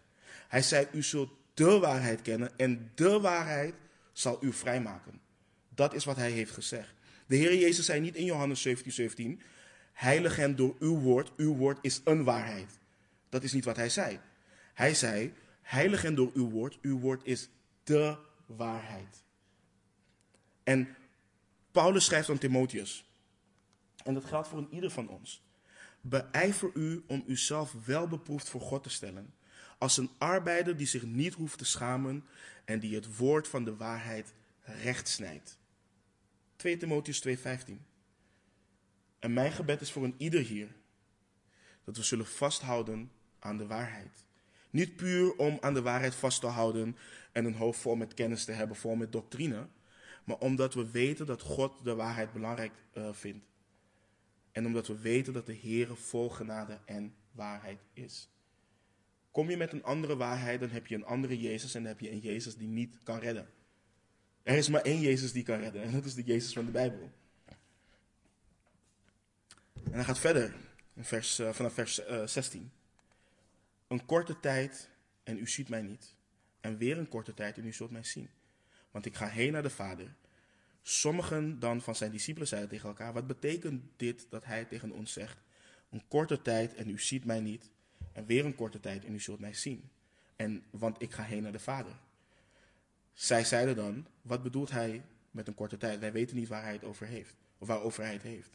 Hij 0.49 0.63
zei, 0.63 0.87
u 0.93 1.03
zult 1.03 1.31
de 1.55 1.79
waarheid 1.79 2.23
kennen 2.23 2.59
en 2.59 2.91
de 2.95 3.21
waarheid 3.21 3.75
zal 4.13 4.39
u 4.41 4.53
vrijmaken. 4.53 5.21
Dat 5.69 5.95
is 5.95 6.05
wat 6.05 6.17
hij 6.17 6.31
heeft 6.31 6.53
gezegd. 6.53 6.95
De 7.27 7.37
Heer 7.37 7.59
Jezus 7.59 7.85
zei 7.85 8.01
niet 8.01 8.15
in 8.15 8.25
Johannes 8.25 8.63
17, 8.63 8.93
17, 8.93 9.43
heilig 9.93 10.37
hen 10.37 10.57
door 10.57 10.77
uw 10.79 10.99
woord, 10.99 11.33
uw 11.37 11.57
woord 11.57 11.79
is 11.81 12.01
een 12.05 12.25
waarheid. 12.25 12.79
Dat 13.29 13.43
is 13.43 13.53
niet 13.53 13.65
wat 13.65 13.77
hij 13.77 13.89
zei. 13.89 14.21
Hij 14.75 14.95
zei, 14.95 15.33
heilig 15.63 16.03
hen 16.03 16.15
door 16.15 16.31
uw 16.35 16.51
woord, 16.51 16.79
uw 16.83 16.99
woord 16.99 17.25
is 17.25 17.49
de 17.83 18.17
waarheid. 18.47 19.25
En 20.63 20.97
Paulus 21.71 22.05
schrijft 22.05 22.29
aan 22.29 22.39
Timotheus, 22.39 23.05
en 24.05 24.15
dat 24.15 24.25
geldt 24.25 24.49
voor 24.49 24.59
een 24.59 24.75
ieder 24.75 24.91
van 24.91 25.09
ons. 25.09 25.43
Beijver 26.01 26.71
u 26.75 27.05
om 27.07 27.25
uzelf 27.27 27.75
wel 27.85 28.09
beproefd 28.09 28.49
voor 28.49 28.61
God 28.61 28.83
te 28.83 28.91
stellen, 28.91 29.35
als 29.79 29.97
een 29.97 30.11
arbeider 30.19 30.77
die 30.77 30.87
zich 30.87 31.03
niet 31.03 31.35
hoeft 31.35 31.59
te 31.59 31.65
schamen 31.65 32.25
en 32.65 32.81
die 32.81 32.95
het 32.95 33.17
woord 33.17 33.49
van 33.49 33.65
de 33.65 33.77
waarheid 33.77 34.35
recht 34.61 35.09
snijdt. 35.09 35.59
2 36.57 36.77
Timotheus 36.77 37.21
2:15. 37.21 37.87
En 39.19 39.33
mijn 39.33 39.53
gebed 39.53 39.81
is 39.81 39.93
voor 39.93 40.05
een 40.05 40.15
ieder 40.17 40.41
hier 40.41 40.69
dat 41.85 41.97
we 41.97 42.03
zullen 42.03 42.27
vasthouden 42.27 43.13
aan 43.39 43.57
de 43.57 43.67
waarheid. 43.67 44.25
Niet 44.73 44.97
puur 44.97 45.37
om 45.37 45.59
aan 45.61 45.75
de 45.75 45.83
waarheid 45.83 46.15
vast 46.15 46.41
te 46.41 46.47
houden 46.47 46.97
en 47.33 47.45
een 47.45 47.55
hoofd 47.55 47.81
vol 47.81 47.95
met 47.95 48.15
kennis 48.15 48.45
te 48.45 48.53
hebben, 48.53 48.77
vol 48.77 48.95
met 48.95 49.13
doctrine, 49.13 49.67
maar 50.25 50.39
omdat 50.39 50.75
we 50.75 50.91
weten 50.91 51.27
dat 51.27 51.43
God 51.43 51.85
de 51.85 51.95
waarheid 51.95 52.33
belangrijk 52.33 52.73
uh, 52.95 53.09
vindt. 53.13 53.45
En 54.53 54.67
omdat 54.67 54.87
we 54.87 54.99
weten 54.99 55.33
dat 55.33 55.47
de 55.47 55.53
Heer 55.53 55.97
vol 55.97 56.29
genade 56.29 56.79
en 56.85 57.15
waarheid 57.33 57.81
is. 57.93 58.29
Kom 59.31 59.51
je 59.51 59.57
met 59.57 59.73
een 59.73 59.85
andere 59.85 60.17
waarheid, 60.17 60.61
dan 60.61 60.71
heb 60.71 60.87
je 60.87 60.95
een 60.95 61.05
andere 61.05 61.41
Jezus 61.41 61.75
en 61.75 61.81
dan 61.83 61.93
heb 61.93 62.01
je 62.01 62.11
een 62.11 62.19
Jezus 62.19 62.57
die 62.57 62.69
niet 62.69 62.99
kan 63.03 63.19
redden. 63.19 63.49
Er 64.43 64.57
is 64.57 64.69
maar 64.69 64.83
één 64.83 65.01
Jezus 65.01 65.33
die 65.33 65.43
kan 65.43 65.61
redden 65.61 65.83
en 65.83 65.93
dat 65.93 66.05
is 66.05 66.15
de 66.15 66.23
Jezus 66.23 66.53
van 66.53 66.65
de 66.65 66.71
Bijbel. 66.71 67.13
En 69.85 69.93
hij 69.93 70.05
gaat 70.05 70.19
verder, 70.19 70.55
in 70.95 71.05
vers, 71.05 71.41
uh, 71.41 71.53
vanaf 71.53 71.73
vers 71.73 72.01
uh, 72.01 72.23
eh, 72.23 72.27
16. 72.27 72.71
Een 73.93 74.07
korte 74.07 74.41
tijd 74.41 74.89
en 75.23 75.39
u 75.39 75.49
ziet 75.49 75.69
mij 75.69 75.83
niet. 75.83 76.17
En 76.61 76.77
weer 76.77 76.99
een 76.99 77.09
korte 77.09 77.35
tijd 77.35 77.59
en 77.59 77.67
u 77.67 77.73
zult 77.73 77.91
mij 77.91 78.05
zien. 78.05 78.31
Want 78.91 79.07
ik 79.07 79.15
ga 79.15 79.27
heen 79.27 79.53
naar 79.53 79.63
de 79.63 79.71
Vader. 79.71 80.15
Sommigen 80.83 81.59
dan 81.59 81.81
van 81.81 81.95
zijn 81.95 82.11
discipelen 82.11 82.49
zeiden 82.49 82.71
tegen 82.71 82.89
elkaar: 82.89 83.13
Wat 83.13 83.27
betekent 83.27 83.83
dit 83.97 84.27
dat 84.31 84.45
hij 84.45 84.65
tegen 84.65 84.93
ons 84.93 85.13
zegt? 85.13 85.39
Een 85.91 86.03
korte 86.09 86.43
tijd 86.43 86.75
en 86.75 86.89
u 86.89 86.99
ziet 86.99 87.25
mij 87.25 87.41
niet. 87.41 87.71
En 88.13 88.27
weer 88.27 88.45
een 88.45 88.55
korte 88.55 88.81
tijd 88.81 89.05
en 89.05 89.15
u 89.15 89.21
zult 89.21 89.41
mij 89.41 89.55
zien. 89.55 89.91
En, 90.37 90.65
want 90.71 91.03
ik 91.03 91.13
ga 91.13 91.23
heen 91.23 91.43
naar 91.43 91.53
de 91.53 91.59
Vader. 91.59 91.97
Zij 93.13 93.45
zeiden 93.45 93.77
dan: 93.77 94.07
Wat 94.23 94.43
bedoelt 94.43 94.71
hij 94.71 95.05
met 95.31 95.49
een 95.49 95.55
korte 95.55 95.77
tijd? 95.77 95.99
Wij 95.99 96.13
weten 96.13 96.37
niet 96.37 96.49
waar 96.49 96.63
hij 96.63 96.73
het 96.73 96.85
over 96.85 97.07
heeft. 97.07 97.35
Of 97.59 97.69
waarover 97.69 98.03
hij 98.03 98.13
het 98.13 98.23
heeft. 98.23 98.51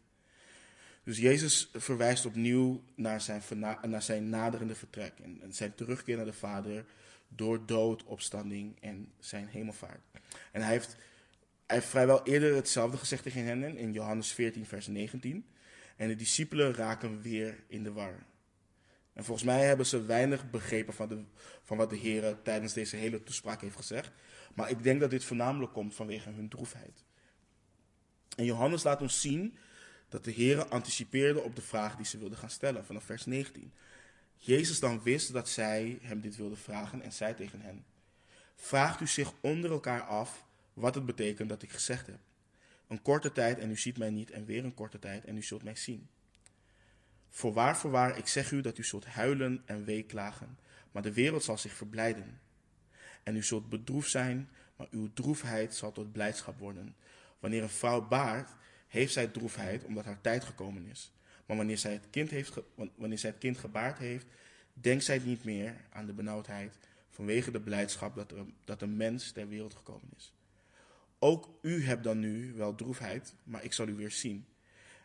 Dus 1.07 1.17
Jezus 1.17 1.69
verwijst 1.73 2.25
opnieuw 2.25 2.83
naar 2.95 3.21
zijn, 3.21 3.41
naar 3.81 4.01
zijn 4.01 4.29
naderende 4.29 4.75
vertrek. 4.75 5.13
En, 5.19 5.53
zijn 5.53 5.75
terugkeer 5.75 6.15
naar 6.15 6.25
de 6.25 6.33
Vader 6.33 6.85
door 7.27 7.65
dood, 7.65 8.03
opstanding 8.03 8.77
en 8.81 9.11
zijn 9.19 9.47
hemelvaart. 9.47 10.01
En 10.51 10.61
hij 10.61 10.71
heeft 10.71 10.95
hij 11.65 11.75
heeft 11.75 11.87
vrijwel 11.89 12.23
eerder 12.23 12.55
hetzelfde 12.55 12.97
gezegd 12.97 13.23
tegen 13.23 13.45
hen 13.45 13.77
in 13.77 13.93
Johannes 13.93 14.31
14, 14.31 14.65
vers 14.65 14.87
19. 14.87 15.45
En 15.95 16.07
de 16.07 16.15
discipelen 16.15 16.73
raken 16.73 17.21
weer 17.21 17.63
in 17.67 17.83
de 17.83 17.91
war. 17.91 18.25
En 19.13 19.23
volgens 19.23 19.45
mij 19.45 19.65
hebben 19.65 19.85
ze 19.85 20.05
weinig 20.05 20.49
begrepen 20.49 20.93
van, 20.93 21.07
de, 21.07 21.23
van 21.63 21.77
wat 21.77 21.89
de 21.89 21.97
Heer 21.97 22.41
tijdens 22.41 22.73
deze 22.73 22.95
hele 22.95 23.23
toespraak 23.23 23.61
heeft 23.61 23.75
gezegd. 23.75 24.11
Maar 24.53 24.69
ik 24.69 24.83
denk 24.83 24.99
dat 24.99 25.09
dit 25.09 25.23
voornamelijk 25.23 25.73
komt 25.73 25.95
vanwege 25.95 26.29
hun 26.29 26.49
droefheid. 26.49 27.03
En 28.35 28.45
Johannes 28.45 28.83
laat 28.83 29.01
ons 29.01 29.21
zien 29.21 29.57
dat 30.09 30.23
de 30.23 30.31
Heer 30.31 30.65
anticipeerde 30.65 31.41
op 31.41 31.55
de 31.55 31.61
vraag 31.61 31.95
die 31.95 32.05
ze 32.05 32.17
wilden 32.17 32.37
gaan 32.37 32.49
stellen, 32.49 32.85
vanaf 32.85 33.03
vers 33.03 33.25
19. 33.25 33.71
Jezus 34.35 34.79
dan 34.79 35.01
wist 35.01 35.33
dat 35.33 35.49
zij 35.49 35.99
hem 36.01 36.21
dit 36.21 36.35
wilden 36.35 36.57
vragen 36.57 37.01
en 37.01 37.13
zei 37.13 37.35
tegen 37.35 37.61
hen: 37.61 37.85
Vraagt 38.55 39.01
u 39.01 39.07
zich 39.07 39.33
onder 39.41 39.71
elkaar 39.71 40.01
af 40.01 40.45
wat 40.73 40.95
het 40.95 41.05
betekent 41.05 41.49
dat 41.49 41.61
ik 41.61 41.71
gezegd 41.71 42.07
heb. 42.07 42.19
Een 42.87 43.01
korte 43.01 43.31
tijd 43.31 43.59
en 43.59 43.69
u 43.69 43.77
ziet 43.77 43.97
mij 43.97 44.09
niet, 44.09 44.31
en 44.31 44.45
weer 44.45 44.63
een 44.63 44.73
korte 44.73 44.99
tijd 44.99 45.25
en 45.25 45.37
u 45.37 45.43
zult 45.43 45.63
mij 45.63 45.75
zien. 45.75 46.07
Voorwaar, 47.29 47.77
voorwaar, 47.77 48.17
ik 48.17 48.27
zeg 48.27 48.51
u 48.51 48.61
dat 48.61 48.77
u 48.77 48.83
zult 48.83 49.05
huilen 49.05 49.61
en 49.65 49.83
weeklagen, 49.83 50.59
maar 50.91 51.01
de 51.01 51.13
wereld 51.13 51.43
zal 51.43 51.57
zich 51.57 51.73
verblijden. 51.73 52.39
En 53.23 53.35
u 53.35 53.43
zult 53.43 53.69
bedroefd 53.69 54.09
zijn, 54.09 54.49
maar 54.75 54.87
uw 54.91 55.13
droefheid 55.13 55.75
zal 55.75 55.91
tot 55.91 56.11
blijdschap 56.11 56.59
worden. 56.59 56.95
Wanneer 57.39 57.63
een 57.63 57.69
vrouw 57.69 58.07
baart, 58.07 58.51
heeft 58.87 59.13
zij 59.13 59.27
droefheid 59.27 59.83
omdat 59.83 60.05
haar 60.05 60.21
tijd 60.21 60.43
gekomen 60.43 60.85
is. 60.85 61.11
Maar 61.45 61.57
wanneer 61.57 61.77
zij 61.77 61.93
het 61.93 62.09
kind, 62.09 62.29
heeft 62.29 62.57
wanneer 62.95 63.17
zij 63.17 63.29
het 63.29 63.39
kind 63.39 63.57
gebaard 63.57 63.97
heeft, 63.97 64.25
denkt 64.73 65.03
zij 65.03 65.19
niet 65.19 65.43
meer 65.43 65.75
aan 65.89 66.05
de 66.05 66.13
benauwdheid 66.13 66.77
vanwege 67.09 67.51
de 67.51 67.61
blijdschap 67.61 68.15
dat, 68.15 68.31
er, 68.31 68.45
dat 68.65 68.81
een 68.81 68.97
mens 68.97 69.31
ter 69.31 69.47
wereld 69.47 69.73
gekomen 69.73 70.09
is. 70.15 70.33
Ook 71.19 71.49
u 71.61 71.85
hebt 71.85 72.03
dan 72.03 72.19
nu 72.19 72.53
wel 72.53 72.75
droefheid, 72.75 73.35
maar 73.43 73.63
ik 73.63 73.73
zal 73.73 73.87
u 73.87 73.95
weer 73.95 74.11
zien. 74.11 74.45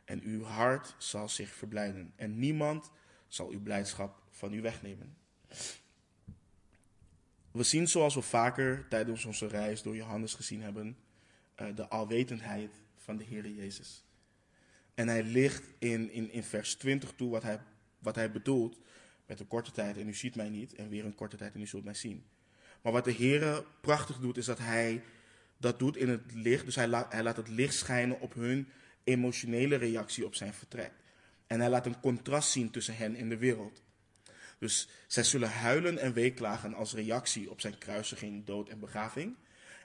En 0.05 0.23
uw 0.23 0.43
hart 0.43 0.95
zal 0.99 1.29
zich 1.29 1.55
verblijden. 1.55 2.13
En 2.17 2.39
niemand 2.39 2.91
zal 3.29 3.51
uw 3.51 3.63
blijdschap 3.63 4.23
van 4.31 4.53
u 4.53 4.61
wegnemen. 4.61 5.17
We 7.51 7.63
zien 7.63 7.89
zoals 7.89 8.15
we 8.15 8.23
vaker 8.23 8.89
tijdens 8.89 9.25
onze 9.25 9.47
reis 9.47 9.83
door 9.83 9.97
Johannes 9.97 10.35
gezien 10.35 10.63
hebben, 10.63 10.97
eh, 11.55 11.67
de 11.75 11.89
alwetendheid 11.89 12.82
van 13.03 13.17
de 13.17 13.25
Heer 13.25 13.49
Jezus. 13.49 14.05
En 14.95 15.09
hij 15.09 15.23
ligt 15.23 15.65
in, 15.79 16.11
in, 16.11 16.31
in 16.31 16.43
vers 16.43 16.75
20 16.75 17.13
toe 17.17 17.31
wat 17.31 17.43
hij, 17.43 17.61
wat 17.99 18.15
hij 18.15 18.33
bedoelt 18.33 18.79
met 19.27 19.41
een 19.41 19.47
korte 19.47 19.71
tijd 19.71 19.97
en 19.97 20.09
u 20.09 20.15
ziet 20.15 20.35
mij 20.35 20.49
niet 20.49 20.75
en 20.75 20.89
weer 20.89 21.05
een 21.05 21.15
korte 21.15 21.37
tijd 21.37 21.55
en 21.55 21.61
u 21.61 21.67
zult 21.67 21.85
mij 21.85 21.95
zien. 21.95 22.25
Maar 22.83 22.93
wat 22.93 23.05
de 23.05 23.11
Heer 23.11 23.65
prachtig 23.81 24.19
doet 24.19 24.37
is 24.37 24.45
dat 24.45 24.59
hij 24.59 25.03
dat 25.63 25.79
doet 25.79 25.97
in 25.97 26.09
het 26.09 26.35
licht. 26.35 26.65
Dus 26.65 26.75
hij 26.75 26.89
laat, 26.89 27.13
hij 27.13 27.23
laat 27.23 27.37
het 27.37 27.49
licht 27.49 27.75
schijnen 27.75 28.21
op 28.21 28.35
hun 28.35 28.69
emotionele 29.05 29.77
reactie 29.77 30.27
op 30.27 30.35
zijn 30.35 30.53
vertrek. 30.53 30.93
En 31.47 31.61
hij 31.61 31.69
laat 31.69 31.87
een 31.87 32.01
contrast 32.01 32.51
zien 32.51 32.71
tussen 32.71 32.97
hen 32.97 33.17
en 33.17 33.29
de 33.29 33.37
wereld. 33.37 33.83
Dus 34.59 34.89
zij 35.07 35.25
zullen 35.25 35.51
huilen 35.51 35.99
en 35.99 36.13
weeklagen 36.13 36.75
als 36.75 36.95
reactie 36.95 37.51
op 37.51 37.61
zijn 37.61 37.79
kruisiging, 37.79 38.47
dood 38.47 38.69
en 38.69 38.79
begraving. 38.79 39.37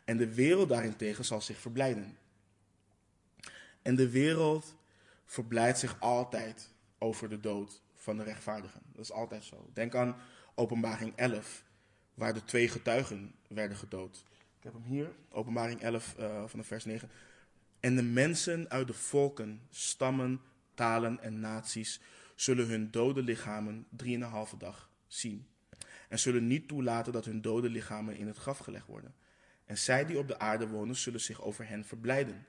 En 0.06 0.18
de 0.18 0.34
wereld 0.34 0.70
daarentegen 0.70 1.26
zal 1.26 1.42
zich 1.42 1.58
verblijden. 1.58 2.18
En 3.82 3.96
de 3.96 4.10
wereld 4.10 4.76
verblijdt 5.26 5.80
zich 5.80 6.00
altijd 6.00 6.70
over 6.98 7.30
de 7.30 7.40
dood 7.40 7.82
van 7.96 8.18
de 8.18 8.24
rechtvaardigen. 8.24 8.82
Dat 8.94 9.04
is 9.04 9.12
altijd 9.12 9.44
zo. 9.44 9.70
Denk 9.74 9.96
aan 9.96 10.16
Openbaring 10.56 11.16
11, 11.16 11.64
waar 12.14 12.34
de 12.34 12.44
twee 12.44 12.68
getuigen 12.68 13.36
werden 13.48 13.78
gedood. 13.78 14.24
Ik 14.58 14.64
heb 14.64 14.74
hem 14.74 14.84
hier, 14.84 15.12
Openbaring 15.30 15.82
11 15.82 16.16
uh, 16.20 16.44
van 16.46 16.60
de 16.60 16.66
vers 16.66 16.86
9. 16.86 17.10
En 17.80 17.96
de 17.96 18.04
mensen 18.04 18.70
uit 18.70 18.88
de 18.88 18.94
volken, 18.94 19.62
stammen, 19.70 20.42
talen 20.74 21.20
en 21.22 21.40
naties 21.40 22.02
zullen 22.36 22.68
hun 22.68 22.92
dode 22.92 23.24
lichamen 23.24 23.86
drieënhalve 23.90 24.58
dag 24.58 24.90
zien. 25.08 25.48
En 26.10 26.20
zullen 26.20 26.48
niet 26.48 26.68
toelaten 26.68 27.14
dat 27.14 27.26
hun 27.26 27.42
dode 27.42 27.70
lichamen 27.70 28.16
in 28.16 28.28
het 28.28 28.38
graf 28.38 28.58
gelegd 28.58 28.88
worden. 28.88 29.16
En 29.66 29.78
zij 29.78 30.06
die 30.06 30.18
op 30.18 30.28
de 30.28 30.40
aarde 30.40 30.68
wonen, 30.68 30.96
zullen 30.96 31.22
zich 31.22 31.42
over 31.42 31.68
hen 31.68 31.86
verblijden. 31.86 32.46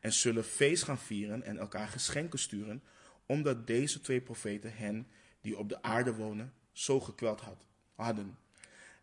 En 0.00 0.12
zullen 0.12 0.44
feest 0.44 0.82
gaan 0.82 0.98
vieren 0.98 1.42
en 1.42 1.58
elkaar 1.58 1.88
geschenken 1.88 2.38
sturen, 2.38 2.82
omdat 3.26 3.66
deze 3.66 4.00
twee 4.00 4.20
profeten 4.20 4.76
hen, 4.76 5.06
die 5.40 5.58
op 5.58 5.68
de 5.68 5.82
aarde 5.82 6.14
wonen, 6.14 6.52
zo 6.72 7.00
gekweld 7.00 7.40
had, 7.40 7.66
hadden. 7.94 8.38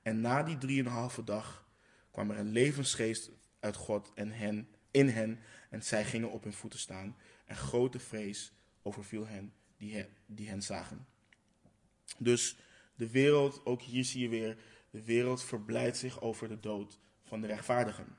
En 0.01 0.21
na 0.21 0.43
die 0.43 0.57
drieënhalve 0.57 1.23
dag 1.23 1.67
kwam 2.11 2.31
er 2.31 2.37
een 2.37 2.51
levensgeest 2.51 3.31
uit 3.59 3.75
God 3.75 4.11
en 4.15 4.31
hen, 4.31 4.69
in 4.91 5.07
hen, 5.07 5.39
en 5.69 5.83
zij 5.83 6.05
gingen 6.05 6.31
op 6.31 6.43
hun 6.43 6.53
voeten 6.53 6.79
staan. 6.79 7.17
En 7.45 7.55
grote 7.55 7.99
vrees 7.99 8.53
overviel 8.81 9.27
hen 9.27 9.53
die, 9.77 10.05
die 10.25 10.49
hen 10.49 10.61
zagen. 10.61 11.07
Dus 12.17 12.57
de 12.95 13.09
wereld, 13.09 13.65
ook 13.65 13.81
hier 13.81 14.05
zie 14.05 14.21
je 14.21 14.29
weer, 14.29 14.57
de 14.89 15.03
wereld 15.03 15.43
verblijdt 15.43 15.97
zich 15.97 16.21
over 16.21 16.47
de 16.47 16.59
dood 16.59 16.99
van 17.23 17.41
de 17.41 17.47
rechtvaardigen. 17.47 18.17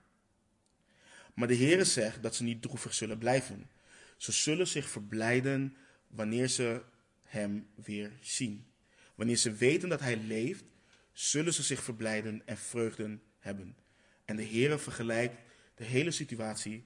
Maar 1.36 1.48
de 1.48 1.56
Heere 1.56 1.84
zegt 1.84 2.22
dat 2.22 2.34
ze 2.34 2.42
niet 2.42 2.62
droevig 2.62 2.94
zullen 2.94 3.18
blijven. 3.18 3.70
Ze 4.16 4.32
zullen 4.32 4.66
zich 4.66 4.88
verblijden 4.88 5.76
wanneer 6.06 6.48
ze 6.48 6.82
hem 7.22 7.68
weer 7.74 8.12
zien. 8.20 8.66
Wanneer 9.14 9.36
ze 9.36 9.52
weten 9.52 9.88
dat 9.88 10.00
hij 10.00 10.16
leeft, 10.16 10.64
zullen 11.12 11.54
ze 11.54 11.62
zich 11.62 11.82
verblijden 11.82 12.42
en 12.44 12.56
vreugden 12.56 13.22
hebben. 13.38 13.76
En 14.24 14.36
de 14.36 14.44
Heere 14.46 14.78
vergelijkt 14.78 15.36
de 15.74 15.84
hele 15.84 16.10
situatie 16.10 16.84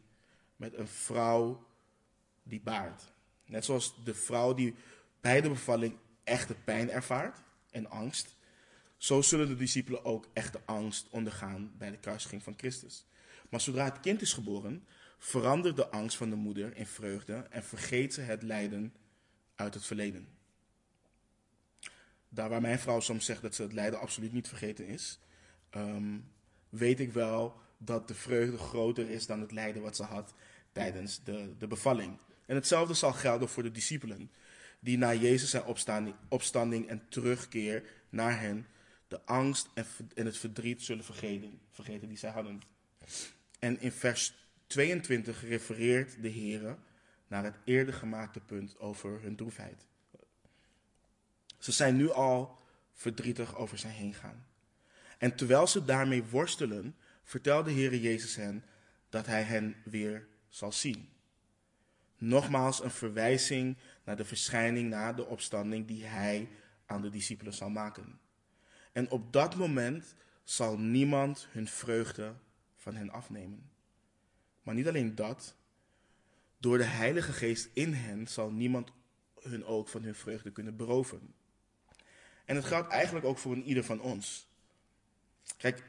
met 0.56 0.74
een 0.74 0.88
vrouw 0.88 1.66
die 2.42 2.60
baart. 2.60 3.12
Net 3.46 3.64
zoals 3.64 4.04
de 4.04 4.14
vrouw 4.14 4.54
die 4.54 4.74
bij 5.20 5.40
de 5.40 5.48
bevalling 5.48 5.96
echte 6.24 6.54
pijn 6.54 6.90
ervaart 6.90 7.42
en 7.70 7.90
angst, 7.90 8.36
zo 8.96 9.22
zullen 9.22 9.48
de 9.48 9.56
discipelen 9.56 10.04
ook 10.04 10.28
echte 10.32 10.60
angst 10.64 11.06
ondergaan 11.10 11.72
bij 11.78 11.90
de 11.90 11.98
kruisiging 11.98 12.42
van 12.42 12.54
Christus. 12.56 13.04
Maar 13.50 13.60
zodra 13.60 13.84
het 13.84 14.00
kind 14.00 14.22
is 14.22 14.32
geboren, 14.32 14.86
verandert 15.18 15.76
de 15.76 15.88
angst 15.88 16.16
van 16.16 16.30
de 16.30 16.36
moeder 16.36 16.76
in 16.76 16.86
vreugde 16.86 17.34
en 17.34 17.64
vergeet 17.64 18.14
ze 18.14 18.20
het 18.20 18.42
lijden 18.42 18.94
uit 19.54 19.74
het 19.74 19.86
verleden. 19.86 20.28
Daar 22.28 22.48
waar 22.48 22.60
mijn 22.60 22.78
vrouw 22.78 23.00
soms 23.00 23.24
zegt 23.24 23.42
dat 23.42 23.54
ze 23.54 23.62
het 23.62 23.72
lijden 23.72 24.00
absoluut 24.00 24.32
niet 24.32 24.48
vergeten 24.48 24.86
is, 24.86 25.18
ehm, 25.70 26.18
weet 26.68 27.00
ik 27.00 27.12
wel 27.12 27.60
dat 27.78 28.08
de 28.08 28.14
vreugde 28.14 28.58
groter 28.58 29.10
is 29.10 29.26
dan 29.26 29.40
het 29.40 29.52
lijden 29.52 29.82
wat 29.82 29.96
ze 29.96 30.02
had 30.02 30.34
tijdens 30.72 31.24
de, 31.24 31.54
de 31.58 31.66
bevalling. 31.66 32.18
En 32.46 32.54
hetzelfde 32.54 32.94
zal 32.94 33.12
gelden 33.12 33.48
voor 33.48 33.62
de 33.62 33.70
discipelen, 33.70 34.30
die 34.80 34.98
na 34.98 35.14
Jezus 35.14 35.50
zijn 35.50 35.64
opstanding, 36.28 36.88
en 36.88 37.02
terugkeer 37.08 37.84
naar 38.08 38.40
hen 38.40 38.66
de 39.08 39.24
angst 39.24 39.68
en, 40.14 40.26
het 40.26 40.38
verdriet 40.38 40.82
zullen 40.82 41.04
vergeten, 41.04 41.60
vergeten 41.70 42.08
die 42.08 42.18
zij 42.18 42.30
hadden. 42.30 42.60
En 43.60 43.80
in 43.80 43.92
vers 43.92 44.34
22 44.66 45.42
refereert 45.42 46.22
de 46.22 46.28
Heer 46.28 46.76
naar 47.28 47.44
het 47.44 47.56
eerder 47.64 47.94
gemaakte 47.94 48.40
punt 48.40 48.78
over 48.78 49.22
hun 49.22 49.36
droefheid. 49.36 49.86
Ze 51.58 51.72
zijn 51.72 51.96
nu 51.96 52.10
al 52.10 52.58
verdrietig 52.92 53.56
over 53.56 53.78
zijn 53.78 53.92
heen 53.92 54.14
gaan. 54.14 54.46
En 55.18 55.34
terwijl 55.36 55.66
ze 55.66 55.84
daarmee 55.84 56.24
worstelen, 56.24 56.96
vertelt 57.24 57.64
de 57.64 57.70
Heer 57.70 57.96
Jezus 57.96 58.36
hen 58.36 58.64
dat 59.08 59.26
hij 59.26 59.42
hen 59.42 59.76
weer 59.84 60.26
zal 60.48 60.72
zien. 60.72 61.08
Nogmaals 62.18 62.82
een 62.82 62.90
verwijzing 62.90 63.76
naar 64.04 64.16
de 64.16 64.24
verschijning 64.24 64.88
na 64.88 65.12
de 65.12 65.26
opstanding 65.26 65.86
die 65.86 66.04
hij 66.04 66.48
aan 66.86 67.02
de 67.02 67.10
discipelen 67.10 67.54
zal 67.54 67.70
maken. 67.70 68.20
En 68.92 69.10
op 69.10 69.32
dat 69.32 69.56
moment 69.56 70.14
zal 70.44 70.78
niemand 70.78 71.48
hun 71.50 71.68
vreugde 71.68 72.34
van 72.80 72.94
hen 72.94 73.10
afnemen. 73.10 73.70
Maar 74.62 74.74
niet 74.74 74.88
alleen 74.88 75.14
dat, 75.14 75.54
door 76.58 76.78
de 76.78 76.84
Heilige 76.84 77.32
Geest 77.32 77.68
in 77.72 77.92
hen 77.92 78.26
zal 78.26 78.50
niemand 78.50 78.92
hun 79.40 79.64
ook 79.64 79.88
van 79.88 80.02
hun 80.02 80.14
vreugde 80.14 80.50
kunnen 80.50 80.76
beroven. 80.76 81.34
En 82.44 82.56
het 82.56 82.64
geldt 82.64 82.88
eigenlijk 82.88 83.26
ook 83.26 83.38
voor 83.38 83.52
een 83.52 83.64
ieder 83.64 83.84
van 83.84 84.00
ons. 84.00 84.48
Kijk, 85.56 85.82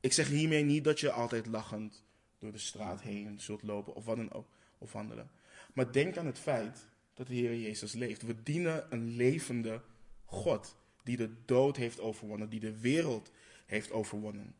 ik 0.00 0.12
zeg 0.12 0.28
hiermee 0.28 0.64
niet 0.64 0.84
dat 0.84 1.00
je 1.00 1.10
altijd 1.10 1.46
lachend 1.46 2.04
door 2.38 2.52
de 2.52 2.58
straat 2.58 3.00
heen 3.00 3.40
zult 3.40 3.62
lopen 3.62 3.94
of 3.94 4.04
wat 4.04 4.16
dan 4.16 4.32
ook, 4.32 4.48
of 4.78 4.92
wandelen. 4.92 5.30
Maar 5.74 5.92
denk 5.92 6.16
aan 6.16 6.26
het 6.26 6.38
feit 6.38 6.86
dat 7.14 7.26
de 7.26 7.34
Heer 7.34 7.56
Jezus 7.56 7.92
leeft. 7.92 8.22
We 8.22 8.42
dienen 8.42 8.86
een 8.90 9.08
levende 9.08 9.82
God 10.24 10.76
die 11.02 11.16
de 11.16 11.30
dood 11.44 11.76
heeft 11.76 12.00
overwonnen, 12.00 12.48
die 12.48 12.60
de 12.60 12.78
wereld 12.78 13.30
heeft 13.66 13.90
overwonnen. 13.90 14.54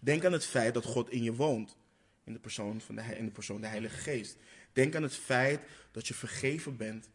Denk 0.00 0.24
aan 0.24 0.32
het 0.32 0.46
feit 0.46 0.74
dat 0.74 0.84
God 0.84 1.10
in 1.10 1.22
je 1.22 1.34
woont, 1.34 1.76
in 2.24 2.32
de 2.32 2.38
persoon 2.38 2.80
van 2.80 2.94
de, 2.94 3.02
in 3.02 3.24
de 3.24 3.30
persoon 3.30 3.60
de 3.60 3.66
Heilige 3.66 3.96
Geest. 3.96 4.36
Denk 4.72 4.94
aan 4.94 5.02
het 5.02 5.16
feit 5.16 5.60
dat 5.90 6.08
je 6.08 6.14
vergeven 6.14 6.76
bent 6.76 7.08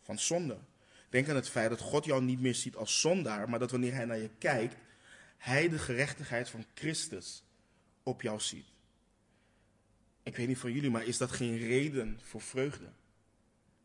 van 0.00 0.18
zonde. 0.18 0.58
Denk 1.08 1.28
aan 1.28 1.36
het 1.36 1.48
feit 1.48 1.70
dat 1.70 1.80
God 1.80 2.04
jou 2.04 2.22
niet 2.22 2.40
meer 2.40 2.54
ziet 2.54 2.76
als 2.76 3.00
zondaar, 3.00 3.48
maar 3.48 3.58
dat 3.58 3.70
wanneer 3.70 3.94
Hij 3.94 4.04
naar 4.04 4.18
je 4.18 4.30
kijkt, 4.38 4.76
Hij 5.36 5.68
de 5.68 5.78
gerechtigheid 5.78 6.48
van 6.48 6.64
Christus 6.74 7.44
op 8.02 8.22
jou 8.22 8.40
ziet. 8.40 8.66
Ik 10.22 10.36
weet 10.36 10.48
niet 10.48 10.58
van 10.58 10.72
jullie, 10.72 10.90
maar 10.90 11.04
is 11.04 11.18
dat 11.18 11.30
geen 11.30 11.58
reden 11.58 12.20
voor 12.22 12.40
vreugde? 12.40 12.92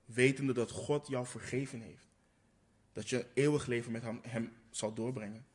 Wetende 0.05 0.53
dat 0.53 0.71
God 0.71 1.07
jou 1.07 1.25
vergeven 1.25 1.81
heeft. 1.81 2.07
Dat 2.93 3.09
je 3.09 3.25
eeuwig 3.33 3.65
leven 3.65 3.91
met 3.91 4.01
hem, 4.01 4.19
hem 4.23 4.53
zal 4.69 4.93
doorbrengen. 4.93 5.45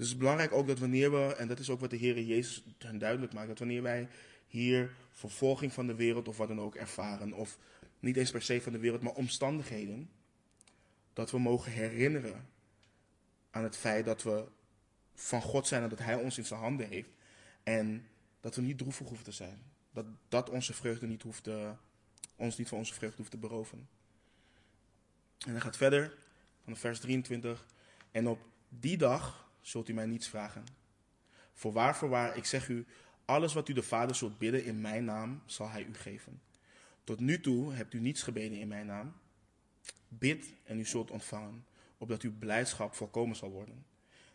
Dus 0.00 0.08
het 0.08 0.18
is 0.18 0.24
belangrijk 0.24 0.52
ook 0.52 0.66
dat 0.66 0.78
wanneer 0.78 1.10
we, 1.10 1.34
en 1.34 1.48
dat 1.48 1.58
is 1.58 1.70
ook 1.70 1.80
wat 1.80 1.90
de 1.90 1.96
Heer 1.96 2.20
Jezus 2.20 2.64
hen 2.78 2.98
duidelijk 2.98 3.32
maakt, 3.32 3.48
dat 3.48 3.58
wanneer 3.58 3.82
wij 3.82 4.08
hier 4.46 4.94
vervolging 5.10 5.72
van 5.72 5.86
de 5.86 5.94
wereld 5.94 6.28
of 6.28 6.36
wat 6.36 6.48
dan 6.48 6.60
ook 6.60 6.74
ervaren, 6.74 7.32
of 7.32 7.58
niet 7.98 8.16
eens 8.16 8.30
per 8.30 8.42
se 8.42 8.60
van 8.60 8.72
de 8.72 8.78
wereld, 8.78 9.02
maar 9.02 9.12
omstandigheden, 9.12 10.10
dat 11.12 11.30
we 11.30 11.38
mogen 11.38 11.72
herinneren 11.72 12.48
aan 13.50 13.62
het 13.62 13.76
feit 13.76 14.04
dat 14.04 14.22
we 14.22 14.44
van 15.14 15.42
God 15.42 15.66
zijn 15.66 15.82
en 15.82 15.88
dat 15.88 15.98
Hij 15.98 16.14
ons 16.14 16.38
in 16.38 16.44
zijn 16.44 16.60
handen 16.60 16.88
heeft. 16.88 17.10
En 17.62 18.06
dat 18.40 18.54
we 18.54 18.62
niet 18.62 18.78
droevig 18.78 19.06
hoeven 19.06 19.24
te 19.24 19.32
zijn. 19.32 19.62
Dat 19.92 20.06
dat 20.28 20.50
onze 20.50 20.72
vreugde 20.72 21.06
niet 21.06 21.22
hoeft 21.22 21.48
ons 22.36 22.58
niet 22.58 22.68
van 22.68 22.78
onze 22.78 22.94
vreugde 22.94 23.16
hoeft 23.16 23.30
te 23.30 23.38
beroven. 23.38 23.88
En 25.46 25.50
hij 25.50 25.60
gaat 25.60 25.76
verder, 25.76 26.18
van 26.64 26.76
vers 26.76 27.00
23. 27.00 27.66
En 28.10 28.28
op 28.28 28.38
die 28.68 28.96
dag 28.96 29.48
zult 29.60 29.88
u 29.88 29.92
mij 29.92 30.06
niets 30.06 30.28
vragen. 30.28 30.64
Voorwaar, 31.52 31.96
voorwaar, 31.96 32.36
ik 32.36 32.44
zeg 32.44 32.68
u, 32.68 32.86
alles 33.24 33.52
wat 33.52 33.68
u 33.68 33.72
de 33.72 33.82
Vader 33.82 34.16
zult 34.16 34.38
bidden 34.38 34.64
in 34.64 34.80
mijn 34.80 35.04
naam, 35.04 35.42
zal 35.46 35.70
hij 35.70 35.84
u 35.84 35.94
geven. 35.94 36.40
Tot 37.04 37.20
nu 37.20 37.40
toe 37.40 37.72
hebt 37.72 37.94
u 37.94 38.00
niets 38.00 38.22
gebeden 38.22 38.58
in 38.58 38.68
mijn 38.68 38.86
naam. 38.86 39.12
Bid 40.08 40.52
en 40.64 40.78
u 40.78 40.84
zult 40.84 41.10
ontvangen, 41.10 41.64
opdat 41.98 42.22
uw 42.22 42.38
blijdschap 42.38 42.94
volkomen 42.94 43.36
zal 43.36 43.50
worden. 43.50 43.84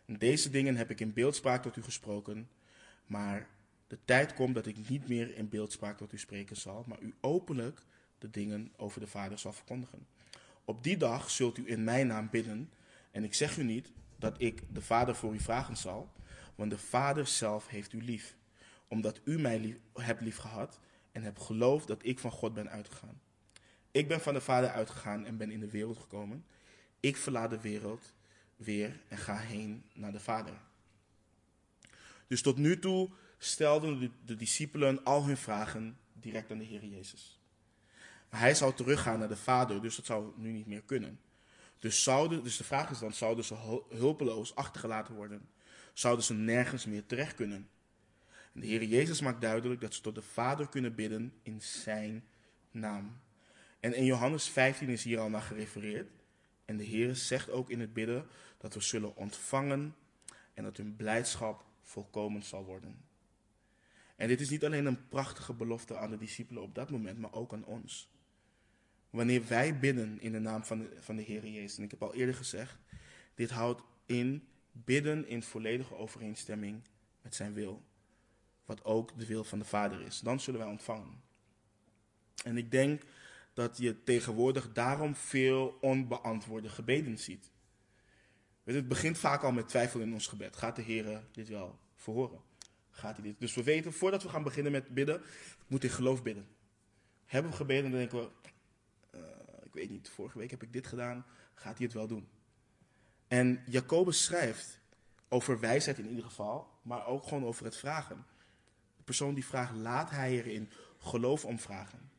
En 0.04 0.18
deze 0.18 0.50
dingen 0.50 0.76
heb 0.76 0.90
ik 0.90 1.00
in 1.00 1.12
beeldspraak 1.12 1.62
tot 1.62 1.76
u 1.76 1.82
gesproken, 1.82 2.48
maar 3.06 3.48
de 3.86 3.98
tijd 4.04 4.34
komt 4.34 4.54
dat 4.54 4.66
ik 4.66 4.88
niet 4.88 5.08
meer 5.08 5.36
in 5.36 5.48
beeldspraak 5.48 5.96
tot 5.96 6.12
u 6.12 6.18
spreken 6.18 6.56
zal, 6.56 6.84
maar 6.86 7.00
u 7.00 7.14
openlijk 7.20 7.82
de 8.18 8.30
dingen 8.30 8.72
over 8.76 9.00
de 9.00 9.06
Vader 9.06 9.38
zal 9.38 9.52
verkondigen. 9.52 10.06
Op 10.64 10.82
die 10.82 10.96
dag 10.96 11.30
zult 11.30 11.58
u 11.58 11.70
in 11.70 11.84
mijn 11.84 12.06
naam 12.06 12.28
bidden, 12.30 12.70
en 13.10 13.24
ik 13.24 13.34
zeg 13.34 13.56
u 13.56 13.64
niet 13.64 13.92
dat 14.18 14.40
ik 14.40 14.62
de 14.74 14.82
Vader 14.82 15.14
voor 15.14 15.34
u 15.34 15.40
vragen 15.40 15.76
zal, 15.76 16.12
want 16.54 16.70
de 16.70 16.78
Vader 16.78 17.26
zelf 17.26 17.68
heeft 17.68 17.92
u 17.92 18.02
lief, 18.02 18.36
omdat 18.88 19.20
u 19.24 19.38
mij 19.38 19.80
hebt 19.94 20.20
lief 20.20 20.36
gehad 20.36 20.80
en 21.12 21.22
hebt 21.22 21.40
geloofd 21.40 21.86
dat 21.86 22.04
ik 22.04 22.18
van 22.18 22.30
God 22.30 22.54
ben 22.54 22.70
uitgegaan. 22.70 23.20
Ik 23.90 24.08
ben 24.08 24.20
van 24.20 24.34
de 24.34 24.40
Vader 24.40 24.70
uitgegaan 24.70 25.24
en 25.24 25.36
ben 25.36 25.50
in 25.50 25.60
de 25.60 25.70
wereld 25.70 25.98
gekomen. 25.98 26.44
Ik 27.00 27.16
verlaat 27.16 27.50
de 27.50 27.60
wereld 27.60 28.14
weer 28.56 29.00
en 29.08 29.18
ga 29.18 29.36
heen 29.36 29.84
naar 29.94 30.12
de 30.12 30.20
Vader. 30.20 30.54
Dus 32.26 32.42
tot 32.42 32.56
nu 32.56 32.78
toe 32.78 33.10
stelden 33.38 34.00
de, 34.00 34.10
de 34.24 34.36
discipelen 34.36 35.04
al 35.04 35.24
hun 35.24 35.36
vragen 35.36 35.98
direct 36.12 36.50
aan 36.50 36.58
de 36.58 36.64
Heer 36.64 36.84
Jezus. 36.84 37.40
Maar 38.30 38.40
hij 38.40 38.54
zou 38.54 38.74
teruggaan 38.74 39.18
naar 39.18 39.28
de 39.28 39.36
Vader, 39.36 39.82
dus 39.82 39.96
dat 39.96 40.04
zou 40.04 40.32
nu 40.36 40.52
niet 40.52 40.66
meer 40.66 40.82
kunnen. 40.82 41.20
Dus, 41.78 42.02
zouden, 42.02 42.42
dus 42.42 42.56
de 42.56 42.64
vraag 42.64 42.90
is 42.90 42.98
dan, 42.98 43.12
zouden 43.12 43.44
ze 43.44 43.82
hulpeloos 43.88 44.54
achtergelaten 44.54 45.14
worden? 45.14 45.48
Zouden 45.92 46.24
ze 46.24 46.34
nergens 46.34 46.86
meer 46.86 47.06
terecht 47.06 47.34
kunnen? 47.34 47.68
En 48.54 48.60
de 48.60 48.66
Heer 48.66 48.84
Jezus 48.84 49.20
maakt 49.20 49.40
duidelijk 49.40 49.80
dat 49.80 49.94
ze 49.94 50.00
tot 50.00 50.14
de 50.14 50.22
Vader 50.22 50.68
kunnen 50.68 50.94
bidden 50.94 51.32
in 51.42 51.62
zijn 51.62 52.24
naam. 52.70 53.20
En 53.80 53.94
in 53.94 54.04
Johannes 54.04 54.48
15 54.48 54.88
is 54.88 55.04
hier 55.04 55.18
al 55.18 55.28
naar 55.28 55.42
gerefereerd. 55.42 56.10
En 56.64 56.76
de 56.76 56.84
Heer 56.84 57.16
zegt 57.16 57.50
ook 57.50 57.70
in 57.70 57.80
het 57.80 57.92
bidden 57.92 58.26
dat 58.58 58.74
we 58.74 58.80
zullen 58.80 59.16
ontvangen 59.16 59.94
en 60.54 60.64
dat 60.64 60.76
hun 60.76 60.96
blijdschap 60.96 61.64
volkomen 61.82 62.42
zal 62.42 62.64
worden. 62.64 63.04
En 64.16 64.28
dit 64.28 64.40
is 64.40 64.50
niet 64.50 64.64
alleen 64.64 64.86
een 64.86 65.08
prachtige 65.08 65.52
belofte 65.52 65.96
aan 65.96 66.10
de 66.10 66.16
discipelen 66.16 66.62
op 66.62 66.74
dat 66.74 66.90
moment, 66.90 67.18
maar 67.18 67.32
ook 67.32 67.52
aan 67.52 67.64
ons. 67.64 68.10
Wanneer 69.16 69.46
wij 69.48 69.78
bidden 69.78 70.20
in 70.20 70.32
de 70.32 70.38
naam 70.38 70.64
van 70.64 70.78
de, 70.78 70.96
van 71.00 71.16
de 71.16 71.22
Heer 71.22 71.46
Jezus, 71.46 71.78
en 71.78 71.84
ik 71.84 71.90
heb 71.90 72.02
al 72.02 72.14
eerder 72.14 72.34
gezegd, 72.34 72.78
dit 73.34 73.50
houdt 73.50 73.82
in 74.06 74.48
bidden 74.72 75.28
in 75.28 75.42
volledige 75.42 75.94
overeenstemming 75.94 76.82
met 77.22 77.34
zijn 77.34 77.52
wil. 77.52 77.82
Wat 78.64 78.84
ook 78.84 79.18
de 79.18 79.26
wil 79.26 79.44
van 79.44 79.58
de 79.58 79.64
Vader 79.64 80.00
is. 80.00 80.20
Dan 80.20 80.40
zullen 80.40 80.60
wij 80.60 80.68
ontvangen. 80.68 81.22
En 82.44 82.56
ik 82.56 82.70
denk 82.70 83.02
dat 83.54 83.78
je 83.78 84.02
tegenwoordig 84.02 84.72
daarom 84.72 85.14
veel 85.14 85.78
onbeantwoorde 85.80 86.68
gebeden 86.68 87.18
ziet. 87.18 87.50
Het 88.64 88.88
begint 88.88 89.18
vaak 89.18 89.42
al 89.42 89.52
met 89.52 89.68
twijfel 89.68 90.00
in 90.00 90.12
ons 90.12 90.26
gebed. 90.26 90.56
Gaat 90.56 90.76
de 90.76 90.82
Heer 90.82 91.22
dit 91.32 91.48
wel 91.48 91.78
verhoren? 91.94 92.40
Gaat 92.90 93.16
hij 93.16 93.24
dit? 93.24 93.40
Dus 93.40 93.54
we 93.54 93.62
weten, 93.62 93.92
voordat 93.92 94.22
we 94.22 94.28
gaan 94.28 94.42
beginnen 94.42 94.72
met 94.72 94.88
bidden, 94.88 95.22
moet 95.66 95.84
in 95.84 95.90
geloof 95.90 96.22
bidden. 96.22 96.46
Hebben 97.24 97.50
we 97.50 97.56
gebeden, 97.56 97.90
dan 97.90 97.98
denken 97.98 98.18
we, 98.18 98.28
ik 98.42 98.45
weet 99.76 99.90
niet, 99.90 100.08
vorige 100.08 100.38
week 100.38 100.50
heb 100.50 100.62
ik 100.62 100.72
dit 100.72 100.86
gedaan, 100.86 101.26
gaat 101.54 101.76
hij 101.76 101.86
het 101.86 101.94
wel 101.94 102.06
doen? 102.06 102.28
En 103.28 103.62
Jacobus 103.66 104.24
schrijft 104.24 104.80
over 105.28 105.60
wijsheid 105.60 105.98
in 105.98 106.08
ieder 106.08 106.24
geval, 106.24 106.70
maar 106.82 107.06
ook 107.06 107.24
gewoon 107.24 107.44
over 107.44 107.64
het 107.64 107.76
vragen. 107.76 108.26
De 108.96 109.02
persoon 109.02 109.34
die 109.34 109.44
vraagt, 109.44 109.74
laat 109.74 110.10
hij 110.10 110.32
erin 110.32 110.70
geloof 110.98 111.44
om 111.44 111.58
vragen. 111.58 112.10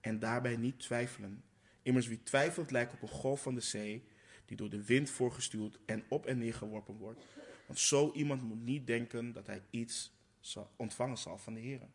En 0.00 0.18
daarbij 0.18 0.56
niet 0.56 0.80
twijfelen. 0.80 1.44
Immers 1.82 2.06
wie 2.06 2.22
twijfelt 2.22 2.70
lijkt 2.70 2.92
op 2.92 3.02
een 3.02 3.08
golf 3.08 3.42
van 3.42 3.54
de 3.54 3.60
zee, 3.60 4.04
die 4.44 4.56
door 4.56 4.70
de 4.70 4.84
wind 4.84 5.10
voorgestuurd 5.10 5.78
en 5.84 6.04
op 6.08 6.26
en 6.26 6.38
neer 6.38 6.54
geworpen 6.54 6.96
wordt. 6.96 7.24
Want 7.66 7.78
zo 7.78 8.12
iemand 8.12 8.42
moet 8.42 8.62
niet 8.62 8.86
denken 8.86 9.32
dat 9.32 9.46
hij 9.46 9.62
iets 9.70 10.12
zal, 10.40 10.70
ontvangen 10.76 11.18
zal 11.18 11.38
van 11.38 11.54
de 11.54 11.60
Heer. 11.60 11.88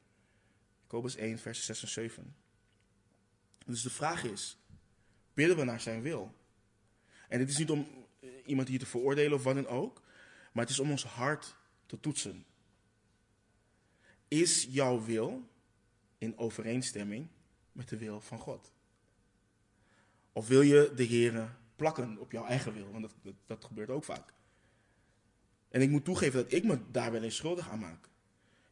Jacobus 0.82 1.16
1, 1.16 1.40
vers 1.40 1.66
6 1.66 1.82
en 1.82 1.88
7. 1.88 2.36
Dus 3.66 3.82
de 3.82 3.90
vraag 3.90 4.24
is, 4.24 4.58
bidden 5.34 5.58
we 5.58 5.64
naar 5.64 5.82
zijn 5.82 6.02
wil? 6.02 6.34
En 7.28 7.40
dit 7.40 7.50
is 7.50 7.58
niet 7.58 7.70
om 7.70 7.88
eh, 8.20 8.30
iemand 8.46 8.68
hier 8.68 8.80
te 8.80 8.86
veroordelen 8.86 9.34
of 9.34 9.44
wat 9.44 9.56
dan 9.56 9.68
ook, 9.68 10.02
maar 10.52 10.64
het 10.64 10.74
is 10.74 10.80
om 10.80 10.92
ons 10.92 11.06
hart 11.06 11.56
te 11.86 12.00
toetsen. 12.00 12.46
Is 14.28 14.68
jouw 14.70 15.04
wil 15.04 15.50
in 16.18 16.38
overeenstemming 16.38 17.28
met 17.72 17.90
de 17.90 17.98
wil 17.98 18.22
van 18.22 18.40
God? 18.40 18.74
Of 20.32 20.48
wil 20.48 20.62
je 20.62 20.92
de 20.96 21.04
Heer 21.04 21.56
plakken 21.76 22.18
op 22.18 22.32
jouw 22.32 22.46
eigen 22.46 22.74
wil? 22.74 22.92
Want 22.92 23.02
dat, 23.02 23.14
dat, 23.22 23.36
dat 23.46 23.66
gebeurt 23.66 23.90
ook 23.90 24.04
vaak. 24.04 24.34
En 25.70 25.82
ik 25.82 25.90
moet 25.90 26.06
toegeven 26.06 26.44
dat 26.44 26.52
ik 26.52 26.64
me 26.64 26.80
daar 26.92 27.12
wel 27.12 27.24
eens 27.24 27.36
schuldig 27.36 27.70
aan 27.70 27.80
maak. 27.80 28.10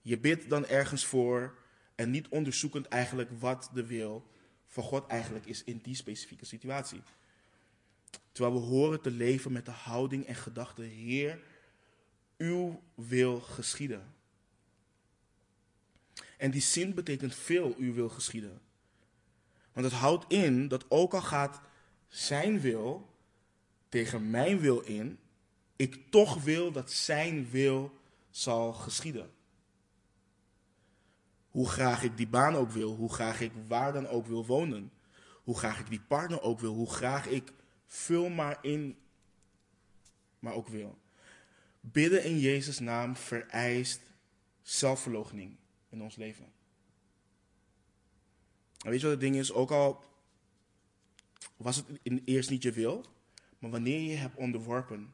Je 0.02 0.20
bidt 0.20 0.50
dan 0.50 0.66
ergens 0.66 1.06
voor 1.06 1.58
en 1.96 2.10
niet 2.10 2.28
onderzoekend 2.28 2.88
eigenlijk 2.88 3.30
wat 3.40 3.70
de 3.74 3.86
wil 3.86 4.30
van 4.72 4.84
God 4.84 5.08
eigenlijk 5.08 5.46
is 5.46 5.64
in 5.64 5.80
die 5.84 5.96
specifieke 5.96 6.46
situatie. 6.46 7.02
Terwijl 8.32 8.56
we 8.56 8.68
horen 8.68 9.02
te 9.02 9.12
leven 9.12 9.52
met 9.52 9.66
de 9.66 9.72
houding 9.72 10.26
en 10.26 10.36
gedachte, 10.36 10.82
Heer, 10.82 11.40
uw 12.38 12.82
wil 12.96 13.40
geschieden. 13.40 14.14
En 16.38 16.52
die 16.52 16.62
zin 16.62 16.94
betekent 16.94 17.36
veel, 17.36 17.76
uw 17.78 17.94
wil 17.94 18.10
geschieden. 18.10 18.62
Want 19.74 19.86
het 19.86 19.96
houdt 19.96 20.32
in 20.32 20.68
dat 20.68 20.86
ook 20.90 21.14
al 21.14 21.22
gaat 21.22 21.62
zijn 22.08 22.60
wil 22.60 23.10
tegen 23.90 24.30
mijn 24.30 24.60
wil 24.60 24.80
in, 24.80 25.20
ik 25.76 26.10
toch 26.10 26.44
wil 26.44 26.72
dat 26.72 26.92
zijn 26.92 27.50
wil 27.50 28.00
zal 28.30 28.74
geschieden. 28.74 29.32
Hoe 31.52 31.70
graag 31.70 32.04
ik 32.04 32.18
die 32.18 32.28
baan 32.28 32.56
ook 32.56 32.72
wil, 32.72 32.96
hoe 32.96 33.14
graag 33.14 33.42
ik 33.42 33.52
waar 33.68 33.94
dan 33.94 34.08
ook 34.08 34.26
wil 34.26 34.46
wonen, 34.46 34.92
hoe 35.44 35.58
graag 35.58 35.80
ik 35.80 35.90
die 35.90 36.02
partner 36.02 36.42
ook 36.42 36.60
wil, 36.60 36.74
hoe 36.74 36.90
graag 36.90 37.28
ik 37.28 37.54
vul 37.86 38.30
maar 38.30 38.58
in, 38.62 38.98
maar 40.40 40.54
ook 40.54 40.68
wil. 40.68 40.98
Bidden 41.80 42.24
in 42.24 42.40
Jezus' 42.40 42.80
naam 42.80 43.16
vereist 43.16 44.02
zelfverloochening 44.62 45.58
in 45.90 46.02
ons 46.02 46.16
leven. 46.16 46.46
En 48.84 48.90
weet 48.90 49.00
je 49.00 49.06
wat 49.06 49.16
het 49.16 49.20
ding 49.20 49.36
is? 49.36 49.52
Ook 49.52 49.72
al 49.72 50.04
was 51.58 51.76
het 51.76 51.86
in 52.02 52.22
eerst 52.26 52.50
niet 52.50 52.64
je 52.64 52.72
wil, 52.72 53.06
maar 53.60 53.70
wanneer 53.70 54.00
je 54.00 54.16
hebt 54.16 54.36
onderworpen 54.36 55.14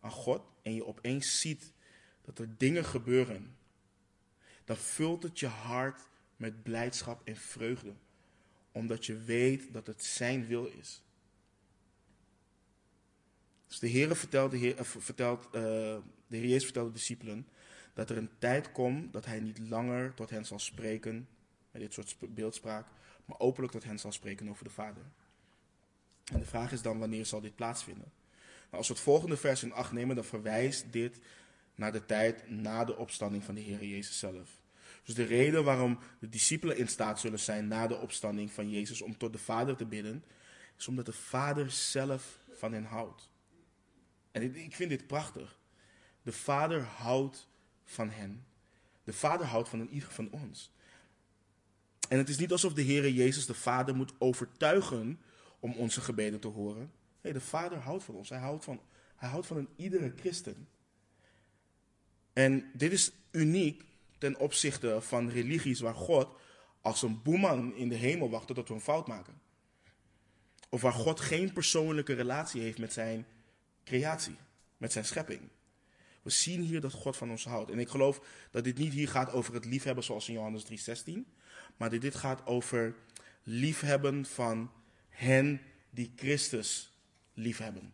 aan 0.00 0.10
God 0.10 0.42
en 0.62 0.74
je 0.74 0.86
opeens 0.86 1.40
ziet 1.40 1.72
dat 2.22 2.38
er 2.38 2.56
dingen 2.58 2.84
gebeuren, 2.84 3.56
dan 4.64 4.76
vult 4.76 5.22
het 5.22 5.40
je 5.40 5.46
hart 5.46 6.00
met 6.36 6.62
blijdschap 6.62 7.20
en 7.24 7.36
vreugde, 7.36 7.92
omdat 8.72 9.06
je 9.06 9.16
weet 9.16 9.72
dat 9.72 9.86
het 9.86 10.04
Zijn 10.04 10.46
wil 10.46 10.64
is. 10.64 11.02
Dus 13.66 13.78
de 13.78 13.86
Heer 13.86 14.16
vertelt, 14.16 14.50
de 14.50 14.56
Heer, 14.56 14.78
uh, 14.78 14.84
vertelt, 14.84 15.46
uh, 15.46 15.52
de 15.52 16.02
Heer 16.36 16.46
Jezus 16.46 16.64
vertelt 16.64 16.86
de 16.86 16.92
discipelen 16.92 17.46
dat 17.94 18.10
er 18.10 18.16
een 18.16 18.30
tijd 18.38 18.72
komt 18.72 19.12
dat 19.12 19.24
Hij 19.24 19.40
niet 19.40 19.58
langer 19.58 20.14
tot 20.14 20.30
hen 20.30 20.44
zal 20.44 20.58
spreken, 20.58 21.28
met 21.70 21.82
dit 21.82 21.92
soort 21.92 22.16
beeldspraak, 22.34 22.86
maar 23.24 23.38
openlijk 23.38 23.72
tot 23.72 23.84
hen 23.84 23.98
zal 23.98 24.12
spreken 24.12 24.48
over 24.48 24.64
de 24.64 24.70
Vader. 24.70 25.02
En 26.32 26.38
de 26.38 26.46
vraag 26.46 26.72
is 26.72 26.82
dan, 26.82 26.98
wanneer 26.98 27.26
zal 27.26 27.40
dit 27.40 27.54
plaatsvinden? 27.54 28.12
als 28.70 28.88
we 28.88 28.94
het 28.94 29.02
volgende 29.02 29.36
vers 29.36 29.62
in 29.62 29.72
acht 29.72 29.92
nemen, 29.92 30.16
dan 30.16 30.24
verwijst 30.24 30.92
dit 30.92 31.18
naar 31.74 31.92
de 31.92 32.04
tijd 32.06 32.50
na 32.50 32.84
de 32.84 32.96
opstanding 32.96 33.44
van 33.44 33.54
de 33.54 33.60
Heer 33.60 33.84
Jezus 33.84 34.18
zelf. 34.18 34.60
Dus 35.04 35.14
de 35.14 35.24
reden 35.24 35.64
waarom 35.64 35.98
de 36.18 36.28
discipelen 36.28 36.76
in 36.76 36.88
staat 36.88 37.20
zullen 37.20 37.38
zijn 37.38 37.68
na 37.68 37.86
de 37.86 37.98
opstanding 37.98 38.52
van 38.52 38.70
Jezus 38.70 39.02
om 39.02 39.16
tot 39.16 39.32
de 39.32 39.38
Vader 39.38 39.76
te 39.76 39.86
bidden, 39.86 40.24
is 40.78 40.88
omdat 40.88 41.06
de 41.06 41.12
Vader 41.12 41.70
zelf 41.70 42.38
van 42.52 42.72
hen 42.72 42.84
houdt. 42.84 43.30
En 44.32 44.56
ik 44.56 44.74
vind 44.74 44.90
dit 44.90 45.06
prachtig. 45.06 45.58
De 46.22 46.32
Vader 46.32 46.82
houdt 46.82 47.48
van 47.84 48.10
hen. 48.10 48.44
De 49.04 49.12
Vader 49.12 49.46
houdt 49.46 49.68
van 49.68 49.88
ieder 49.88 50.10
van 50.10 50.30
ons. 50.30 50.72
En 52.08 52.18
het 52.18 52.28
is 52.28 52.38
niet 52.38 52.52
alsof 52.52 52.74
de 52.74 52.82
Heer 52.82 53.10
Jezus 53.10 53.46
de 53.46 53.54
Vader 53.54 53.96
moet 53.96 54.12
overtuigen 54.18 55.20
om 55.60 55.74
onze 55.74 56.00
gebeden 56.00 56.40
te 56.40 56.48
horen. 56.48 56.92
Nee, 57.20 57.32
de 57.32 57.40
Vader 57.40 57.78
houdt 57.78 58.04
van 58.04 58.14
ons. 58.14 58.28
Hij 58.28 58.38
houdt 58.38 58.64
van, 58.64 58.80
hij 59.16 59.28
houdt 59.28 59.46
van 59.46 59.56
een 59.56 59.68
iedere 59.76 60.12
christen. 60.16 60.68
En 62.32 62.70
dit 62.72 62.92
is 62.92 63.10
uniek 63.30 63.84
ten 64.18 64.38
opzichte 64.38 65.00
van 65.00 65.30
religies 65.30 65.80
waar 65.80 65.94
God 65.94 66.28
als 66.80 67.02
een 67.02 67.22
boeman 67.22 67.74
in 67.74 67.88
de 67.88 67.94
hemel 67.94 68.30
wacht 68.30 68.46
tot 68.46 68.68
we 68.68 68.74
een 68.74 68.80
fout 68.80 69.06
maken. 69.06 69.40
Of 70.68 70.80
waar 70.80 70.92
God 70.92 71.20
geen 71.20 71.52
persoonlijke 71.52 72.12
relatie 72.12 72.60
heeft 72.60 72.78
met 72.78 72.92
zijn 72.92 73.26
creatie, 73.84 74.36
met 74.76 74.92
zijn 74.92 75.04
schepping. 75.04 75.40
We 76.22 76.30
zien 76.30 76.60
hier 76.60 76.80
dat 76.80 76.92
God 76.92 77.16
van 77.16 77.30
ons 77.30 77.44
houdt. 77.44 77.70
En 77.70 77.78
ik 77.78 77.88
geloof 77.88 78.20
dat 78.50 78.64
dit 78.64 78.78
niet 78.78 78.92
hier 78.92 79.08
gaat 79.08 79.32
over 79.32 79.54
het 79.54 79.64
liefhebben 79.64 80.04
zoals 80.04 80.28
in 80.28 80.34
Johannes 80.34 80.64
3:16, 80.64 81.26
maar 81.76 81.90
dat 81.90 82.00
dit 82.00 82.14
gaat 82.14 82.46
over 82.46 82.94
liefhebben 83.42 84.26
van 84.26 84.70
hen 85.08 85.60
die 85.90 86.12
Christus 86.16 86.92
liefhebben. 87.34 87.92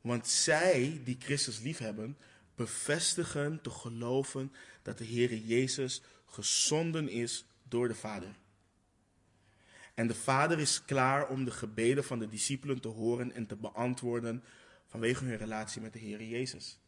Want 0.00 0.26
zij 0.26 1.00
die 1.04 1.16
Christus 1.18 1.60
liefhebben, 1.60 2.16
bevestigen 2.54 3.60
te 3.62 3.70
geloven 3.70 4.52
dat 4.82 4.98
de 4.98 5.04
Heer 5.04 5.36
Jezus 5.36 6.02
gezonden 6.26 7.08
is 7.08 7.44
door 7.68 7.88
de 7.88 7.94
Vader. 7.94 8.36
En 9.94 10.06
de 10.06 10.14
Vader 10.14 10.58
is 10.58 10.84
klaar 10.84 11.28
om 11.28 11.44
de 11.44 11.50
gebeden 11.50 12.04
van 12.04 12.18
de 12.18 12.28
discipelen 12.28 12.80
te 12.80 12.88
horen 12.88 13.32
en 13.32 13.46
te 13.46 13.56
beantwoorden 13.56 14.44
vanwege 14.86 15.24
hun 15.24 15.36
relatie 15.36 15.80
met 15.80 15.92
de 15.92 15.98
Heer 15.98 16.22
Jezus. 16.22 16.78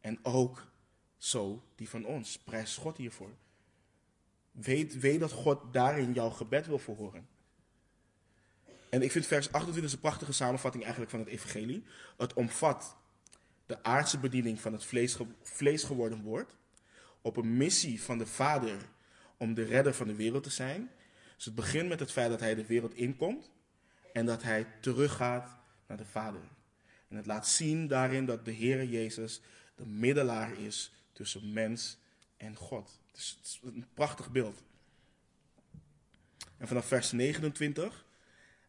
En 0.00 0.18
ook 0.22 0.66
zo 1.16 1.64
die 1.74 1.88
van 1.88 2.04
ons. 2.04 2.38
Prijs 2.38 2.76
God 2.76 2.96
hiervoor. 2.96 3.36
Weet, 4.50 4.98
weet 4.98 5.20
dat 5.20 5.32
God 5.32 5.72
daarin 5.72 6.12
jouw 6.12 6.30
gebed 6.30 6.66
wil 6.66 6.78
verhoren. 6.78 7.28
En 8.90 9.02
ik 9.02 9.12
vind 9.12 9.26
vers 9.26 9.52
28 9.52 9.92
een 9.92 10.00
prachtige 10.00 10.32
samenvatting 10.32 10.82
eigenlijk 10.82 11.12
van 11.12 11.20
het 11.20 11.28
evangelie. 11.28 11.84
Het 12.16 12.32
omvat 12.32 12.96
de 13.66 13.82
aardse 13.82 14.18
bediening 14.18 14.60
van 14.60 14.72
het 14.72 14.84
vlees, 15.42 15.84
geworden 15.84 16.22
woord. 16.22 16.56
Op 17.22 17.36
een 17.36 17.56
missie 17.56 18.02
van 18.02 18.18
de 18.18 18.26
Vader 18.26 18.76
om 19.36 19.54
de 19.54 19.64
redder 19.64 19.94
van 19.94 20.06
de 20.06 20.14
wereld 20.14 20.42
te 20.42 20.50
zijn. 20.50 20.90
Dus 21.36 21.44
het 21.44 21.54
begint 21.54 21.88
met 21.88 22.00
het 22.00 22.12
feit 22.12 22.30
dat 22.30 22.40
hij 22.40 22.54
de 22.54 22.66
wereld 22.66 22.94
inkomt 22.94 23.50
en 24.12 24.26
dat 24.26 24.42
hij 24.42 24.66
teruggaat 24.80 25.56
naar 25.86 25.96
de 25.96 26.04
Vader. 26.04 26.40
En 27.08 27.16
het 27.16 27.26
laat 27.26 27.48
zien 27.48 27.86
daarin 27.86 28.26
dat 28.26 28.44
de 28.44 28.50
Heer 28.50 28.84
Jezus 28.84 29.40
de 29.76 29.86
middelaar 29.86 30.58
is 30.58 30.92
tussen 31.12 31.52
mens 31.52 31.98
en 32.36 32.56
God. 32.56 33.00
Het 33.06 33.16
is, 33.16 33.60
een 33.62 33.86
prachtig 33.94 34.30
beeld. 34.30 34.62
En 36.56 36.68
vanaf 36.68 36.86
vers 36.86 37.12
29, 37.12 38.04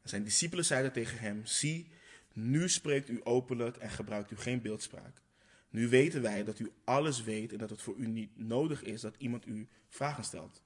zijn 0.03 0.23
discipelen 0.23 0.65
zeiden 0.65 0.91
tegen 0.91 1.17
hem, 1.17 1.45
zie, 1.45 1.87
nu 2.33 2.69
spreekt 2.69 3.09
u 3.09 3.21
openlijk 3.23 3.77
en 3.77 3.89
gebruikt 3.89 4.31
u 4.31 4.37
geen 4.37 4.61
beeldspraak. 4.61 5.21
Nu 5.69 5.87
weten 5.87 6.21
wij 6.21 6.43
dat 6.43 6.59
u 6.59 6.71
alles 6.83 7.23
weet 7.23 7.51
en 7.51 7.57
dat 7.57 7.69
het 7.69 7.81
voor 7.81 7.95
u 7.95 8.07
niet 8.07 8.37
nodig 8.37 8.83
is 8.83 9.01
dat 9.01 9.15
iemand 9.17 9.47
u 9.47 9.67
vragen 9.87 10.23
stelt. 10.23 10.61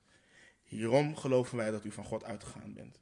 Hierom 0.63 1.15
geloven 1.15 1.57
wij 1.57 1.71
dat 1.71 1.85
u 1.85 1.91
van 1.91 2.03
God 2.03 2.23
uitgegaan 2.23 2.73
bent. 2.73 2.99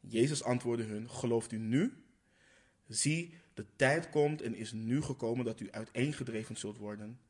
Jezus 0.00 0.42
antwoordde 0.42 0.84
hun: 0.84 1.10
Gelooft 1.10 1.52
u 1.52 1.58
nu? 1.58 2.02
Zie, 2.88 3.34
de 3.54 3.66
tijd 3.76 4.10
komt 4.10 4.42
en 4.42 4.54
is 4.54 4.72
nu 4.72 5.02
gekomen 5.02 5.44
dat 5.44 5.60
u 5.60 5.70
uiteengedreven 5.70 6.56
zult 6.56 6.78
worden, 6.78 7.20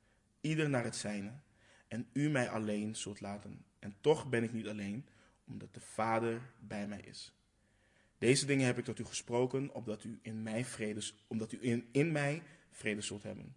ieder 0.41 0.71
naar 0.71 0.85
het 0.85 0.97
zijne, 0.97 1.33
en 1.89 2.09
u 2.13 2.29
mij 2.29 2.51
alleen 2.51 2.97
zult 2.97 3.21
laten. 3.21 3.65
En 3.79 3.97
toch 4.01 4.29
ben 4.29 4.43
ik 4.43 4.53
niet 4.53 4.69
alleen, 4.69 5.07
omdat 5.47 5.75
de 5.75 5.81
Vader 5.81 6.41
bij 6.61 6.89
mij 6.89 7.01
is. 7.01 7.38
Deze 8.19 8.47
dingen 8.47 8.67
heb 8.67 8.79
ik 8.79 8.85
tot 8.85 8.99
u 8.99 9.05
gesproken, 9.05 9.75
opdat 9.75 10.05
u 10.05 10.19
in 10.23 10.43
mij 10.43 10.67
omdat 11.27 11.53
u 11.53 11.59
in, 11.61 11.89
in 11.93 12.13
mij 12.13 12.43
vrede 12.71 13.01
zult 13.01 13.23
hebben. 13.23 13.57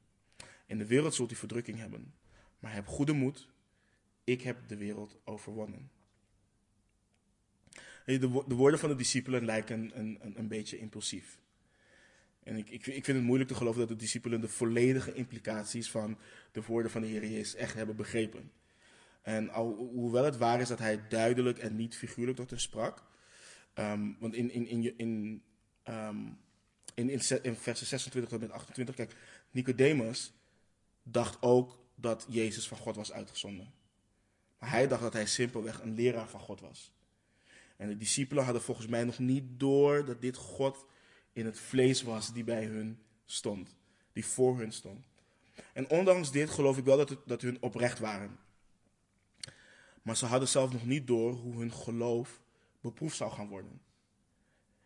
In 0.65 0.77
de 0.77 0.85
wereld 0.85 1.13
zult 1.13 1.31
u 1.31 1.35
verdrukking 1.35 1.77
hebben, 1.77 2.13
maar 2.59 2.73
heb 2.73 2.87
goede 2.87 3.13
moed. 3.13 3.47
Ik 4.23 4.41
heb 4.41 4.67
de 4.67 4.77
wereld 4.77 5.17
overwonnen. 5.23 5.91
De, 8.05 8.19
de 8.47 8.55
woorden 8.55 8.79
van 8.79 8.89
de 8.89 8.95
discipelen 8.95 9.45
lijken 9.45 9.99
een, 9.99 10.17
een, 10.21 10.39
een 10.39 10.47
beetje 10.47 10.77
impulsief. 10.77 11.39
En 12.43 12.55
ik, 12.55 12.69
ik, 12.69 12.87
ik, 12.87 13.05
vind 13.05 13.17
het 13.17 13.25
moeilijk 13.25 13.49
te 13.49 13.55
geloven 13.55 13.79
dat 13.79 13.89
de 13.89 13.95
discipelen 13.95 14.41
de 14.41 14.47
volledige 14.47 15.13
implicaties 15.13 15.91
van 15.91 16.17
de 16.51 16.61
woorden 16.61 16.91
van 16.91 17.01
de 17.01 17.07
Heer 17.07 17.25
Jezus 17.25 17.55
echt 17.55 17.73
hebben 17.73 17.95
begrepen. 17.95 18.51
En 19.21 19.49
al, 19.49 19.73
hoewel 19.75 20.23
het 20.23 20.37
waar 20.37 20.61
is 20.61 20.67
dat 20.67 20.79
hij 20.79 21.07
duidelijk 21.07 21.57
en 21.57 21.75
niet 21.75 21.97
figuurlijk 21.97 22.37
tot 22.37 22.49
hen 22.49 22.59
sprak. 22.59 23.03
Um, 23.75 24.17
want 24.19 24.33
in, 24.33 24.51
in, 24.51 24.67
in, 24.67 24.97
in, 24.97 25.43
um, 25.89 26.37
in, 26.93 27.09
in, 27.09 27.21
in 27.43 27.55
versen 27.55 27.87
26 27.87 28.31
tot 28.31 28.41
en 28.41 28.51
28, 28.51 28.95
kijk, 28.95 29.15
Nicodemus 29.51 30.33
dacht 31.03 31.41
ook 31.41 31.79
dat 31.95 32.25
Jezus 32.29 32.67
van 32.67 32.77
God 32.77 32.95
was 32.95 33.11
uitgezonden. 33.11 33.73
Maar 34.59 34.69
hij 34.69 34.87
dacht 34.87 35.01
dat 35.01 35.13
hij 35.13 35.25
simpelweg 35.25 35.81
een 35.81 35.95
leraar 35.95 36.29
van 36.29 36.39
God 36.39 36.61
was. 36.61 36.91
En 37.77 37.87
de 37.87 37.97
discipelen 37.97 38.43
hadden 38.43 38.61
volgens 38.61 38.87
mij 38.87 39.03
nog 39.03 39.19
niet 39.19 39.43
door 39.47 40.05
dat 40.05 40.21
dit 40.21 40.35
God 40.35 40.85
in 41.33 41.45
het 41.45 41.59
vlees 41.59 42.01
was 42.01 42.33
die 42.33 42.43
bij 42.43 42.65
hun 42.65 42.99
stond, 43.25 43.75
die 44.13 44.25
voor 44.25 44.57
hun 44.57 44.71
stond. 44.71 45.05
En 45.73 45.89
ondanks 45.89 46.31
dit 46.31 46.49
geloof 46.49 46.77
ik 46.77 46.83
wel 46.83 46.97
dat, 46.97 47.17
dat 47.25 47.41
hun 47.41 47.61
oprecht 47.61 47.99
waren. 47.99 48.39
Maar 50.01 50.17
ze 50.17 50.25
hadden 50.25 50.47
zelf 50.47 50.71
nog 50.71 50.85
niet 50.85 51.07
door 51.07 51.33
hoe 51.33 51.55
hun 51.55 51.73
geloof 51.73 52.41
beproefd 52.81 53.15
zou 53.15 53.31
gaan 53.31 53.47
worden. 53.47 53.81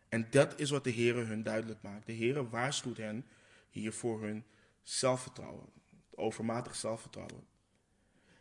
En 0.10 0.28
dat 0.30 0.60
is 0.60 0.70
wat 0.70 0.84
de 0.84 0.90
Heer 0.90 1.28
hun 1.28 1.44
duidelijk 1.44 1.82
maakt. 1.82 2.06
De 2.06 2.12
Heer 2.12 2.50
waarschuwt 2.50 2.98
hen 2.98 3.26
hier 3.70 3.94
voor 3.94 4.22
hun 4.22 4.46
zelfvertrouwen, 4.82 5.70
overmatig 6.10 6.76
zelfvertrouwen. 6.76 7.48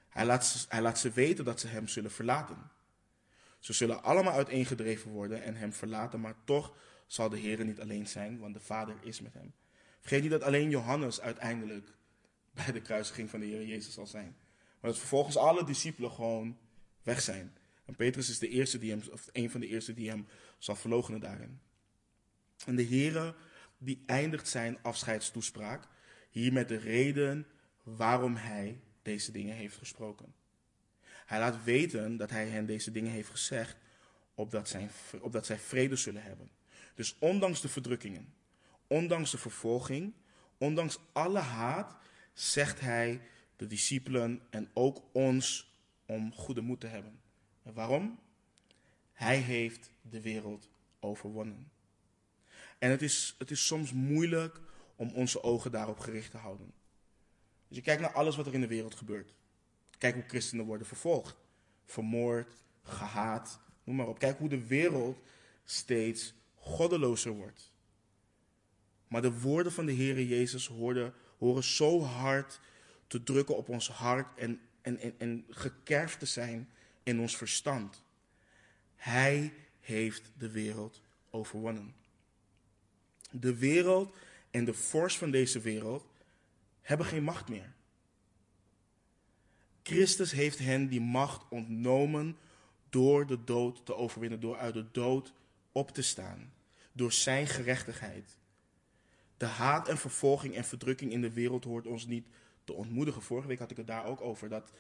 Hij 0.09 0.25
laat, 0.25 0.67
hij 0.69 0.83
laat 0.83 0.99
ze 0.99 1.11
weten 1.11 1.45
dat 1.45 1.61
ze 1.61 1.67
hem 1.67 1.89
zullen 1.89 2.11
verlaten. 2.11 2.71
Ze 3.59 3.73
zullen 3.73 4.03
allemaal 4.03 4.33
uiteengedreven 4.33 5.11
worden 5.11 5.43
en 5.43 5.55
hem 5.55 5.73
verlaten, 5.73 6.21
maar 6.21 6.37
toch 6.45 6.77
zal 7.07 7.29
de 7.29 7.39
Heer 7.39 7.65
niet 7.65 7.81
alleen 7.81 8.07
zijn, 8.07 8.39
want 8.39 8.55
de 8.55 8.61
Vader 8.61 8.97
is 9.01 9.21
met 9.21 9.35
hem. 9.35 9.55
Vergeet 10.01 10.23
niet 10.23 10.31
dat 10.31 10.43
alleen 10.43 10.71
Johannes 10.71 11.21
uiteindelijk 11.21 11.89
bij 12.53 12.73
de 12.73 12.81
kruisiging 12.81 13.31
van 13.31 13.41
de 13.41 13.47
Heer 13.47 13.67
Jezus 13.67 13.95
zal 13.95 14.07
zijn. 14.07 14.37
Maar 14.81 14.91
dat 14.91 14.99
vervolgens 14.99 15.37
alle 15.37 15.65
discipelen 15.65 16.11
gewoon 16.11 16.59
weg 17.03 17.21
zijn. 17.21 17.57
En 17.85 17.97
Petrus 17.97 18.29
is 18.29 18.39
de 18.39 18.49
eerste 18.49 18.79
die 18.79 18.91
hem, 18.91 19.03
of 19.13 19.29
een 19.33 19.51
van 19.51 19.61
de 19.61 19.67
eerste 19.67 19.95
die 19.95 20.09
hem 20.09 20.27
zal 20.59 20.77
verloochenen 20.77 21.21
daarin. 21.21 21.61
En 22.67 22.77
de 22.77 22.83
Heer 22.83 23.35
die 23.79 24.03
eindigt 24.07 24.49
zijn 24.49 24.79
afscheidstoespraak 24.83 25.89
hier 26.31 26.53
met 26.53 26.69
de 26.69 26.77
reden 26.77 27.47
waarom 27.83 28.37
hij 28.37 28.81
deze 29.03 29.33
dingen 29.33 29.55
heeft 29.55 29.77
gesproken. 29.77 30.35
Hij 31.27 31.39
laat 31.39 31.65
weten 31.65 32.17
dat 32.17 32.31
hij 32.31 32.49
hen 32.49 32.67
deze 32.67 32.91
dingen 32.91 33.13
heeft 33.13 33.29
gezegd, 33.29 33.77
opdat, 34.35 34.69
zijn, 34.69 34.91
opdat 35.21 35.47
zij 35.47 35.59
vrede 35.59 35.97
zullen 35.97 36.23
hebben. 36.23 36.51
Dus 36.95 37.17
ondanks 37.19 37.61
de 37.61 37.69
verdrukkingen, 37.69 38.35
ondanks 38.87 39.31
de 39.31 39.39
vervolging, 39.39 40.15
ondanks 40.59 40.99
alle 41.13 41.39
haat, 41.39 41.97
zegt 42.33 42.81
hij 42.81 43.21
de 43.57 43.67
discipelen 43.67 44.41
en 44.51 44.71
ook 44.75 45.03
ons 45.13 45.73
om 46.07 46.33
goede 46.33 46.61
moed 46.61 46.81
te 46.81 46.87
hebben. 46.87 47.21
Waarom? 47.73 48.19
Hij 49.13 49.39
heeft 49.39 49.91
de 50.01 50.21
wereld 50.21 50.69
overwonnen. 51.01 51.71
En 52.79 52.91
het 52.91 53.03
is, 53.03 53.35
het 53.39 53.51
is 53.51 53.67
soms 53.67 53.93
moeilijk 53.93 54.61
om 54.97 55.11
onze 55.11 55.43
ogen 55.43 55.71
daarop 55.71 55.99
gericht 55.99 56.31
te 56.31 56.37
houden. 56.37 56.73
Dus 57.69 57.77
je 57.77 57.83
kijkt 57.83 58.01
naar 58.01 58.13
alles 58.13 58.37
wat 58.37 58.47
er 58.47 58.55
in 58.55 58.61
de 58.61 58.67
wereld 58.67 58.95
gebeurt. 58.95 59.35
Kijk 59.99 60.15
hoe 60.15 60.25
christenen 60.27 60.65
worden 60.65 60.87
vervolgd, 60.87 61.37
vermoord, 61.85 62.55
gehaat, 62.83 63.61
noem 63.85 63.97
maar 63.97 64.09
op. 64.09 64.19
Kijk 64.19 64.39
hoe 64.39 64.49
de 64.49 64.67
wereld 64.67 65.19
steeds 65.65 66.35
goddelozer 66.55 67.33
wordt. 67.33 67.73
Maar 69.09 69.23
de 69.23 69.41
woorden 69.41 69.73
van 69.73 69.87
de 69.87 69.93
Heer 69.93 70.23
Jezus 70.23 70.67
horen, 70.67 71.15
horen 71.39 71.65
zo 71.65 72.03
hard 72.03 72.61
te 73.07 73.23
drukken 73.23 73.57
op 73.57 73.69
ons 73.69 73.89
hart 73.89 74.39
en, 74.39 74.61
en, 74.81 74.99
en, 74.99 75.15
en 75.19 75.45
gekerfd 75.49 76.19
te 76.19 76.27
zijn 76.27 76.69
in 77.05 77.21
ons 77.21 77.37
verstand. 77.37 78.03
Hij 78.97 79.53
heeft 79.81 80.31
de 80.39 80.51
wereld 80.51 81.03
overwonnen. 81.31 81.95
De 83.31 83.57
wereld 83.57 84.17
en 84.51 84.65
de 84.65 84.75
vorst 84.75 85.19
van 85.19 85.31
deze 85.31 85.61
wereld 85.61 86.07
hebben 86.81 87.07
geen 87.07 87.25
macht 87.25 87.49
meer. 87.49 87.73
Christus 89.83 90.33
heeft 90.33 90.59
hen 90.59 90.89
die 90.89 91.01
macht 91.01 91.45
ontnomen 91.49 92.37
door 92.91 93.27
de 93.27 93.45
dood 93.45 93.87
te 93.87 93.95
overwinnen, 93.95 94.41
door 94.41 94.57
uit 94.57 94.75
de 94.75 94.91
dood 94.91 95.33
op 95.73 95.91
te 95.91 96.03
staan, 96.03 96.53
door 96.93 97.13
zijn 97.13 97.47
gerechtigheid. 97.47 98.37
De 99.37 99.47
haat 99.47 99.89
en 99.89 99.99
vervolging 99.99 100.55
en 100.55 100.65
verdrukking 100.65 101.13
in 101.13 101.21
de 101.21 101.33
wereld 101.33 101.65
hoort 101.65 101.87
ons 101.87 102.07
niet 102.07 102.27
te 102.65 102.73
ontmoedigen. 102.73 103.23
Vorige 103.23 103.49
week 103.49 103.59
had 103.59 103.71
ik 103.71 103.77
het 103.77 103.87
daar 103.87 104.05
ook 104.05 104.21
over, 104.21 104.49
dat 104.49 104.73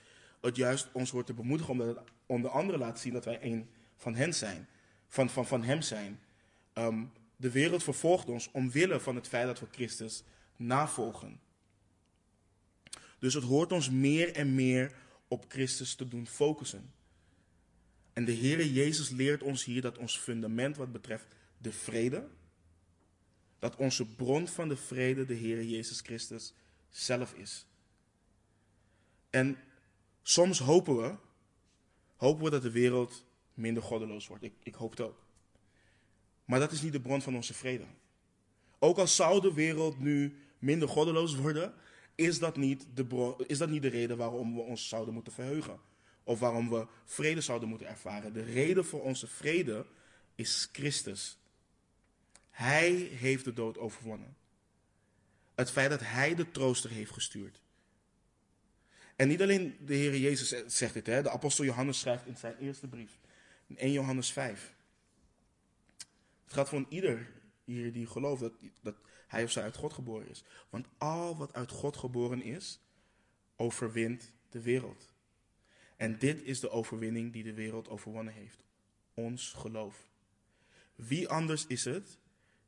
het 0.45 0.57
juist 0.57 0.89
ons 0.93 1.11
hoort 1.11 1.27
te 1.27 1.35
bemoedigen 1.35 1.73
omdat 1.73 1.87
het 1.87 1.99
om 2.27 2.43
de 2.43 2.49
anderen 2.49 2.81
laat 2.81 3.01
zien 3.01 3.13
dat 3.13 3.25
wij 3.25 3.39
een 3.43 3.69
van 3.97 4.15
hen 4.15 4.35
zijn, 4.35 4.69
van, 5.09 5.31
van, 5.31 5.47
van 5.47 5.63
hem 5.63 5.83
zijn. 5.83 6.21
Um, 6.75 7.13
de 7.37 7.51
wereld 7.51 7.83
vervolgt 7.83 8.29
ons 8.29 8.51
omwille 8.51 9.01
van 9.01 9.15
het 9.15 9.29
feit 9.29 9.47
dat 9.47 9.61
we 9.61 9.67
Christus 9.71 10.23
navolgen. 10.57 11.41
Dus 13.19 13.35
het 13.35 13.45
hoort 13.45 13.73
ons 13.73 13.91
meer 13.91 14.35
en 14.35 14.55
meer 14.55 14.93
op 15.29 15.45
Christus 15.49 15.95
te 15.95 16.09
doen 16.09 16.27
focussen. 16.27 16.93
En 18.13 18.25
de 18.25 18.35
Heere 18.35 18.73
Jezus 18.73 19.11
leert 19.11 19.43
ons 19.43 19.65
hier 19.65 19.83
dat 19.83 19.99
ons 19.99 20.19
fundament 20.19 20.77
wat 20.77 20.93
betreft 20.93 21.27
de 21.59 21.73
vrede, 21.73 22.29
dat 23.59 23.77
onze 23.77 24.07
bron 24.07 24.49
van 24.49 24.69
de 24.69 24.77
vrede 24.77 25.25
de 25.25 25.37
Heere 25.37 25.69
Jezus 25.69 26.01
Christus 26.01 26.55
zelf 26.91 27.33
is. 27.33 27.67
En 29.31 29.59
soms 30.25 30.59
hopen 30.59 30.97
we, 30.97 31.15
hopen 32.17 32.45
we 32.45 32.51
dat 32.51 32.63
de 32.63 32.71
wereld 32.71 33.25
minder 33.55 33.83
goddeloos 33.83 34.27
wordt. 34.27 34.45
Ik, 34.45 34.53
ik 34.63 34.75
hoop 34.75 34.91
het 34.91 35.01
ook. 35.01 35.23
Maar 36.45 36.61
dat 36.61 36.73
is 36.73 36.83
niet 36.83 36.93
de 36.93 37.01
bron 37.01 37.23
van 37.23 37.35
onze 37.35 37.55
vrede. 37.55 37.85
Ook 38.79 38.99
al 38.99 39.07
zou 39.07 39.41
de 39.41 39.53
wereld 39.53 39.99
nu 39.99 40.37
minder 40.59 40.89
goddeloos 40.89 41.37
worden, 41.37 41.75
is 42.15 42.39
dat 42.39 42.57
niet 42.57 42.87
de, 42.95 43.07
bron, 43.07 43.35
is 43.47 43.59
dat 43.59 43.69
niet 43.69 43.83
de 43.83 43.89
reden 43.89 44.17
waarom 44.17 44.55
we 44.55 44.61
ons 44.61 44.89
zouden 44.89 45.15
moeten 45.15 45.33
verheugen. 45.33 45.81
Of 46.25 46.39
waarom 46.39 46.71
we 46.71 46.87
vrede 47.05 47.41
zouden 47.41 47.69
moeten 47.69 47.87
ervaren. 47.87 48.33
De 48.33 48.43
reden 48.43 48.85
voor 48.85 49.03
onze 49.03 49.27
vrede 49.27 49.87
is 50.35 50.69
Christus. 50.73 51.39
Hij 52.51 52.93
heeft 52.93 53.45
de 53.45 53.53
dood 53.53 53.79
overwonnen. 53.79 54.37
Het 55.55 55.71
feit 55.71 55.91
dat 55.91 56.01
Hij 56.01 56.35
de 56.35 56.51
trooster 56.51 56.91
heeft 56.91 57.13
gestuurd. 57.13 57.64
En 59.17 59.29
niet 59.29 59.43
alleen 59.43 59.77
de 59.81 59.95
Heer 59.95 60.17
Jezus 60.17 60.77
zegt 60.77 60.95
dit, 60.95 61.07
hè? 61.07 61.23
de 61.23 61.31
apostel 61.31 61.65
Johannes 61.65 61.99
schrijft 61.99 62.27
in 62.27 62.37
zijn 62.37 62.57
eerste 62.59 62.89
brief, 62.89 63.19
in 63.67 63.79
1 63.79 63.93
Johannes 63.93 64.33
5. 64.33 64.75
Het 66.45 66.53
gaat 66.53 66.69
voor 66.69 66.87
ieder 66.89 67.31
hier 67.65 67.93
die 67.93 68.07
gelooft 68.07 68.41
dat, 68.41 68.53
dat 68.83 68.97
hij 69.27 69.45
of 69.45 69.51
zij 69.51 69.63
uit 69.63 69.77
God 69.77 69.93
geboren 69.93 70.29
is. 70.29 70.45
Want 70.71 70.87
al 70.99 71.37
wat 71.37 71.53
uit 71.53 71.71
God 71.71 71.97
geboren 71.97 72.43
is, 72.43 72.81
overwint 73.57 74.33
de 74.49 74.61
wereld. 74.61 75.13
En 75.97 76.19
dit 76.19 76.43
is 76.43 76.61
de 76.61 76.71
overwinning 76.71 77.33
die 77.33 77.43
de 77.43 77.55
wereld 77.55 77.89
overwonnen 77.89 78.35
heeft. 78.35 78.63
ons 79.15 79.53
geloof. 79.53 80.09
Wie 80.95 81.29
anders 81.29 81.67
is 81.67 81.85
het 81.85 82.19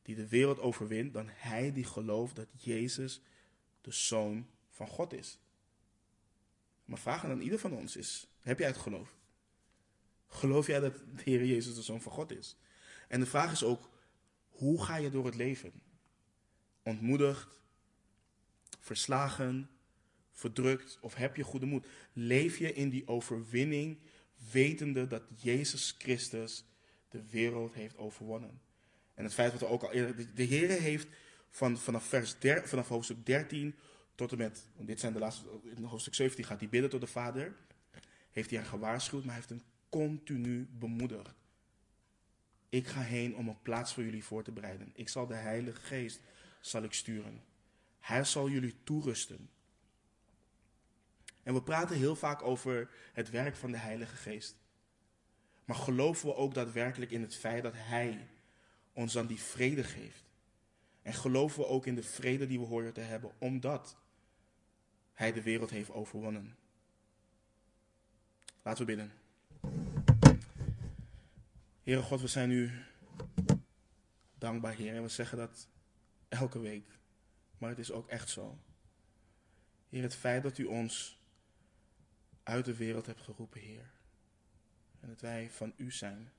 die 0.03 0.15
de 0.15 0.29
wereld 0.29 0.59
overwint 0.59 1.13
dan 1.13 1.29
hij 1.33 1.73
die 1.73 1.85
gelooft 1.85 2.37
dat 2.37 2.49
Jezus 2.57 3.21
de 3.81 3.93
Zoon 3.93 4.47
van 4.71 4.87
God 4.87 5.13
is? 5.13 5.39
Mijn 6.87 7.01
vraag 7.01 7.25
aan 7.25 7.41
ieder 7.41 7.59
van 7.59 7.73
ons 7.73 7.97
is: 7.97 8.27
heb 8.41 8.59
jij 8.59 8.69
het 8.69 8.77
geloof? 8.77 9.15
Geloof 10.29 10.67
jij 10.67 10.81
dat 10.81 10.95
de 10.95 11.23
Heer 11.23 11.45
Jezus 11.45 11.75
de 11.75 11.83
Zoon 11.83 12.01
van 12.01 12.13
God 12.13 12.31
is? 12.31 12.57
En 13.09 13.21
de 13.21 13.27
vraag 13.27 13.53
is 13.53 13.65
ook: 13.65 13.91
hoe 14.49 14.85
ga 14.85 14.97
je 14.97 15.11
door 15.11 15.25
het 15.25 15.35
leven? 15.35 15.73
Ontmoedigd, 16.83 17.61
verslagen, 18.81 19.71
verdrukt 20.33 20.99
of 21.01 21.15
heb 21.15 21.37
je 21.37 21.43
goede 21.43 21.67
moed? 21.67 21.87
Leef 22.13 22.59
je 22.59 22.73
in 22.73 22.89
die 22.89 23.09
overwinning, 23.09 23.99
wetende 24.53 25.07
dat 25.07 25.23
Jezus 25.37 25.95
Christus 25.99 26.65
de 27.09 27.23
wereld 27.31 27.75
heeft 27.75 27.97
overwonnen? 27.97 28.61
En 29.15 29.25
het 29.25 29.35
feit 29.35 29.51
dat 29.51 29.61
we 29.61 29.67
ook 29.67 29.83
al 29.83 29.93
eerder. 29.93 30.35
De 30.35 30.43
Heer 30.43 30.69
heeft 30.69 31.09
van, 31.51 31.79
vanaf, 31.79 32.05
vers 32.05 32.37
vanaf 32.65 32.89
hoofdstuk 32.89 33.27
13 33.27 33.75
tot 34.17 34.33
en 34.33 34.39
met. 34.39 34.67
Dit 34.79 35.01
zijn 35.01 35.13
de 35.13 35.19
laatste. 35.19 35.47
In 35.77 35.85
hoofdstuk 35.85 36.15
17 36.15 36.45
gaat 36.45 36.61
hij 36.61 36.69
bidden 36.69 36.91
tot 36.91 37.01
de 37.01 37.07
Vader. 37.07 37.57
Heeft 38.31 38.51
hij 38.51 38.59
haar 38.59 38.69
gewaarschuwd, 38.69 39.25
maar 39.25 39.35
hij 39.35 39.45
heeft 39.47 39.63
hem 39.63 39.71
continu 39.89 40.69
bemoedigd. 40.71 41.35
Ik 42.69 42.87
ga 42.87 43.01
heen 43.01 43.37
om 43.37 43.49
een 43.49 43.63
plaats 43.63 43.95
voor 43.95 44.05
jullie 44.05 44.25
voor 44.25 44.43
te 44.43 44.53
bereiden. 44.53 44.91
Ik 44.95 45.09
zal 45.09 45.27
de 45.27 45.35
Heilige 45.35 45.81
Geest 45.81 46.21
zal 46.61 46.83
ik 46.83 46.93
sturen. 46.93 47.43
Hij 48.01 48.25
zal 48.25 48.49
jullie 48.49 48.75
toerusten. 48.85 49.51
En 51.43 51.55
we 51.55 51.63
praten 51.63 51.97
heel 51.97 52.17
vaak 52.17 52.43
over 52.43 52.91
het 53.13 53.31
werk 53.31 53.57
van 53.57 53.71
de 53.71 53.79
Heilige 53.79 54.17
Geest. 54.17 54.57
Maar 55.65 55.77
geloven 55.77 56.29
we 56.29 56.35
ook 56.35 56.55
daadwerkelijk 56.55 57.11
in 57.11 57.23
het 57.23 57.37
feit 57.37 57.63
dat 57.63 57.75
Hij 57.77 58.29
ons 58.93 59.13
dan 59.13 59.27
die 59.27 59.41
vrede 59.41 59.85
geeft? 59.85 60.25
En 61.03 61.15
geloven 61.15 61.61
we 61.61 61.67
ook 61.67 61.87
in 61.87 61.95
de 61.95 62.03
vrede 62.03 62.47
die 62.47 62.59
we 62.59 62.67
horen 62.67 62.93
te 62.93 63.01
hebben, 63.01 63.31
omdat 63.39 63.97
Hij 65.17 65.33
de 65.33 65.43
wereld 65.43 65.71
heeft 65.71 65.91
overwonnen? 65.91 66.57
Laten 68.63 68.87
we 68.87 68.97
bidden. 68.97 69.13
Heere 71.83 72.03
God, 72.03 72.21
we 72.21 72.27
zijn 72.27 72.51
u 72.51 72.71
dankbaar, 74.39 74.75
Heer. 74.75 74.95
En 74.95 75.03
we 75.03 75.09
zeggen 75.09 75.39
dat 75.39 75.69
elke 76.29 76.59
week. 76.59 76.87
Maar 77.59 77.69
het 77.69 77.79
is 77.79 77.93
ook 77.93 78.09
echt 78.09 78.29
zo. 78.29 78.59
Heer, 79.89 80.03
het 80.03 80.15
feit 80.15 80.43
dat 80.43 80.59
u 80.59 80.65
ons 80.65 81.21
uit 82.43 82.65
de 82.65 82.77
wereld 82.77 83.07
hebt 83.07 83.21
geroepen, 83.21 83.61
Heer. 83.61 83.91
En 85.01 85.09
dat 85.09 85.21
wij 85.21 85.51
van 85.51 85.73
u 85.77 85.91
zijn. 85.91 86.33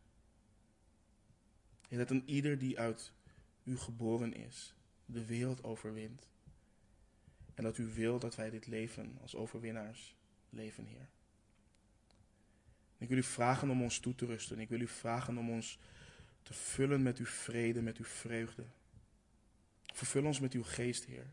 Heer, 1.87 1.97
dat 1.97 2.09
een 2.09 2.29
ieder 2.29 2.57
die 2.57 2.79
uit 2.79 3.13
u 3.63 3.77
geboren 3.77 4.33
is, 4.33 4.75
de 5.05 5.25
wereld 5.25 5.63
overwint. 5.63 6.29
En 7.57 7.63
dat 7.63 7.77
u 7.77 7.85
wil 7.93 8.19
dat 8.19 8.35
wij 8.35 8.49
dit 8.49 8.67
leven 8.67 9.17
als 9.21 9.35
overwinnaars 9.35 10.15
leven, 10.49 10.85
Heer. 10.85 11.07
Ik 12.97 13.09
wil 13.09 13.17
u 13.17 13.23
vragen 13.23 13.69
om 13.69 13.81
ons 13.81 13.99
toe 13.99 14.15
te 14.15 14.25
rusten. 14.25 14.59
Ik 14.59 14.69
wil 14.69 14.81
u 14.81 14.87
vragen 14.87 15.37
om 15.37 15.49
ons 15.49 15.79
te 16.43 16.53
vullen 16.53 17.01
met 17.01 17.17
uw 17.17 17.25
vrede, 17.25 17.81
met 17.81 17.97
uw 17.97 18.05
vreugde. 18.05 18.63
Vervul 19.93 20.25
ons 20.25 20.39
met 20.39 20.53
uw 20.53 20.63
geest, 20.63 21.05
Heer. 21.05 21.25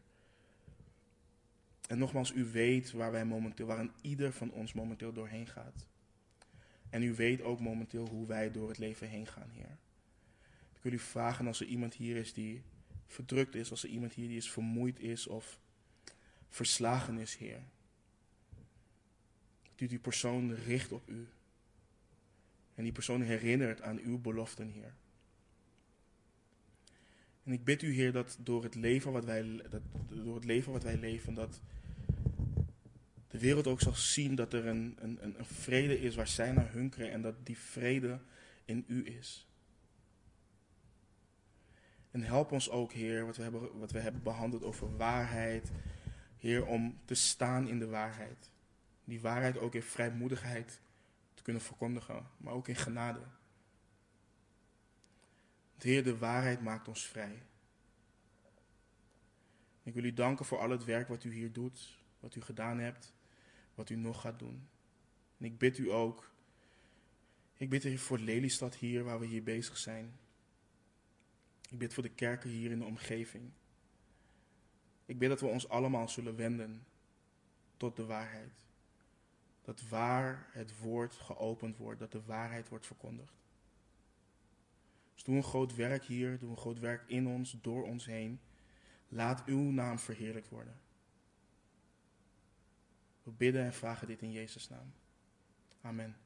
En 1.88 1.98
nogmaals, 1.98 2.32
u 2.32 2.44
weet 2.44 2.92
waar 2.92 3.12
wij 3.12 3.24
momenteel, 3.24 3.66
waar 3.66 3.78
een 3.78 3.94
ieder 4.00 4.32
van 4.32 4.50
ons 4.50 4.72
momenteel 4.72 5.12
doorheen 5.12 5.46
gaat. 5.46 5.86
En 6.90 7.02
u 7.02 7.14
weet 7.14 7.42
ook 7.42 7.60
momenteel 7.60 8.08
hoe 8.08 8.26
wij 8.26 8.50
door 8.50 8.68
het 8.68 8.78
leven 8.78 9.08
heen 9.08 9.26
gaan, 9.26 9.50
Heer. 9.50 9.78
Ik 10.74 10.82
wil 10.82 10.92
u 10.92 10.98
vragen 10.98 11.46
als 11.46 11.60
er 11.60 11.66
iemand 11.66 11.94
hier 11.94 12.16
is 12.16 12.32
die 12.32 12.62
verdrukt 13.06 13.54
is, 13.54 13.70
als 13.70 13.82
er 13.82 13.88
iemand 13.88 14.12
hier 14.12 14.28
die 14.28 14.36
is 14.36 14.50
vermoeid 14.50 15.00
is 15.00 15.26
of 15.26 15.62
verslagen 16.54 17.18
is, 17.18 17.36
Heer. 17.36 17.62
Dat 19.62 19.80
u 19.80 19.86
die 19.86 19.98
persoon 19.98 20.54
richt 20.54 20.92
op 20.92 21.08
u. 21.08 21.28
En 22.74 22.82
die 22.82 22.92
persoon 22.92 23.22
herinnert 23.22 23.82
aan 23.82 23.98
uw 23.98 24.18
beloften, 24.18 24.68
Heer. 24.68 24.94
En 27.42 27.52
ik 27.52 27.64
bid 27.64 27.82
u, 27.82 27.92
Heer, 27.92 28.12
dat 28.12 28.36
door 28.40 28.62
het 28.62 28.74
leven 28.74 29.12
wat 29.12 29.24
wij, 29.24 29.62
dat, 29.70 29.82
door 30.08 30.34
het 30.34 30.44
leven 30.44 30.72
wat 30.72 30.82
wij 30.82 30.96
leven, 30.96 31.34
dat 31.34 31.60
de 33.28 33.38
wereld 33.38 33.66
ook 33.66 33.80
zal 33.80 33.94
zien 33.94 34.34
dat 34.34 34.52
er 34.52 34.66
een, 34.66 34.96
een, 34.98 35.18
een 35.22 35.44
vrede 35.44 36.00
is 36.00 36.14
waar 36.14 36.28
zij 36.28 36.52
naar 36.52 36.72
hunkeren 36.72 37.10
en 37.10 37.22
dat 37.22 37.34
die 37.46 37.58
vrede 37.58 38.20
in 38.64 38.84
u 38.86 39.06
is. 39.06 39.48
En 42.10 42.22
help 42.22 42.52
ons 42.52 42.70
ook, 42.70 42.92
Heer, 42.92 43.26
wat 43.26 43.36
we 43.36 43.42
hebben, 43.42 43.78
wat 43.78 43.90
we 43.90 43.98
hebben 43.98 44.22
behandeld 44.22 44.62
over 44.62 44.96
waarheid, 44.96 45.70
Heer, 46.44 46.66
om 46.66 46.98
te 47.04 47.14
staan 47.14 47.68
in 47.68 47.78
de 47.78 47.86
waarheid. 47.86 48.50
Die 49.04 49.20
waarheid 49.20 49.58
ook 49.58 49.74
in 49.74 49.82
vrijmoedigheid 49.82 50.80
te 51.34 51.42
kunnen 51.42 51.62
verkondigen, 51.62 52.26
maar 52.36 52.52
ook 52.52 52.68
in 52.68 52.76
genade. 52.76 53.20
Heer, 55.78 56.04
de 56.04 56.18
waarheid 56.18 56.62
maakt 56.62 56.88
ons 56.88 57.06
vrij. 57.06 57.42
Ik 59.82 59.94
wil 59.94 60.04
u 60.04 60.12
danken 60.12 60.44
voor 60.44 60.58
al 60.58 60.70
het 60.70 60.84
werk 60.84 61.08
wat 61.08 61.24
u 61.24 61.32
hier 61.32 61.52
doet, 61.52 61.98
wat 62.20 62.34
u 62.34 62.40
gedaan 62.40 62.78
hebt, 62.78 63.14
wat 63.74 63.90
u 63.90 63.96
nog 63.96 64.20
gaat 64.20 64.38
doen. 64.38 64.68
En 65.38 65.44
ik 65.44 65.58
bid 65.58 65.78
u 65.78 65.90
ook, 65.90 66.30
ik 67.56 67.70
bid 67.70 67.84
u 67.84 67.98
voor 67.98 68.18
Lelystad 68.18 68.74
hier, 68.74 69.04
waar 69.04 69.20
we 69.20 69.26
hier 69.26 69.42
bezig 69.42 69.76
zijn. 69.76 70.18
Ik 71.70 71.78
bid 71.78 71.94
voor 71.94 72.02
de 72.02 72.14
kerken 72.14 72.50
hier 72.50 72.70
in 72.70 72.78
de 72.78 72.84
omgeving. 72.84 73.52
Ik 75.06 75.18
bid 75.18 75.28
dat 75.28 75.40
we 75.40 75.46
ons 75.46 75.68
allemaal 75.68 76.08
zullen 76.08 76.36
wenden 76.36 76.86
tot 77.76 77.96
de 77.96 78.04
waarheid. 78.04 78.64
Dat 79.62 79.88
waar 79.88 80.48
het 80.52 80.78
woord 80.78 81.14
geopend 81.14 81.76
wordt, 81.76 82.00
dat 82.00 82.12
de 82.12 82.22
waarheid 82.24 82.68
wordt 82.68 82.86
verkondigd. 82.86 83.34
Dus 85.14 85.24
doe 85.24 85.36
een 85.36 85.42
groot 85.42 85.74
werk 85.74 86.04
hier, 86.04 86.38
doe 86.38 86.50
een 86.50 86.56
groot 86.56 86.78
werk 86.78 87.02
in 87.06 87.26
ons, 87.26 87.56
door 87.60 87.84
ons 87.84 88.04
heen. 88.04 88.40
Laat 89.08 89.44
uw 89.44 89.70
naam 89.70 89.98
verheerlijkt 89.98 90.48
worden. 90.48 90.80
We 93.22 93.30
bidden 93.30 93.64
en 93.64 93.74
vragen 93.74 94.06
dit 94.06 94.22
in 94.22 94.32
Jezus' 94.32 94.68
naam. 94.68 94.92
Amen. 95.80 96.16